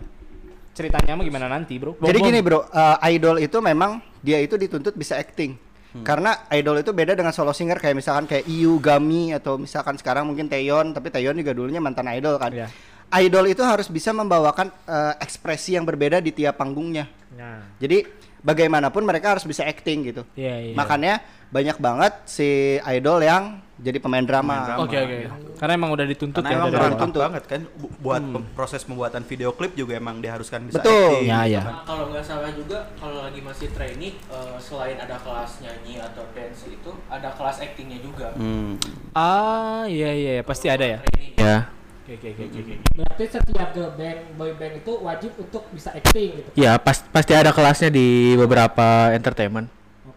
Ceritanya 0.74 1.14
mah 1.14 1.22
gimana 1.22 1.46
nanti, 1.46 1.78
Bro? 1.78 1.94
Jadi 2.02 2.18
Bom-bom. 2.18 2.28
gini 2.34 2.38
bro, 2.42 2.66
uh, 2.66 2.98
idol 3.06 3.38
itu 3.38 3.54
memang 3.62 4.02
dia 4.18 4.42
itu 4.42 4.58
dituntut 4.58 4.90
bisa 4.98 5.14
acting. 5.14 5.54
Karena 6.02 6.50
idol 6.50 6.82
itu 6.82 6.90
beda 6.90 7.14
dengan 7.14 7.30
solo 7.30 7.54
singer 7.54 7.78
kayak 7.78 7.94
misalkan 7.94 8.26
kayak 8.26 8.50
IU, 8.50 8.82
Gami 8.82 9.30
atau 9.30 9.54
misalkan 9.54 9.94
sekarang 9.94 10.26
mungkin 10.26 10.50
Taeyeon, 10.50 10.90
tapi 10.90 11.14
Taeyeon 11.14 11.38
juga 11.38 11.54
dulunya 11.54 11.78
mantan 11.78 12.10
idol 12.10 12.34
kan. 12.34 12.50
Iya. 12.50 12.66
Idol 13.14 13.46
itu 13.46 13.62
harus 13.62 13.86
bisa 13.86 14.10
membawakan 14.10 14.74
uh, 14.90 15.14
ekspresi 15.22 15.78
yang 15.78 15.86
berbeda 15.86 16.18
di 16.18 16.34
tiap 16.34 16.58
panggungnya. 16.58 17.06
Nah. 17.38 17.62
Jadi 17.78 18.02
bagaimanapun 18.42 19.06
mereka 19.06 19.38
harus 19.38 19.46
bisa 19.46 19.62
acting 19.62 20.10
gitu. 20.10 20.22
Iya, 20.34 20.72
iya. 20.72 20.74
Makanya 20.74 21.22
banyak 21.54 21.78
banget 21.78 22.12
si 22.26 22.82
idol 22.82 23.22
yang 23.22 23.62
jadi 23.74 23.98
pemain 23.98 24.22
drama. 24.22 24.78
Oke, 24.78 24.94
oke. 24.94 25.16
Karena 25.54 25.72
emang 25.74 25.90
udah 25.90 26.06
dituntut 26.06 26.40
Karena 26.40 26.50
ya 26.50 26.58
emang 26.62 26.70
awal. 26.70 26.92
dituntut. 26.94 27.20
banget 27.20 27.42
kan 27.44 27.60
bu- 27.74 27.92
buat 27.98 28.22
pem- 28.22 28.48
proses 28.52 28.82
pembuatan 28.82 29.22
video 29.22 29.50
klip 29.50 29.74
juga 29.74 29.96
emang 29.96 30.18
diharuskan 30.18 30.66
bisa 30.66 30.78
Betul. 30.78 31.22
acting. 31.22 31.26
Ya, 31.26 31.40
ya. 31.44 31.62
Nah, 31.62 31.82
kalau 31.82 32.04
nggak 32.08 32.22
salah 32.22 32.50
juga 32.50 32.78
kalau 32.94 33.22
lagi 33.22 33.40
masih 33.40 33.68
training 33.70 34.14
eh, 34.14 34.56
selain 34.58 34.94
ada 34.94 35.16
kelas 35.16 35.58
nyanyi 35.58 35.98
atau 35.98 36.22
dance 36.30 36.64
itu 36.64 36.90
ada 37.06 37.28
kelas 37.32 37.56
actingnya 37.60 37.98
juga. 37.98 38.30
Hmm. 38.34 38.78
Ah, 39.10 39.86
iya 39.86 40.10
iya 40.10 40.32
iya. 40.38 40.42
pasti 40.42 40.66
ada 40.66 40.84
ya. 40.84 40.98
Training. 41.00 41.34
Ya. 41.34 41.58
Oke 42.04 42.20
oke 42.20 42.28
oke 42.36 42.58
oke. 42.60 42.74
Berarti 42.94 43.24
setiap 43.26 43.68
girl 43.72 43.90
band, 43.96 44.20
boy 44.36 44.52
band 44.54 44.74
itu 44.76 44.92
wajib 45.00 45.32
untuk 45.34 45.64
bisa 45.72 45.88
acting 45.88 46.36
gitu. 46.36 46.48
Ya, 46.52 46.76
pas, 46.76 47.00
pasti 47.00 47.32
ada 47.32 47.48
kelasnya 47.48 47.88
di 47.88 48.36
beberapa 48.36 49.08
entertainment. 49.10 49.72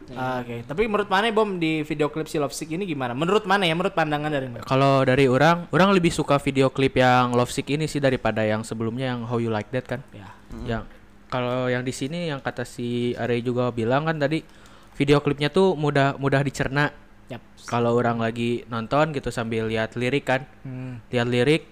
Oke. 0.08 0.16
Ah, 0.16 0.40
Oke, 0.40 0.64
tapi 0.64 0.88
menurut 0.88 1.12
mana 1.12 1.28
Bom 1.36 1.60
di 1.60 1.84
video 1.84 2.08
klip 2.08 2.32
si 2.32 2.40
Love 2.40 2.56
Sick 2.56 2.72
ini 2.72 2.88
gimana? 2.88 3.12
Menurut 3.12 3.44
mana 3.44 3.68
ya? 3.68 3.76
Menurut 3.76 3.92
pandangan 3.92 4.32
dari 4.32 4.48
Mbak? 4.48 4.64
Kalau 4.64 5.04
dari 5.04 5.28
orang, 5.28 5.68
orang 5.68 5.92
lebih 5.92 6.16
suka 6.16 6.40
video 6.40 6.72
klip 6.72 6.96
yang 6.96 7.36
Love 7.36 7.52
Sick 7.52 7.68
ini 7.68 7.92
sih 7.92 8.00
daripada 8.00 8.40
yang 8.40 8.64
sebelumnya 8.64 9.12
yang 9.12 9.28
How 9.28 9.44
You 9.44 9.52
Like 9.52 9.68
That 9.76 9.84
kan. 9.84 10.00
Ya. 10.16 10.32
Yang 10.64 10.84
kalau 11.28 11.68
yang 11.68 11.84
di 11.84 11.92
sini 11.92 12.32
yang 12.32 12.40
kata 12.40 12.64
si 12.64 13.12
Are 13.20 13.36
juga 13.44 13.68
bilang 13.76 14.08
kan 14.08 14.16
tadi 14.16 14.48
video 14.96 15.20
klipnya 15.20 15.52
tuh 15.52 15.76
mudah 15.76 16.16
mudah 16.16 16.40
dicerna. 16.40 16.96
Yap. 17.28 17.44
Kalau 17.68 17.92
orang 17.92 18.24
lagi 18.24 18.64
nonton 18.72 19.12
gitu 19.12 19.28
sambil 19.28 19.68
lihat 19.68 20.00
lirik 20.00 20.24
kan, 20.24 20.48
Hmm. 20.64 21.04
lihat 21.12 21.28
lirik 21.28 21.68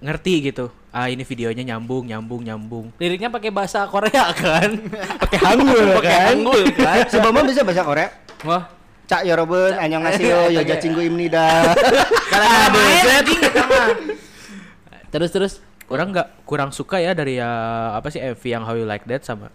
ngerti 0.00 0.48
gitu. 0.48 0.72
Ah 0.92 1.08
ini 1.08 1.24
videonya 1.24 1.64
nyambung, 1.64 2.04
nyambung, 2.04 2.44
nyambung. 2.44 2.86
Liriknya 3.00 3.32
pakai 3.32 3.48
bahasa 3.48 3.88
Korea 3.88 4.28
kan? 4.36 4.76
Pakai 5.24 5.38
hangul 5.40 5.88
Pakai 5.96 6.12
kan. 6.12 6.24
hangul 6.36 6.62
kan? 6.76 6.98
Si 7.12 7.16
Bambang 7.16 7.48
bisa 7.48 7.64
bahasa 7.64 7.80
Korea. 7.80 8.12
Wah, 8.44 8.68
Cak 9.08 9.24
Yoroben, 9.24 9.72
annyeonghaseyo, 9.80 10.48
yojachinggu 10.60 11.00
imnida. 11.00 11.72
karena 12.28 12.48
ada 12.68 12.80
anjing 13.24 13.40
kita 13.40 13.62
mah. 13.64 13.88
Terus 15.08 15.30
terus. 15.32 15.54
Orang 15.92 16.12
nggak 16.12 16.48
kurang 16.48 16.72
suka 16.72 17.00
ya 17.04 17.12
dari 17.12 17.36
ya 17.36 17.48
apa 17.92 18.08
sih 18.08 18.16
MV 18.16 18.40
yang 18.48 18.64
How 18.64 18.76
You 18.76 18.88
Like 18.88 19.04
That 19.08 19.28
sama. 19.28 19.52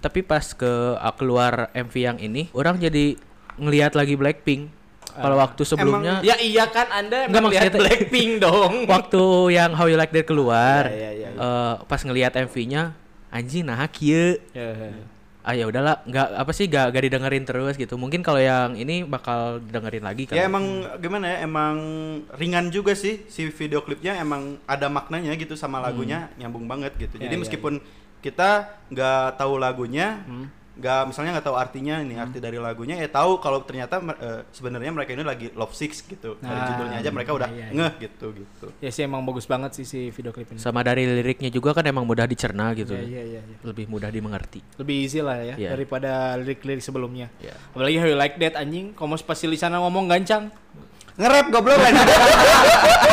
Tapi 0.00 0.20
pas 0.20 0.52
ke 0.52 0.96
ah, 0.96 1.12
keluar 1.12 1.68
MV 1.72 1.94
yang 1.96 2.16
ini, 2.20 2.48
orang 2.52 2.76
jadi 2.76 3.16
ngelihat 3.56 3.96
lagi 3.96 4.16
Blackpink. 4.16 4.68
Kalau 5.16 5.36
waktu 5.36 5.62
sebelumnya 5.62 6.14
Ya 6.20 6.36
iya 6.36 6.66
kan 6.66 6.86
Anda 6.88 7.24
Nggak, 7.24 7.30
emang 7.32 7.44
lihat 7.48 7.62
maksudnya- 7.64 7.80
Blackpink 7.80 8.32
dong. 8.44 8.72
waktu 8.84 9.22
yang 9.50 9.70
How 9.72 9.86
You 9.86 9.94
Like 9.94 10.10
That 10.10 10.24
keluar, 10.24 10.86
Ya, 10.86 11.10
ya, 11.10 11.10
ya, 11.12 11.28
ya. 11.30 11.38
eh, 11.38 11.74
pas 11.84 12.00
ngelihat 12.00 12.32
MV-nya, 12.34 12.92
anjing 13.28 13.62
nah 13.62 13.86
kieu. 13.86 14.38
Ya, 14.50 14.70
ya. 14.72 14.90
ah 15.40 15.52
ya 15.52 15.68
udahlah 15.68 16.00
nggak 16.02 16.40
apa 16.40 16.50
sih 16.50 16.64
gak, 16.64 16.88
gak 16.88 17.04
didengerin 17.04 17.44
terus 17.44 17.76
gitu 17.76 17.94
mungkin 17.94 18.24
kalau 18.24 18.40
yang 18.40 18.72
ini 18.74 19.04
bakal 19.04 19.60
didengerin 19.60 20.00
lagi 20.00 20.24
kan 20.24 20.32
Ya 20.34 20.48
emang 20.48 20.64
gimana 20.96 21.28
ya 21.28 21.44
emang 21.44 21.76
ringan 22.32 22.72
juga 22.72 22.96
sih 22.96 23.28
si 23.28 23.52
video 23.52 23.84
klipnya 23.84 24.16
emang 24.16 24.56
ada 24.64 24.88
maknanya 24.88 25.36
gitu 25.36 25.52
sama 25.52 25.78
lagunya 25.78 26.32
nyambung 26.34 26.64
banget 26.64 26.96
gitu. 26.96 27.20
Ya, 27.20 27.28
Jadi 27.28 27.34
ya, 27.36 27.40
meskipun 27.40 27.74
kita 28.18 28.50
nggak 28.88 29.36
tahu 29.36 29.60
lagunya, 29.60 30.24
nggak 30.74 31.06
misalnya 31.06 31.38
nggak 31.38 31.46
tahu 31.46 31.54
artinya 31.54 32.02
ini 32.02 32.18
arti 32.18 32.42
dari 32.42 32.58
lagunya 32.58 32.98
ya 32.98 33.06
tahu 33.06 33.38
kalau 33.38 33.62
ternyata 33.62 34.02
eh, 34.18 34.42
sebenarnya 34.50 34.90
mereka 34.90 35.14
ini 35.14 35.22
lagi 35.22 35.46
love 35.54 35.70
six 35.70 36.02
gitu. 36.02 36.34
Dari 36.36 36.50
Nah, 36.50 36.66
judulnya 36.66 36.96
aja 36.98 37.10
mereka 37.14 37.30
udah 37.30 37.46
iya, 37.54 37.70
iya. 37.70 37.78
ngeh 37.78 37.92
gitu 38.02 38.26
gitu. 38.34 38.66
Ya 38.82 38.90
sih 38.90 39.06
emang 39.06 39.22
bagus 39.22 39.46
banget 39.46 39.70
sih 39.72 39.86
si 39.86 40.10
video 40.10 40.34
klip 40.34 40.50
ini. 40.50 40.58
sama 40.58 40.82
dari 40.82 41.06
liriknya 41.06 41.46
juga 41.48 41.70
kan 41.72 41.86
emang 41.86 42.02
mudah 42.02 42.26
dicerna 42.26 42.74
gitu 42.74 42.90
Iya, 42.90 43.06
iya, 43.06 43.22
iya, 43.38 43.42
iya. 43.46 43.56
lebih 43.62 43.86
mudah 43.86 44.10
dimengerti 44.10 44.66
Lebih 44.74 44.96
easy 44.98 45.22
lah 45.22 45.38
ya 45.38 45.54
Iya. 45.54 45.70
daripada 45.78 46.34
lirik-lirik 46.36 46.82
sebelumnya. 46.82 47.30
Iya. 47.38 47.54
Apalagi 47.70 47.96
How 47.98 48.08
You 48.10 48.18
Like 48.18 48.36
That 48.38 48.58
anjing, 48.58 48.98
komos 48.98 49.22
pas 49.22 49.38
si 49.38 49.46
Lisana 49.46 49.78
ngomong 49.78 50.10
gancang. 50.10 50.50
Nge-rap 51.14 51.46
goblok 51.48 51.78
kan. 51.78 51.94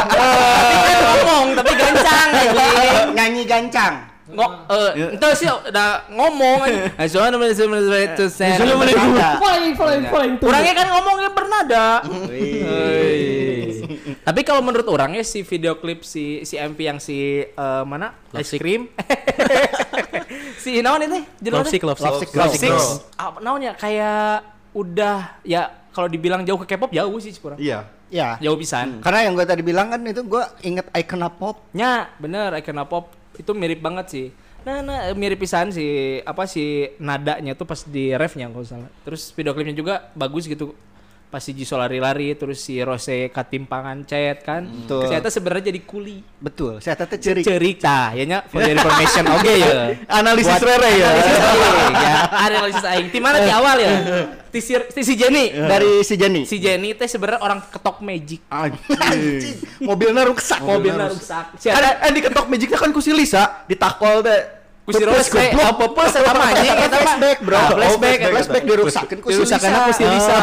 tapi 0.09 0.77
kan 0.81 0.97
ngomong 1.05 1.45
tapi 1.53 1.71
gancang 1.77 2.27
anjing. 2.33 3.07
Nyanyi 3.13 3.43
gancang. 3.45 3.93
Nggak, 4.31 4.49
eh, 4.71 4.91
ente 5.15 5.29
sih 5.35 5.47
udah 5.47 6.07
ngomong 6.07 6.57
to 8.15 8.25
send. 8.31 8.57
Following, 8.57 9.73
following, 9.75 10.05
following. 10.07 10.33
tuh. 10.39 10.47
Orangnya 10.47 10.73
kan 10.75 10.87
ngomongnya 10.95 11.29
bernada. 11.35 11.85
Wih. 12.31 13.83
Tapi 14.27 14.41
kalau 14.47 14.61
menurut 14.63 14.87
orangnya 14.87 15.23
si 15.27 15.43
video 15.43 15.75
klip 15.77 16.07
si 16.07 16.47
si 16.47 16.55
MP 16.55 16.87
yang 16.87 16.97
si 17.03 17.43
eh, 17.43 17.83
mana? 17.83 18.15
Sick. 18.39 18.63
cream. 18.63 18.87
si 20.63 20.79
naon 20.79 21.03
itu? 21.03 21.19
Love 21.51 21.67
Sick, 21.67 21.83
Love 21.83 21.99
Sick. 21.99 22.07
Love 22.07 22.19
Sick, 22.23 22.31
Love 22.31 22.47
Love 22.47 22.55
Sick. 22.55 22.71
Sick. 22.71 23.19
Apa 23.19 23.37
naonnya 23.43 23.75
kayak 23.75 24.47
udah 24.71 25.43
ya 25.43 25.67
kalau 25.91 26.07
dibilang 26.07 26.47
jauh 26.47 26.59
ke 26.63 26.75
K-pop 26.75 26.95
jauh 26.95 27.17
sih 27.19 27.35
kurang. 27.35 27.59
Iya. 27.59 27.83
Ya. 28.11 28.35
Jauh 28.43 28.59
pisan. 28.59 28.99
Karena 28.99 29.27
yang 29.27 29.33
gue 29.39 29.47
tadi 29.47 29.63
bilang 29.63 29.87
kan 29.87 30.03
itu 30.03 30.23
gue 30.27 30.43
inget 30.67 30.87
Icon 30.91 31.23
Pop. 31.39 31.63
Nya, 31.71 32.11
bener 32.19 32.51
Icon 32.59 32.83
Pop 32.87 33.20
itu 33.37 33.51
mirip 33.55 33.79
banget 33.79 34.05
sih. 34.09 34.27
Nah, 34.61 34.85
nah 34.85 35.09
mirip 35.17 35.41
pisan 35.41 35.73
si 35.73 36.19
apa 36.21 36.45
si 36.45 36.93
nadanya 37.01 37.57
tuh 37.57 37.65
pas 37.65 37.81
di 37.81 38.13
refnya 38.13 38.51
kalau 38.51 38.65
salah. 38.65 38.91
Terus 39.01 39.33
video 39.33 39.51
klipnya 39.57 39.73
juga 39.73 40.09
bagus 40.13 40.45
gitu. 40.45 40.77
Pas 41.31 41.39
si 41.39 41.55
Jisoo 41.55 41.79
lari-lari 41.79 42.35
terus 42.35 42.59
si 42.59 42.75
Rose 42.83 43.31
katimpangan 43.31 44.03
cet 44.03 44.43
kan. 44.43 44.67
Betul. 44.67 45.07
Ternyata 45.07 45.31
sebenarnya 45.31 45.71
jadi 45.71 45.79
kuli. 45.87 46.19
Betul. 46.43 46.83
Saya 46.83 46.99
tete 46.99 47.15
cerik. 47.23 47.79
Tah, 47.79 48.11
ya 48.11 48.27
nya 48.27 48.43
for 48.51 48.59
the 48.59 48.75
information 48.75 49.23
oke 49.39 49.47
ya. 49.55 49.95
Analisis 50.11 50.51
Buat 50.51 50.63
rere 50.67 50.91
ya. 50.91 51.09
Analisis 51.15 51.39
aing 51.47 51.95
ya. 52.03 52.13
Analisis 52.35 52.83
aing. 52.83 53.07
Di 53.15 53.19
mana 53.23 53.39
di 53.39 53.47
awal 53.47 53.77
ya? 53.79 53.91
Ti 54.51 54.59
si, 54.59 54.75
ti 54.91 55.01
si 55.07 55.15
Jenny. 55.15 55.55
Dari 55.55 56.03
si 56.03 56.19
Jenny. 56.19 56.43
Si 56.43 56.59
Jenny 56.59 56.91
teh 56.99 57.07
sebenarnya 57.07 57.39
orang 57.39 57.63
ketok 57.63 58.03
magic. 58.03 58.43
Anjing. 58.51 59.55
Mobilnya 59.87 60.27
rusak. 60.27 60.59
Mobilnya 60.59 61.07
rusak. 61.07 61.55
Ada 61.63 62.03
eh 62.03 62.11
diketok 62.11 62.51
magicnya 62.51 62.75
kan 62.75 62.91
ku 62.91 62.99
si 62.99 63.15
Lisa 63.15 63.63
ditakol 63.71 64.19
teh. 64.19 64.60
Kusi 64.91 65.03
Rose 65.03 65.29
teh 65.29 65.49
apa 65.55 65.83
apa 65.87 66.03
sama 66.07 66.43
anjing 66.45 66.75
eta 66.75 66.87
mah. 66.91 66.99
Flashback, 67.01 67.37
bro. 67.39 67.55
Ah, 67.55 67.63
Oh, 67.63 67.69
flashback, 67.73 68.17
flashback, 68.19 68.31
flashback 68.31 68.63
dirusakkeun 68.67 69.19
ku 69.19 69.29
si 69.31 69.39
Lisa. 69.39 69.57
ku 69.57 69.91
si 69.95 70.03
Lisa. 70.03 70.35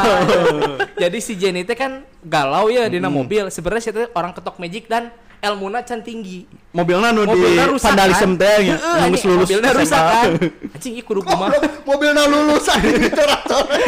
Jadi 0.97 1.19
si 1.21 1.33
Jenny 1.37 1.63
teh 1.63 1.77
kan 1.77 1.93
galau 2.21 2.67
ya 2.67 2.89
dina 2.89 3.07
mobil. 3.07 3.47
Sebenarnya 3.49 3.83
si 3.83 3.91
teh 3.91 4.09
orang 4.13 4.33
ketok 4.33 4.57
magic 4.57 4.89
dan 4.89 5.13
ilmuna 5.39 5.85
can 5.85 6.01
tinggi. 6.01 6.49
Mobilnya 6.73 7.13
nu 7.13 7.23
di 7.25 7.39
rusak 7.63 7.93
vandalisme 7.93 8.35
kan? 8.35 8.43
teh 8.43 8.57
nya. 8.65 8.77
Anjing, 8.99 9.29
lulus 9.29 9.47
Mobilnya 9.47 9.71
rusak 9.71 10.03
kan. 10.03 10.31
Anjing 10.75 10.93
ieu 10.97 11.05
kudu 11.05 11.21
kumaha. 11.23 11.55
Mobilnya 11.85 12.25
lulusan 12.25 12.79
dicoret-coret. 12.81 13.79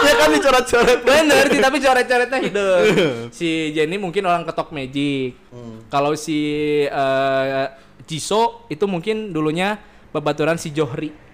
Ya 0.00 0.16
kan 0.16 0.32
dicoret-coret. 0.32 0.98
Bener 1.04 1.44
sih, 1.46 1.60
tapi 1.60 1.76
coret-coretnya 1.76 2.38
hidup. 2.40 2.80
Si 3.36 3.48
Jenny 3.70 4.00
mungkin 4.00 4.24
orang 4.24 4.48
ketok 4.48 4.72
magic. 4.72 5.36
Kalau 5.92 6.16
si 6.16 6.40
eh, 6.86 7.64
Jisoo 8.10 8.66
itu 8.66 8.82
mungkin 8.90 9.30
dulunya 9.30 9.78
babaturan 10.10 10.58
si 10.62 10.74
Johri. 10.74 11.30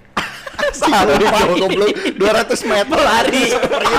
Salah. 0.77 1.17
goblok. 1.57 1.89
200 2.21 2.53
meter. 2.69 2.97
Lari 3.01 3.45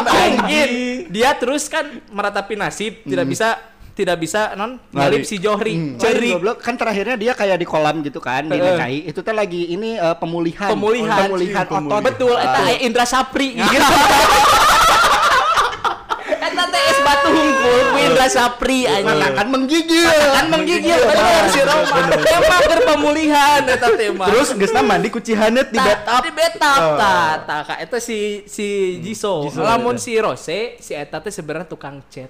anjing. 0.05 0.71
dia 1.09 1.33
terus 1.33 1.65
kan 1.65 1.85
meratapi 2.13 2.53
nasib 2.53 3.01
tidak 3.01 3.25
bisa 3.25 3.57
tidak 3.97 4.21
bisa 4.21 4.53
non 4.53 4.77
ngalip 4.93 5.25
si 5.25 5.41
Johri. 5.41 5.97
Ceri 5.97 5.97
ceri 5.97 6.29
goblok. 6.37 6.61
kan 6.61 6.77
terakhirnya 6.77 7.17
dia 7.17 7.33
kayak 7.33 7.57
di 7.57 7.65
kolam 7.65 8.05
gitu 8.05 8.21
kan 8.21 8.45
di. 8.45 8.61
DKI. 8.61 8.99
Itu 9.09 9.25
teh 9.25 9.33
lagi 9.33 9.73
ini 9.73 9.97
eh, 9.97 10.15
pemulihan. 10.21 10.69
pemulihan. 10.69 11.25
Pemulihan. 11.33 11.65
Otot. 11.65 12.01
betul 12.05 12.35
eta 12.37 12.61
Indra 12.77 13.09
Sapri. 13.09 13.57
Gitu 13.57 13.81
batu 17.07 17.27
hungkul 17.29 17.79
ku 17.85 17.97
Indra 17.97 18.27
Sapri 18.27 18.83
anjing. 18.83 19.31
Kan 19.31 19.47
menggigil. 19.47 20.03
kan 20.05 20.45
menggigil 20.47 20.99
bener 20.99 21.43
si 21.47 21.59
Roma. 21.61 21.97
Tema 22.13 22.55
keur 22.61 22.81
pemulihan 22.85 23.61
eta 23.63 23.87
tema. 23.91 24.25
Terus 24.27 24.51
geusna 24.53 24.81
mandi 24.81 25.07
ku 25.07 25.19
Cihanet 25.19 25.67
di 25.67 25.75
Ta- 25.75 25.87
bathtub. 25.87 26.21
di 26.21 26.31
bathtub 26.31 26.79
Oh. 26.79 26.95
ta 26.95 27.15
ta 27.41 27.57
ka. 27.63 27.73
Eta 27.77 27.97
si 27.97 28.43
si 28.45 28.67
Jisoo 28.99 29.47
lamun 29.55 29.95
si 29.95 30.13
Rose 30.15 30.75
si 30.77 30.91
eta 30.91 31.17
teh 31.17 31.31
sebenarnya 31.31 31.65
tukang 31.65 32.03
chat. 32.05 32.29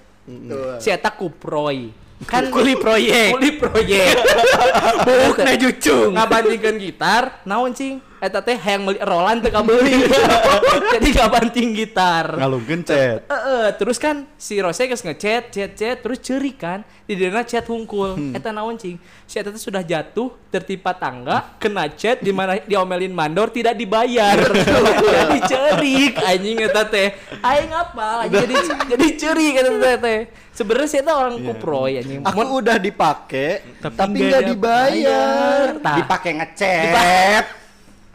Si 0.78 0.88
eta 0.88 1.10
kuproy. 1.10 1.90
Kan 2.20 2.50
kuli 2.50 2.74
proyek 2.74 3.30
kuli 3.30 3.50
proyek 3.54 4.10
bukna 5.06 5.54
jucung. 5.54 6.14
Ngabandingkeun 6.14 6.76
gitar 6.76 7.42
naon 7.44 7.70
cing 7.70 8.02
eta 8.18 8.42
teh 8.42 8.58
hayang 8.58 8.82
meuli 8.82 8.98
Roland 8.98 9.40
teu 9.46 9.50
kabeli 9.54 9.94
jadi 10.94 11.08
ngabanding 11.22 11.68
gitar 11.74 12.26
Ngalungkeun 12.38 12.82
chat. 12.82 13.24
Heeh, 13.28 13.66
terus 13.78 13.98
kan 13.98 14.26
si 14.34 14.58
Rose 14.58 14.80
geus 14.84 15.02
ngechat, 15.02 15.50
chat, 15.50 15.70
chat, 15.74 15.96
terus 16.02 16.18
ceuri 16.22 16.54
kan. 16.54 16.82
Di 17.08 17.16
dina 17.16 17.40
chat 17.42 17.64
hungkul. 17.66 18.36
Eta 18.36 18.52
naon 18.52 18.76
cing? 18.76 18.96
Si 19.24 19.40
eta 19.40 19.48
teh 19.48 19.60
sudah 19.60 19.80
jatuh 19.80 20.32
tertimpa 20.48 20.92
tangga, 20.92 21.56
kena 21.56 21.88
chat 21.92 22.20
di 22.20 22.30
mana 22.30 22.60
diomelin 22.64 23.12
mandor 23.12 23.48
tidak 23.48 23.74
dibayar. 23.74 24.36
jadi 25.14 25.38
cerik 25.44 26.14
anjing 26.20 26.58
eta 26.62 26.82
teh. 26.84 27.08
Aing 27.40 27.72
apa? 27.72 28.28
Jadi 28.28 28.54
jadi 28.96 29.06
cerik 29.16 29.54
eta 29.60 29.94
teh. 29.98 30.20
Sebenarnya 30.52 30.88
si 30.90 30.96
eta 30.98 31.12
orang 31.14 31.38
kuproy 31.42 32.02
anjing. 32.02 32.20
Aku 32.26 32.40
udah 32.58 32.76
dipakai 32.76 33.78
Tapi 33.78 33.94
tapi 33.94 34.18
nggak 34.26 34.42
dibayar. 34.52 35.66
dibayar. 35.78 35.96
Dipakai 36.02 36.30
ngechat. 36.42 37.44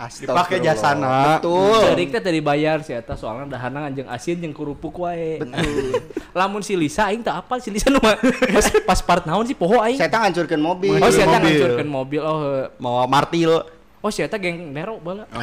Dipakai 0.10 0.60
jasana. 0.64 1.38
Betul. 1.38 1.80
Cerik 1.92 2.10
teh 2.12 2.22
teh 2.24 2.34
dibayar 2.34 2.82
si 2.82 2.92
eta 2.92 3.16
soalnya 3.16 3.56
dahana 3.56 3.88
anjing 3.88 4.08
asin 4.10 4.42
jeung 4.42 4.56
kerupuk 4.56 5.04
wae. 5.04 5.40
Betul. 5.40 6.02
Lamun 6.38 6.62
si 6.66 6.74
Lisa 6.74 7.12
aing 7.12 7.24
teh 7.24 7.32
apal 7.32 7.62
si 7.62 7.70
Lisa 7.70 7.94
nu 7.94 8.00
pas, 8.02 8.18
pas 8.88 9.00
part 9.04 9.24
naon 9.24 9.46
sih 9.46 9.56
poho 9.56 9.80
aing. 9.80 10.00
Saya 10.00 10.10
teh 10.10 10.20
ngancurkeun 10.20 10.62
mobil. 10.62 11.00
Oh, 11.00 11.12
si 11.12 11.22
Eta 11.22 11.40
mobil. 11.86 12.22
Oh. 12.22 12.68
Mau 12.80 13.08
martil. 13.08 13.64
oh 14.04 14.12
Eta 14.12 14.38
geng 14.40 14.74
Nero 14.74 15.00
bala. 15.00 15.28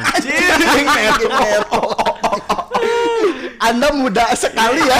Anda 3.67 3.87
muda 3.93 4.25
sekali 4.33 4.81
ya. 4.81 4.97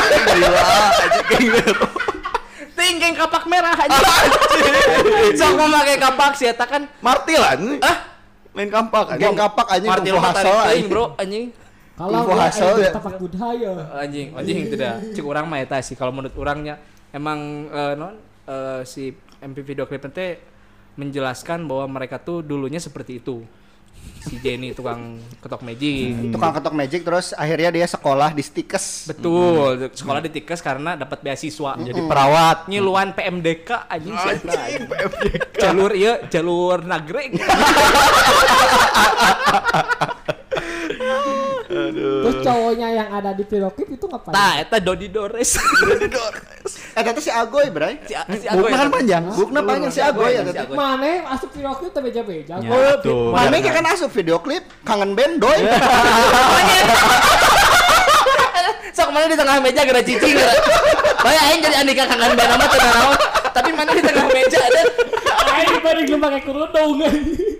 Ting 2.77 2.95
geng 2.97 3.15
kapak 3.17 3.45
merah 3.49 3.77
aja. 3.77 3.99
Sok 5.37 5.53
memakai 5.57 5.97
kapak 5.97 6.37
si 6.37 6.45
Eta 6.49 6.65
kan 6.69 6.87
Martilan. 7.01 7.81
Ah, 7.81 8.10
main 8.51 8.69
kampak 9.35 9.67
anjing 9.75 9.89
martil 9.89 10.11
kumpul 10.11 10.19
mah 10.19 10.31
hasil 10.31 10.43
tarik 10.43 10.51
teuing, 10.51 10.67
anjing. 10.67 10.87
bro 10.91 11.05
anjing. 11.17 11.45
Kalau 11.91 12.17
Info 12.17 12.31
gue 12.33 12.39
hasil 12.41 12.67
ya. 12.81 12.91
tapak 12.91 13.15
budaya. 13.21 13.71
Anjing, 14.01 14.27
anjing 14.33 14.57
tidak. 14.73 14.93
Cek 15.13 15.25
urang 15.27 15.45
mah 15.45 15.59
eta 15.61 15.77
sih 15.85 15.93
kalau 15.93 16.09
menurut 16.09 16.33
urangnya 16.33 16.81
emang 17.13 17.69
eh, 17.69 17.93
non 17.93 18.17
eh, 18.47 18.81
si 18.87 19.13
MP 19.43 19.61
video 19.61 19.85
klip 19.85 20.01
teh 20.09 20.39
menjelaskan 20.97 21.69
bahwa 21.69 22.01
mereka 22.01 22.17
tuh 22.17 22.41
dulunya 22.41 22.81
seperti 22.81 23.21
itu. 23.21 23.45
Si 24.21 24.37
Jenny 24.37 24.69
tukang 24.71 25.17
ketok 25.41 25.65
magic. 25.65 26.29
Tukang 26.29 26.53
ketok 26.53 26.77
magic 26.77 27.01
terus 27.01 27.33
akhirnya 27.33 27.73
dia 27.73 27.89
sekolah 27.89 28.29
di 28.31 28.45
Stikes. 28.45 29.09
Betul, 29.09 29.89
sekolah 29.89 30.21
di 30.21 30.29
Tikes 30.29 30.61
karena 30.61 30.93
dapat 30.93 31.25
beasiswa. 31.25 31.73
Jadi 31.73 32.01
perawat. 32.05 32.69
ngiluan 32.69 33.17
PMDK 33.17 33.89
anjing 33.89 34.13
si 34.13 34.27
Eta, 34.29 34.53
anjing. 34.53 34.85
jalur 35.57 35.91
iya 35.91 36.21
jalur 36.29 36.85
nagreg 36.85 37.33
Terus 41.71 42.35
cowoknya 42.43 42.87
yang 42.91 43.09
ada 43.09 43.31
di 43.31 43.43
video 43.47 43.71
klip 43.71 43.89
itu 43.89 44.05
ngapain? 44.05 44.35
tah 44.35 44.53
eta 44.59 44.77
Dodi 44.83 45.07
Dores 45.07 45.55
Eh 46.91 46.99
ternyata 47.01 47.23
si 47.23 47.31
Agoy, 47.31 47.71
Bray. 47.71 48.03
si, 48.03 48.11
si 48.11 48.45
Bukna 48.51 48.75
kan 48.75 48.87
eta. 48.87 48.95
panjang. 48.99 49.23
Bukna 49.31 49.59
panjang 49.63 49.91
si 49.95 50.01
Agoy 50.03 50.35
ya. 50.35 50.43
Agoy. 50.43 50.75
Mana 50.75 51.05
yang 51.07 51.25
masuk 51.31 51.49
video 51.55 51.71
klip 51.79 51.91
tuh 51.95 52.01
beja-beja. 52.03 52.55
Ya, 52.59 52.69
Oh. 53.07 53.31
Mana 53.31 53.55
kan 53.63 53.85
asup 53.95 54.11
video 54.11 54.37
klip 54.43 54.63
kangen 54.83 55.15
band 55.15 55.39
doy. 55.39 55.59
sok 58.91 59.09
mana 59.15 59.25
di 59.31 59.37
tengah 59.39 59.57
meja 59.63 59.81
gara 59.87 60.01
cicing 60.03 60.35
gara 60.35 60.55
Bae 61.23 61.37
aing 61.49 61.59
jadi 61.63 61.75
Andika 61.79 62.03
kangen 62.05 62.35
band 62.35 62.49
nama 62.53 62.65
teu 62.67 62.79
naon 62.83 63.17
tapi 63.51 63.69
mana 63.71 63.91
di 63.95 64.03
tengah 64.03 64.25
meja 64.29 64.59
ada 64.59 64.81
Aing 65.51 65.79
bari 65.83 66.01
belum 66.07 66.19
pakai 66.21 66.41
kerudung. 66.43 66.95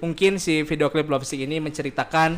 mungkin 0.04 0.32
si 0.38 0.64
video 0.64 0.88
klip 0.92 1.08
Love 1.08 1.24
Sick 1.24 1.42
ini 1.42 1.64
menceritakan 1.64 2.36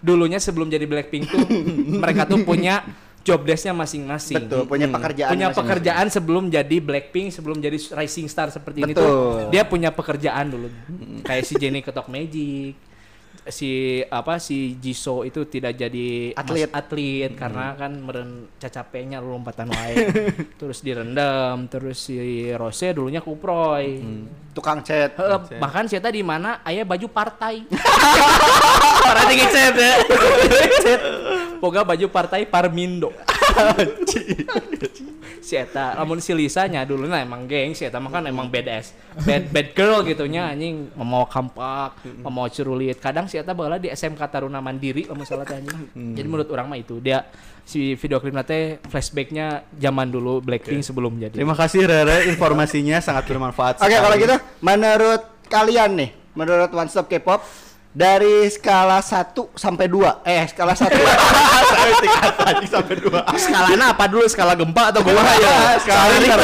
dulunya 0.00 0.38
sebelum 0.40 0.68
jadi 0.68 0.84
Blackpink 0.84 1.24
tuh 1.28 1.46
mereka 2.02 2.28
tuh 2.28 2.42
punya 2.42 2.84
job 3.26 3.42
desk-nya 3.42 3.74
masing-masing. 3.74 4.38
Betul, 4.38 4.62
punya 4.70 4.86
pekerjaan 4.86 5.30
punya 5.34 5.50
masing-masing. 5.50 5.66
pekerjaan 5.66 6.06
sebelum 6.14 6.44
jadi 6.46 6.76
Blackpink, 6.78 7.34
sebelum 7.34 7.58
jadi 7.58 7.74
rising 7.74 8.30
star 8.30 8.54
seperti 8.54 8.86
ini 8.86 8.94
Betul. 8.94 9.02
tuh. 9.02 9.50
Dia 9.50 9.66
punya 9.66 9.90
pekerjaan 9.90 10.46
dulu. 10.46 10.70
Kayak 11.26 11.42
si 11.42 11.58
Jennie 11.58 11.82
Ketok 11.82 12.06
Magic, 12.06 12.78
si 13.46 14.00
apa 14.08 14.40
si 14.40 14.80
Jisoo 14.80 15.22
itu 15.28 15.44
tidak 15.44 15.76
jadi 15.76 16.32
Atlet. 16.32 16.72
atlet 16.72 17.30
karena 17.36 17.76
kan 17.76 17.92
meren 18.00 18.48
cacapenya 18.56 19.20
lompatan 19.20 19.68
wae. 19.68 19.94
terus 20.60 20.80
direndam, 20.80 21.68
terus 21.68 22.00
si 22.00 22.48
Rose 22.56 22.90
dulunya 22.96 23.20
kuproy. 23.20 24.00
Tukang 24.56 24.80
chat. 24.80 25.12
Heeh, 25.14 25.60
bahkan 25.60 25.84
saya 25.84 26.08
di 26.08 26.24
mana 26.24 26.64
ayah 26.64 26.88
baju 26.88 27.06
partai. 27.12 27.68
Tinggi 29.28 29.46
cet 29.52 29.76
ya. 29.76 29.94
Boga 31.60 31.82
baju 31.82 32.06
partai 32.08 32.48
Parmindo. 32.48 33.12
Si 35.46 35.54
eta 35.54 35.94
lamun 35.94 36.18
si 36.18 36.34
Lisanya 36.34 36.82
dulu 36.82 37.06
nah 37.06 37.22
emang 37.22 37.46
geng 37.46 37.72
si 37.72 37.86
eta 37.86 38.02
mah 38.02 38.10
kan 38.10 38.26
emang 38.26 38.50
badass 38.50 38.94
bad 39.24 39.48
bad 39.48 39.68
girl 39.72 40.04
gitunya 40.04 40.52
anjing. 40.52 40.92
Mau 40.98 41.24
kampak 41.24 41.96
mau 42.20 42.46
cerulit. 42.52 43.00
Kadang 43.00 43.30
si 43.30 43.40
eta 43.40 43.56
baheula 43.56 43.80
di 43.80 43.88
SMK 43.88 44.20
Taruna 44.28 44.60
Mandiri 44.60 45.08
lamun 45.08 45.24
salah 45.24 45.48
teh 45.48 45.56
anjing. 45.56 45.88
Jadi 46.12 46.26
menurut 46.28 46.48
orang 46.52 46.66
mah 46.68 46.78
itu 46.78 47.00
dia 47.00 47.24
si 47.64 47.96
video 47.96 48.20
klipnya 48.20 48.44
teh 48.44 48.78
flashbacknya 48.86 49.64
zaman 49.74 50.12
dulu 50.12 50.44
Blackpink 50.44 50.84
sebelum 50.84 51.16
jadi. 51.16 51.34
Terima 51.34 51.56
kasih 51.56 51.88
Rere, 51.88 52.28
informasinya 52.28 53.00
sangat 53.00 53.24
bermanfaat. 53.26 53.80
Oke, 53.80 53.88
sekali. 53.88 54.04
kalau 54.04 54.16
gitu 54.20 54.36
menurut 54.60 55.22
kalian 55.46 55.90
nih, 55.96 56.10
menurut 56.36 56.70
One 56.74 56.90
Stop 56.90 57.08
K-pop 57.08 57.40
dari 57.96 58.44
skala 58.52 59.00
1 59.00 59.32
sampai 59.56 59.88
2. 59.88 60.20
Eh, 60.28 60.44
skala 60.52 60.76
1. 60.76 60.84
saya 61.72 61.92
tingkat 61.96 62.34
tadi 62.36 62.66
sampai 62.68 62.94
dua. 63.00 63.20
skalanya 63.40 63.96
apa 63.96 64.04
dulu 64.04 64.28
skala 64.28 64.52
gempa 64.52 64.92
atau 64.92 65.00
gimana 65.00 65.32
ya 65.44 65.80
skala 65.80 66.02
Richter. 66.20 66.38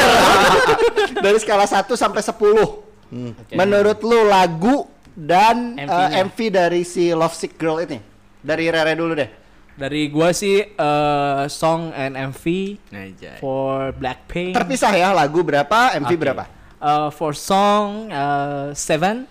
dari 1.29 1.37
skala 1.37 1.65
1 1.69 1.85
sampai 1.93 2.21
10. 2.25 3.53
Menurut 3.53 3.99
lu 4.01 4.25
lagu 4.25 4.89
dan 5.13 5.77
eh, 5.77 5.85
MV-nya. 5.85 6.25
MV 6.25 6.37
dari 6.49 6.81
si 6.81 7.13
Love 7.13 7.37
Sick 7.37 7.53
Girl 7.61 7.77
ini? 7.85 8.01
Dari 8.41 8.65
Rere 8.73 8.97
dulu 8.97 9.13
deh. 9.13 9.29
Dari 9.77 10.09
gua 10.09 10.33
sih 10.33 10.57
eh, 10.57 11.43
song 11.53 11.93
and 11.93 12.17
MV 12.33 12.43
Anjay. 12.89 13.37
for 13.37 13.93
Blackpink. 13.93 14.57
Terpisah 14.57 14.89
ya, 14.97 15.13
lagu 15.13 15.45
berapa, 15.45 15.93
MV 16.01 16.09
Oke. 16.09 16.17
berapa? 16.17 16.43
Eh, 16.81 17.09
for 17.13 17.37
song 17.37 18.09
eh, 18.09 18.73
Seven, 18.73 19.29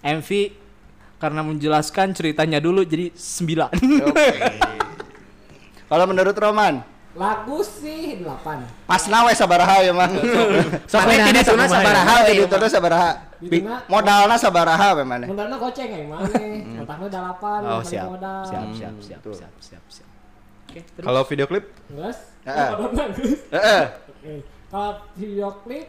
MV 0.00 0.59
karena 1.20 1.44
menjelaskan 1.44 2.10
ceritanya 2.10 2.58
dulu 2.58 2.80
jadi 2.82 3.12
sembilan. 3.12 3.70
Kalau 5.86 6.04
menurut 6.06 6.34
Roman, 6.34 6.80
Lagu 7.10 7.58
sih 7.60 8.22
8. 8.22 8.86
pas 8.86 9.02
nawe 9.04 9.34
sabaraha 9.34 9.82
ya 9.82 9.90
mah. 9.98 10.06
Mana 10.06 11.26
tidak 11.26 11.42
tuna 11.42 11.66
sabaraha 11.66 12.14
we. 12.22 12.30
Editore 12.32 12.66
sabaraha. 12.70 13.10
Bi- 13.42 13.60
Dituna- 13.60 13.82
Modalna 13.84 14.36
sabaraha 14.38 14.88
we 14.94 15.02
mana? 15.02 15.26
Modalnya 15.26 15.58
goceng 15.58 15.90
ya 15.90 16.06
mana? 16.06 16.30
Otaknya 16.80 17.08
8, 17.34 17.66
Oh 17.66 17.82
siap, 17.82 18.04
modal. 18.06 18.40
siap, 18.46 18.62
siap, 18.70 18.94
siap, 19.02 19.22
siap, 19.26 19.52
siap, 19.58 19.84
siap. 19.90 20.08
Oke, 20.70 20.80
terus. 20.86 21.02
Kalau 21.02 21.22
video 21.26 21.46
klip 21.50 21.64
Terus? 21.84 22.18
Heeh. 22.46 22.68
Modalnya 22.70 23.04
geus. 23.10 23.40
Heeh. 23.50 23.84
Oke. 24.06 24.32
Kalau 24.70 24.90
video 25.18 25.48
klip 25.66 25.86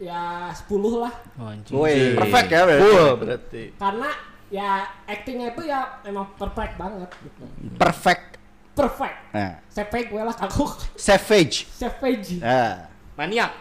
ya 0.00 0.22
10 0.48 0.72
lah. 1.04 1.14
Oh, 1.36 1.52
anjing. 1.52 1.74
Woi, 1.76 2.16
perfect 2.16 2.48
ya 2.48 2.60
berarti. 2.64 2.80
full 2.80 3.08
berarti. 3.20 3.62
Karena 3.76 4.08
ya 4.52 4.84
actingnya 5.08 5.56
itu 5.56 5.64
ya 5.64 6.04
emang 6.04 6.28
perfect 6.36 6.76
banget 6.76 7.08
gitu. 7.24 7.44
Perfect. 7.80 8.36
Perfect. 8.72 9.16
Nah, 9.32 9.60
Savage 9.68 10.08
gue 10.08 10.20
lah 10.20 10.32
kaku. 10.32 10.64
savage. 10.96 11.68
Savage. 11.72 12.40
Nah, 12.40 12.88
Maniak. 13.16 13.52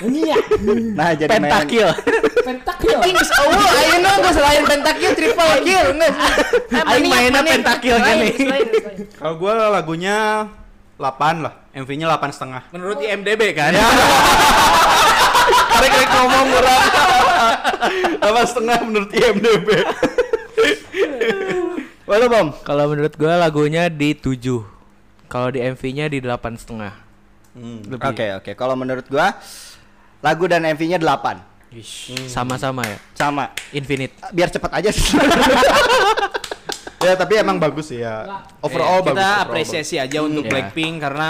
Ini 0.00 0.20
ya. 0.22 0.38
nah 0.98 1.10
jadi 1.12 1.28
main- 1.28 1.50
Pentakill. 1.50 1.90
Pentakill. 2.46 2.98
Inggris 3.04 3.30
oh, 3.36 3.50
ayeuna 3.50 4.10
gua 4.22 4.32
selain 4.32 4.62
pentakill 4.62 5.12
triple 5.18 5.54
kill 5.66 5.86
geus. 5.98 6.14
Aing 6.88 7.06
mainnya 7.10 7.42
pentakill 7.42 7.98
kan 7.98 8.14
nih. 8.22 8.34
Kalau 9.18 9.34
gua 9.36 9.68
lagunya 9.68 10.46
8 10.94 11.42
lah, 11.42 11.52
MV-nya 11.74 12.06
8 12.06 12.30
setengah. 12.36 12.62
Menurut 12.70 13.00
IMDb 13.02 13.50
kan. 13.56 13.72
Karek 15.72 15.90
karek 15.90 16.08
ngomong 16.12 16.48
orang. 16.54 16.86
8 18.20 18.50
setengah 18.52 18.78
menurut 18.84 19.10
IMDb. 19.10 19.68
Walau 22.10 22.26
bom. 22.26 22.48
Kalau 22.60 22.90
menurut 22.90 23.14
gua 23.14 23.38
lagunya 23.38 23.86
di 23.86 24.12
7. 24.12 24.66
Kalau 25.30 25.48
di 25.48 25.62
MV-nya 25.62 26.10
di 26.10 26.18
delapan 26.18 26.58
setengah. 26.58 26.90
Oke 28.02 28.26
oke. 28.34 28.50
Kalau 28.52 28.74
menurut 28.74 29.06
gua 29.06 29.38
lagu 30.18 30.44
dan 30.44 30.66
MV-nya 30.66 30.98
8 30.98 31.38
Sama-sama 32.26 32.82
ya. 32.82 32.98
sama. 33.14 33.54
Infinite. 33.70 34.10
Biar 34.30 34.50
cepet 34.50 34.70
aja 34.72 34.90
sih. 34.90 35.14
ya 37.00 37.14
tapi 37.14 37.38
emang 37.38 37.56
bagus 37.56 37.94
sih 37.94 38.02
ya. 38.02 38.42
Overall 38.58 39.00
kita 39.00 39.06
bagus. 39.06 39.14
overall 39.14 39.38
apresiasi 39.40 39.96
aja 39.96 40.18
untuk 40.20 40.44
Iya. 40.44 40.50
Blackpink 40.50 40.94
karena 40.98 41.28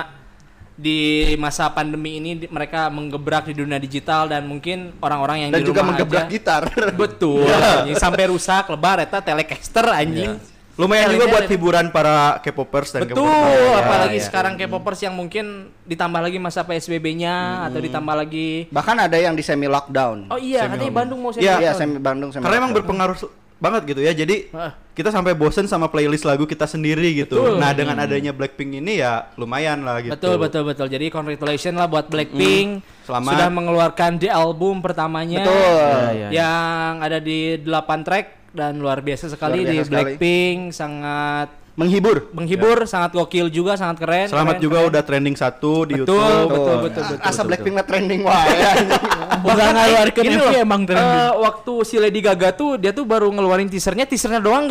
di 0.74 0.98
masa 1.36 1.68
pandemi 1.68 2.16
ini 2.16 2.30
di- 2.34 2.48
mereka 2.48 2.88
menggebrak 2.88 3.44
di 3.44 3.54
dunia 3.54 3.76
digital 3.76 4.24
dan 4.26 4.48
mungkin 4.48 4.96
orang-orang 4.96 5.44
yang 5.44 5.50
Dan 5.52 5.60
di 5.60 5.68
juga 5.68 5.84
rumah 5.84 5.92
menggebrak 5.92 6.24
aja, 6.24 6.32
gitar. 6.32 6.62
betul 6.96 7.44
anjing. 7.44 8.00
sampai 8.02 8.24
rusak 8.26 8.64
lebar 8.66 8.96
eta 8.98 9.20
telecaster 9.20 9.84
anjing 9.86 10.40
bagus. 10.40 10.56
Lumayan 10.80 11.06
juga 11.06 11.18
Kalinya 11.20 11.28
buat 11.30 11.44
ada- 11.44 11.52
hiburan 11.52 11.86
para 11.90 12.16
K-popers 12.40 12.88
dan 12.90 13.00
betul 13.04 13.20
K-popers. 13.20 13.76
apalagi 13.76 14.16
ya. 14.16 14.24
sekarang 14.24 14.52
K-popers 14.56 15.00
yang 15.02 15.12
mungkin 15.12 15.44
ditambah 15.84 16.20
lagi 16.20 16.38
masa 16.38 16.64
PSBB-nya 16.64 17.34
atau 17.62 17.78
ditambah 17.78 18.14
lagi 18.16 18.64
Bahkan 18.66 18.96
ada 18.98 19.14
yang 19.14 19.32
di 19.32 19.42
semi 19.42 19.66
lockdown. 19.66 20.26
oh 20.26 20.40
iya 20.40 20.64
Semi 20.64 20.80
katanya. 20.80 20.92
Bandung 20.94 21.20
mau 21.20 21.30
Iya. 21.30 21.54
Iya, 21.60 21.70
semi 21.74 21.96
Bandung 21.96 22.30
semi 22.30 22.40
Karena 22.40 22.56
emang 22.58 22.72
lockdown. 22.72 22.88
berpengaruh 23.12 23.18
banget 23.60 23.82
gitu 23.86 24.00
ya. 24.00 24.12
Jadi 24.14 24.48
kita 24.90 25.08
sampai 25.10 25.32
bosen 25.32 25.64
sama 25.64 25.84
playlist 25.86 26.24
lagu 26.24 26.42
kita 26.42 26.64
sendiri 26.64 27.12
gitu. 27.14 27.36
Betul. 27.36 27.56
Nah, 27.56 27.72
dengan 27.72 27.92
adanya 27.94 28.32
Blackpink 28.32 28.72
ini 28.74 28.98
ya 28.98 29.28
lumayan 29.34 29.80
lah 29.80 30.00
gitu. 30.00 30.10
betul 30.10 30.34
betul 30.36 30.62
betul 30.64 30.88
jadi 30.88 31.08
congratulations 31.08 31.72
lah 31.74 31.84
buat 31.84 32.08
Blackpink 32.08 32.80
Selamat. 33.04 33.30
sudah 33.30 33.48
mengeluarkan 33.50 34.16
di 34.16 34.28
album 34.28 34.80
pertamanya 34.80 35.44
Betul. 35.44 35.76
Iya, 35.76 36.08
iya. 36.10 36.28
yang 36.32 36.92
ada 36.98 37.18
di 37.18 37.38
8 37.58 37.68
track 38.00 38.39
dan 38.50 38.76
luar 38.76 38.98
biasa 38.98 39.30
sekali 39.30 39.62
Luar 39.62 39.66
di 39.66 39.74
biasa 39.74 39.86
sekali. 39.86 39.94
Blackpink 40.16 40.60
sangat 40.70 41.48
menghibur. 41.72 42.28
menghibur, 42.30 42.78
sangat 42.84 43.14
gokil 43.14 43.48
juga, 43.48 43.72
sangat 43.72 44.02
keren. 44.02 44.26
Selamat 44.28 44.58
keren, 44.58 44.64
juga 44.64 44.78
keren. 44.78 44.90
udah 44.90 45.02
trending 45.02 45.36
satu 45.38 45.72
di 45.84 45.94
Betul, 45.96 46.18
YouTube. 46.18 46.50
betul, 46.50 46.76
betul, 46.82 47.02
betul. 47.08 47.24
Asa 47.24 47.42
Blackpink 47.42 47.74
mah 47.74 47.86
trending 47.86 48.20
wae. 48.20 48.58
Udah 49.40 49.66
ngeluarkan 49.72 50.20
Ini 50.20 50.36
MV 50.36 50.42
loh, 50.42 50.52
emang 50.52 50.80
trending. 50.84 51.16
eh, 51.16 51.32
waktu 51.32 51.72
si 51.88 51.96
Lady 51.96 52.20
Gaga 52.20 52.52
tuh 52.52 52.76
dia 52.76 52.92
tuh 52.92 53.08
baru 53.08 53.32
ngeluarin 53.32 53.72
teasernya, 53.72 54.04
teasernya 54.04 54.36
doang 54.36 54.68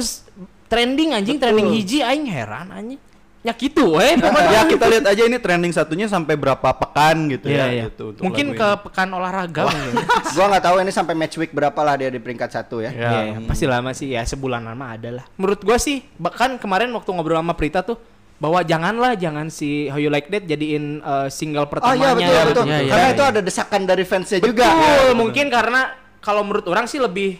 trending 0.70 1.18
anjing, 1.18 1.42
trending 1.42 1.74
hiji 1.74 2.06
aing 2.06 2.30
heran 2.30 2.70
anjing. 2.70 3.02
Ya 3.40 3.56
gitu 3.56 3.96
eh. 4.04 4.20
ya 4.52 4.68
kita 4.68 4.84
lihat 4.92 5.06
aja 5.16 5.24
ini 5.24 5.40
trending 5.40 5.72
satunya 5.72 6.12
sampai 6.12 6.36
berapa 6.36 6.76
pekan 6.76 7.32
gitu 7.32 7.48
Iya, 7.48 7.56
ya 7.56 7.66
iya. 7.72 7.84
gitu 7.88 8.12
untuk 8.12 8.24
Mungkin 8.28 8.52
ke 8.52 8.68
ini. 8.68 8.84
pekan 8.84 9.08
olahraga 9.16 9.62
mungkin. 9.64 9.96
gua 10.36 10.46
nggak 10.52 10.64
tahu 10.68 10.76
ini 10.84 10.92
sampai 10.92 11.14
match 11.16 11.40
week 11.40 11.56
berapa 11.56 11.80
lah 11.80 11.96
dia 11.96 12.12
di 12.12 12.20
peringkat 12.20 12.52
satu 12.52 12.84
ya. 12.84 12.92
Ya. 12.92 13.00
Iya, 13.00 13.20
iya, 13.32 13.38
pasti 13.48 13.64
lama 13.64 13.96
sih 13.96 14.12
ya 14.12 14.28
sebulanan 14.28 14.76
mah 14.76 15.00
ada 15.00 15.24
lah. 15.24 15.26
Menurut 15.40 15.64
gua 15.64 15.80
sih 15.80 16.04
bahkan 16.20 16.60
kemarin 16.60 16.92
waktu 16.92 17.10
ngobrol 17.16 17.40
sama 17.40 17.56
Prita 17.56 17.80
tuh 17.80 17.96
bahwa 18.44 18.60
janganlah 18.60 19.16
jangan 19.16 19.48
si 19.48 19.88
How 19.88 20.00
You 20.00 20.12
Like 20.12 20.28
That 20.32 20.44
jadiin 20.44 21.00
eh, 21.00 21.28
single 21.32 21.64
Oh 21.64 21.72
pertamanya. 21.72 22.20
iya 22.20 22.44
betul 22.44 22.44
betul. 22.52 22.66
Iya, 22.68 22.80
iya. 22.84 22.92
Karena 22.92 23.08
itu 23.16 23.24
ada 23.24 23.40
desakan 23.40 23.82
dari 23.88 24.04
fansnya 24.04 24.40
juga. 24.44 24.68
Betul, 24.68 25.16
mungkin 25.16 25.48
karena 25.48 25.96
kalau 26.20 26.44
menurut 26.44 26.68
orang 26.68 26.88
sih 26.88 27.00
lebih 27.00 27.40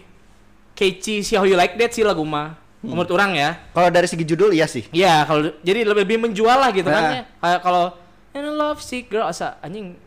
catchy 0.76 1.24
si 1.24 1.36
How 1.36 1.48
You 1.48 1.60
Like 1.60 1.76
That 1.76 1.92
sih 1.92 2.04
lagu 2.04 2.24
mah. 2.24 2.59
Menurut 2.80 3.12
orang 3.12 3.36
ya. 3.36 3.50
Kalau 3.76 3.92
dari 3.92 4.08
segi 4.08 4.24
judul 4.24 4.56
iya 4.56 4.64
sih. 4.64 4.88
Iya, 4.96 5.28
kalau 5.28 5.52
jadi 5.60 5.84
lebih 5.84 6.16
menjual 6.16 6.56
lah 6.56 6.72
gitu 6.72 6.88
kan 6.88 7.04
Nah. 7.04 7.14
ya. 7.14 7.24
Kayak 7.44 7.60
kalau 7.64 7.86
And 8.30 8.46
I 8.46 8.54
love 8.54 8.80
sick 8.80 9.10
girl 9.10 9.26
asa 9.26 9.58
anjing 9.60 9.98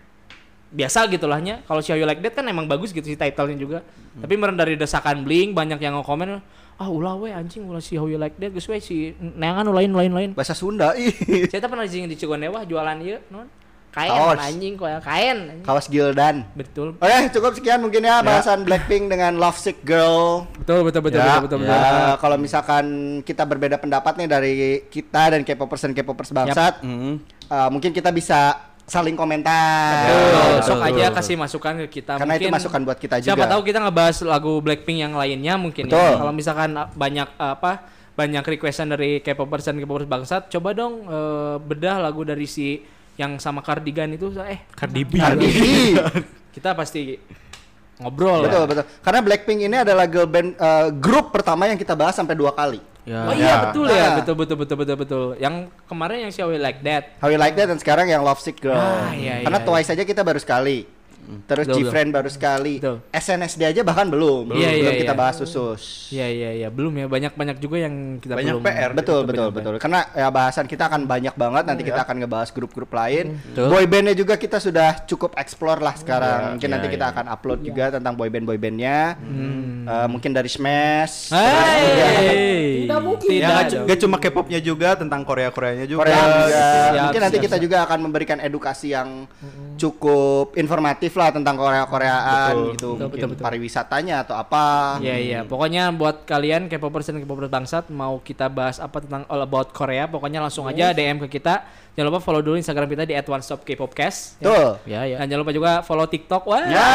biasa 0.73 1.05
gitu 1.11 1.29
lahnya. 1.29 1.61
Kalau 1.69 1.85
si 1.85 1.93
How 1.93 1.99
You 2.01 2.09
Like 2.09 2.25
That 2.25 2.33
kan 2.39 2.49
emang 2.49 2.65
bagus 2.65 2.95
gitu 2.95 3.05
sih 3.05 3.19
titlenya 3.19 3.59
juga. 3.61 3.79
Tapi 4.17 4.35
meren 4.41 4.57
dari 4.57 4.79
desakan 4.79 5.27
bling 5.27 5.53
banyak 5.53 5.77
yang 5.83 6.01
nge-komen 6.01 6.41
ah 6.81 6.89
ulah 6.89 7.15
we 7.21 7.29
anjing 7.29 7.69
ulah 7.69 7.83
si 7.85 8.01
How 8.01 8.09
You 8.09 8.17
Like 8.17 8.41
That 8.41 8.57
geus 8.57 8.71
we 8.71 8.81
si 8.81 9.13
neangan 9.21 9.69
lain 9.69 9.93
lain 9.93 10.13
lain. 10.17 10.31
Bahasa 10.33 10.57
Sunda. 10.57 10.97
Ih. 10.97 11.13
Saya 11.53 11.69
pernah 11.69 11.85
di 11.85 12.17
Cigondewa 12.17 12.65
jualan 12.65 12.97
ieu 13.05 13.21
non. 13.29 13.47
Kain 13.93 14.09
Kaos. 14.09 14.41
anjing 14.41 14.73
kok 14.75 14.89
ya 14.89 14.99
kain. 14.99 15.37
anjing. 15.45 15.61
Kawas 15.63 15.85
Gildan. 15.87 16.49
Betul. 16.53 16.97
Oke, 16.97 17.17
cukup 17.31 17.53
sekian 17.53 17.77
mungkin 17.79 18.01
ya 18.01 18.25
bahasan 18.25 18.65
Blackpink 18.65 19.07
dengan 19.07 19.37
Love 19.37 19.55
Sick 19.55 19.85
Girl. 19.85 20.49
Betul 20.57 20.81
betul 20.83 21.05
betul 21.05 21.21
Ya, 21.21 21.37
betul 21.39 21.61
betul. 21.61 21.69
Ya, 21.69 21.77
betul. 21.77 22.13
kalau 22.19 22.37
misalkan 22.37 22.85
kita 23.21 23.45
berbeda 23.45 23.77
pendapat 23.77 24.17
nih 24.17 24.27
dari 24.27 24.53
kita 24.89 25.37
dan 25.37 25.45
K-popers 25.45 25.83
dan 25.83 25.93
K-popers 25.93 26.33
bangsat, 26.33 26.81
Hmm. 26.81 27.21
uh, 27.47 27.69
mungkin 27.69 27.93
kita 27.93 28.09
bisa 28.09 28.57
saling 28.83 29.13
komentar. 29.13 30.09
Betul. 30.09 30.25
betul, 30.25 30.57
Sok 30.65 30.81
aja 30.83 31.05
betul. 31.07 31.17
kasih 31.21 31.37
masukan 31.37 31.75
ke 31.85 31.89
kita. 31.93 32.13
Karena 32.17 32.33
itu 32.33 32.41
Mungkin 32.43 32.57
masukan 32.57 32.81
buat 32.83 32.97
kita 32.97 33.15
juga. 33.19 33.29
Siapa 33.29 33.45
tahu 33.47 33.61
kita 33.63 33.79
ngebahas 33.79 34.17
lagu 34.23 34.53
Blackpink 34.59 34.99
yang 35.01 35.15
lainnya 35.15 35.55
mungkin 35.55 35.87
Betul. 35.87 36.01
ya. 36.01 36.17
Kalau 36.17 36.33
misalkan 36.33 36.71
uh, 36.75 36.89
banyak 36.91 37.29
uh, 37.37 37.55
apa 37.55 37.73
banyak 38.13 38.45
requestan 38.47 38.89
dari 38.89 39.21
K-popers 39.21 39.65
dan 39.65 39.77
K-popers 39.77 40.05
bangsat, 40.07 40.49
coba 40.49 40.73
dong 40.73 41.05
uh, 41.05 41.57
bedah 41.59 42.01
lagu 42.01 42.25
dari 42.25 42.45
si 42.45 42.81
yang 43.15 43.37
sama 43.37 43.61
Cardigan 43.61 44.09
itu 44.11 44.33
eh 44.41 44.65
Cardi 44.73 45.03
B. 45.03 45.13
Cardi 45.17 45.47
B. 45.47 45.63
kita 46.57 46.73
pasti 46.73 47.17
ngobrol 47.97 48.45
betul 48.45 48.63
ya. 48.65 48.69
betul. 48.69 48.85
Karena 49.01 49.21
Blackpink 49.21 49.61
ini 49.63 49.77
adalah 49.79 50.07
girl 50.07 50.27
band 50.27 50.51
eh, 50.53 50.87
grup 50.93 51.31
pertama 51.31 51.65
yang 51.65 51.77
kita 51.77 51.93
bahas 51.93 52.13
sampai 52.13 52.35
dua 52.35 52.51
kali. 52.51 52.81
Ya. 53.03 53.27
Oh 53.27 53.35
iya 53.35 53.47
Ya. 53.47 53.57
betul 53.67 53.87
ya, 53.87 53.99
Ah. 54.01 54.15
betul 54.15 54.35
betul 54.39 54.57
betul 54.57 54.77
betul 54.79 54.97
betul. 54.97 55.25
Yang 55.37 55.55
kemarin 55.85 56.19
yang 56.23 56.31
si 56.31 56.39
How 56.39 56.49
We 56.49 56.57
Like 56.57 56.81
That. 56.83 57.19
How 57.19 57.29
You 57.29 57.39
Like 57.39 57.55
That 57.55 57.67
dan 57.69 57.79
sekarang 57.79 58.07
yang 58.07 58.23
Love 58.23 58.39
Sick 58.39 58.63
Girl. 58.63 58.79
Ah, 58.79 59.11
iya, 59.11 59.43
Karena 59.43 59.59
iya, 59.59 59.67
Twice 59.67 59.91
aja 59.91 60.03
kita 60.03 60.23
baru 60.23 60.39
sekali. 60.39 60.87
Terus 61.45 61.67
Betul, 61.69 61.77
G-Friend 61.85 62.09
baru 62.11 62.31
sekali. 62.31 62.75
Betul. 62.79 62.97
SNSD 63.11 63.63
aja 63.65 63.81
bahkan 63.83 64.07
belum. 64.09 64.53
Iya, 64.53 64.69
belum 64.77 64.93
iya, 64.93 65.01
kita 65.01 65.15
iya. 65.15 65.21
bahas 65.21 65.37
khusus. 65.39 65.83
Iya 66.13 66.27
iya 66.29 66.51
iya, 66.57 66.69
belum 66.69 66.93
ya 66.97 67.07
banyak 67.07 67.33
banyak 67.33 67.57
juga 67.59 67.77
yang 67.81 68.19
kita 68.19 68.35
Banyak 68.37 68.55
belum. 68.59 68.65
PR. 68.67 68.91
Betul 68.93 69.01
Betul, 69.03 69.21
betul 69.29 69.49
betul. 69.53 69.73
betul. 69.73 69.75
Karena 69.81 70.01
ya 70.13 70.29
bahasan 70.29 70.65
kita 70.67 70.85
akan 70.89 71.01
banyak 71.05 71.35
banget. 71.37 71.65
Nanti 71.69 71.83
kita 71.85 72.01
akan 72.03 72.17
ngebahas 72.25 72.49
grup-grup 72.51 72.91
lain. 72.91 73.37
Betul. 73.39 73.67
Boybandnya 73.71 74.15
juga 74.17 74.35
kita 74.35 74.59
sudah 74.59 75.05
cukup 75.07 75.37
explore 75.37 75.79
lah 75.79 75.95
sekarang. 75.95 76.57
Mungkin 76.57 76.69
Iya, 76.69 76.75
nanti 76.75 76.89
kita 76.89 77.07
iya. 77.07 77.13
akan 77.15 77.27
upload 77.31 77.61
juga 77.63 77.85
tentang 77.93 78.15
boyband 78.17 78.45
boybandnya. 78.49 78.99
Eh, 79.83 80.07
mungkin 80.09 80.31
dari 80.33 80.49
Smash. 80.49 81.31
Hey. 81.33 82.87
Tidak 82.87 83.01
mungkin. 83.03 83.29
Tidak. 83.29 83.65
Ya, 83.71 83.83
nggak 83.87 83.99
cuma 84.01 84.17
K-popnya 84.19 84.59
juga 84.59 84.97
tentang 84.99 85.23
Korea 85.23 85.51
Koreanya 85.55 85.87
juga. 85.87 86.03
Korea 86.03 86.23
juga. 86.23 86.63
Siap, 86.67 87.03
Mungkin 87.07 87.21
nanti 87.23 87.39
siap, 87.39 87.47
kita 87.47 87.57
juga 87.61 87.77
akan 87.87 87.99
memberikan 88.03 88.39
edukasi 88.41 88.91
yang 88.91 89.27
cukup 89.77 90.55
informatif 90.57 91.15
lah 91.15 91.22
tentang 91.31 91.55
Korea 91.55 91.87
Koreaan 91.87 92.51
Betul. 92.51 92.73
gitu. 92.75 92.89
Betul, 92.97 93.05
Mungkin 93.07 93.21
betul, 93.23 93.29
betul. 93.37 93.45
pariwisatanya 93.47 94.15
atau 94.27 94.35
apa. 94.35 94.65
Iya 94.99 95.17
iya, 95.21 95.41
pokoknya 95.47 95.95
buat 95.95 96.27
kalian 96.27 96.67
K-popers 96.67 97.07
dan 97.07 97.23
K-popers 97.23 97.47
bangsat 97.47 97.87
mau 97.93 98.19
kita 98.19 98.51
bahas 98.51 98.83
apa 98.83 98.99
tentang 98.99 99.23
all 99.31 99.45
about 99.45 99.71
Korea, 99.71 100.11
pokoknya 100.11 100.43
langsung 100.43 100.67
aja 100.67 100.91
DM 100.91 101.23
ke 101.29 101.39
kita. 101.39 101.63
Jangan 101.93 102.09
lupa 102.09 102.25
follow 102.25 102.41
dulu 102.41 102.57
Instagram 102.57 102.89
kita 102.89 103.05
di 103.05 103.13
@onestopkpopcast. 103.15 104.41
Ya. 104.41 104.45
Tuh. 104.49 104.71
Ya 104.89 105.01
ya. 105.05 105.17
Dan 105.21 105.29
jangan 105.29 105.43
lupa 105.45 105.53
juga 105.53 105.71
follow 105.85 106.09
TikTok. 106.09 106.43
Wah. 106.49 106.65
Ya, 106.65 106.89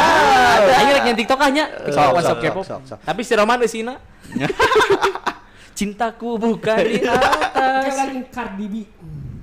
Ayo 0.81 0.91
like 0.97 1.05
yang 1.05 1.17
TikTok 1.21 1.37
aja. 1.37 1.63
TikTok 1.85 1.93
Sok, 1.93 2.15
WhatsApp 2.17 2.39
sok, 2.41 2.49
K-pop. 2.49 2.65
Tapi 3.05 3.21
si 3.21 3.33
Roman 3.37 3.61
di 3.61 3.69
sini. 3.69 3.93
Cintaku 5.77 6.41
bukan 6.41 6.77
di 6.81 6.97
Kayak 7.05 7.53
atas. 7.53 7.93
lagi 7.93 8.19
Cardi 8.33 8.65
B. 8.65 8.75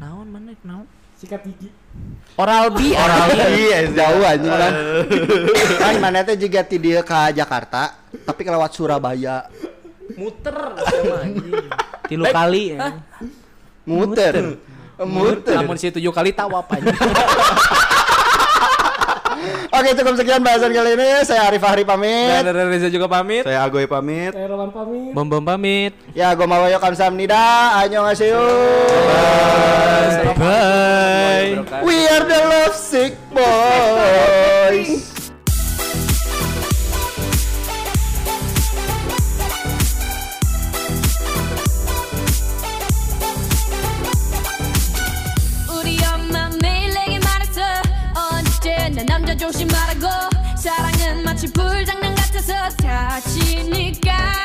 Naon 0.02 0.26
mana 0.26 0.50
naon? 0.66 0.86
Sikat 1.14 1.40
gigi. 1.46 1.68
Oral 2.34 2.74
B. 2.74 2.90
Orang 2.90 3.30
anjing. 3.30 3.52
iya 3.54 3.78
jauh 3.86 4.22
anjing 4.26 4.50
kan. 4.50 4.72
kan 5.78 5.94
mana 6.02 6.26
teh 6.26 6.34
juga 6.34 6.66
ti 6.66 6.82
ka 7.06 7.30
Jakarta, 7.30 7.94
tapi 8.26 8.40
kelewat 8.42 8.70
Surabaya. 8.74 9.46
Muter. 10.18 10.58
Tilu 12.10 12.24
kali. 12.28 12.74
ya. 12.74 12.98
Muter. 13.86 14.58
Muter. 14.98 15.54
Namun 15.62 15.78
si 15.78 15.94
tujuh 15.94 16.10
kali 16.10 16.34
tawap 16.34 16.66
aja. 16.74 16.90
Oke, 19.74 19.90
cukup 19.96 20.14
sekian 20.18 20.42
bahasan 20.42 20.70
kali 20.70 20.94
ini. 20.94 21.10
Saya 21.22 21.48
Arif 21.48 21.62
Fahri 21.62 21.82
pamit. 21.86 22.42
Dan 22.44 22.54
Reza 22.70 22.88
juga 22.90 23.06
pamit. 23.08 23.42
Saya 23.42 23.62
Agoy 23.62 23.86
pamit. 23.86 24.32
Saya 24.34 24.46
Roman 24.50 24.70
pamit. 24.70 25.12
Bom 25.14 25.26
bom 25.26 25.44
pamit. 25.44 25.92
Ya, 26.14 26.34
gua 26.34 26.46
Mawayo 26.46 26.78
Kamsahamnida. 26.82 27.78
Annyeonghaseyo. 27.82 28.42
Bye. 30.34 31.62
We 31.86 31.96
are 32.10 32.24
the 32.26 32.40
love 32.50 32.74
sick 32.74 33.14
boys. 33.30 35.13
사치니까. 52.82 54.43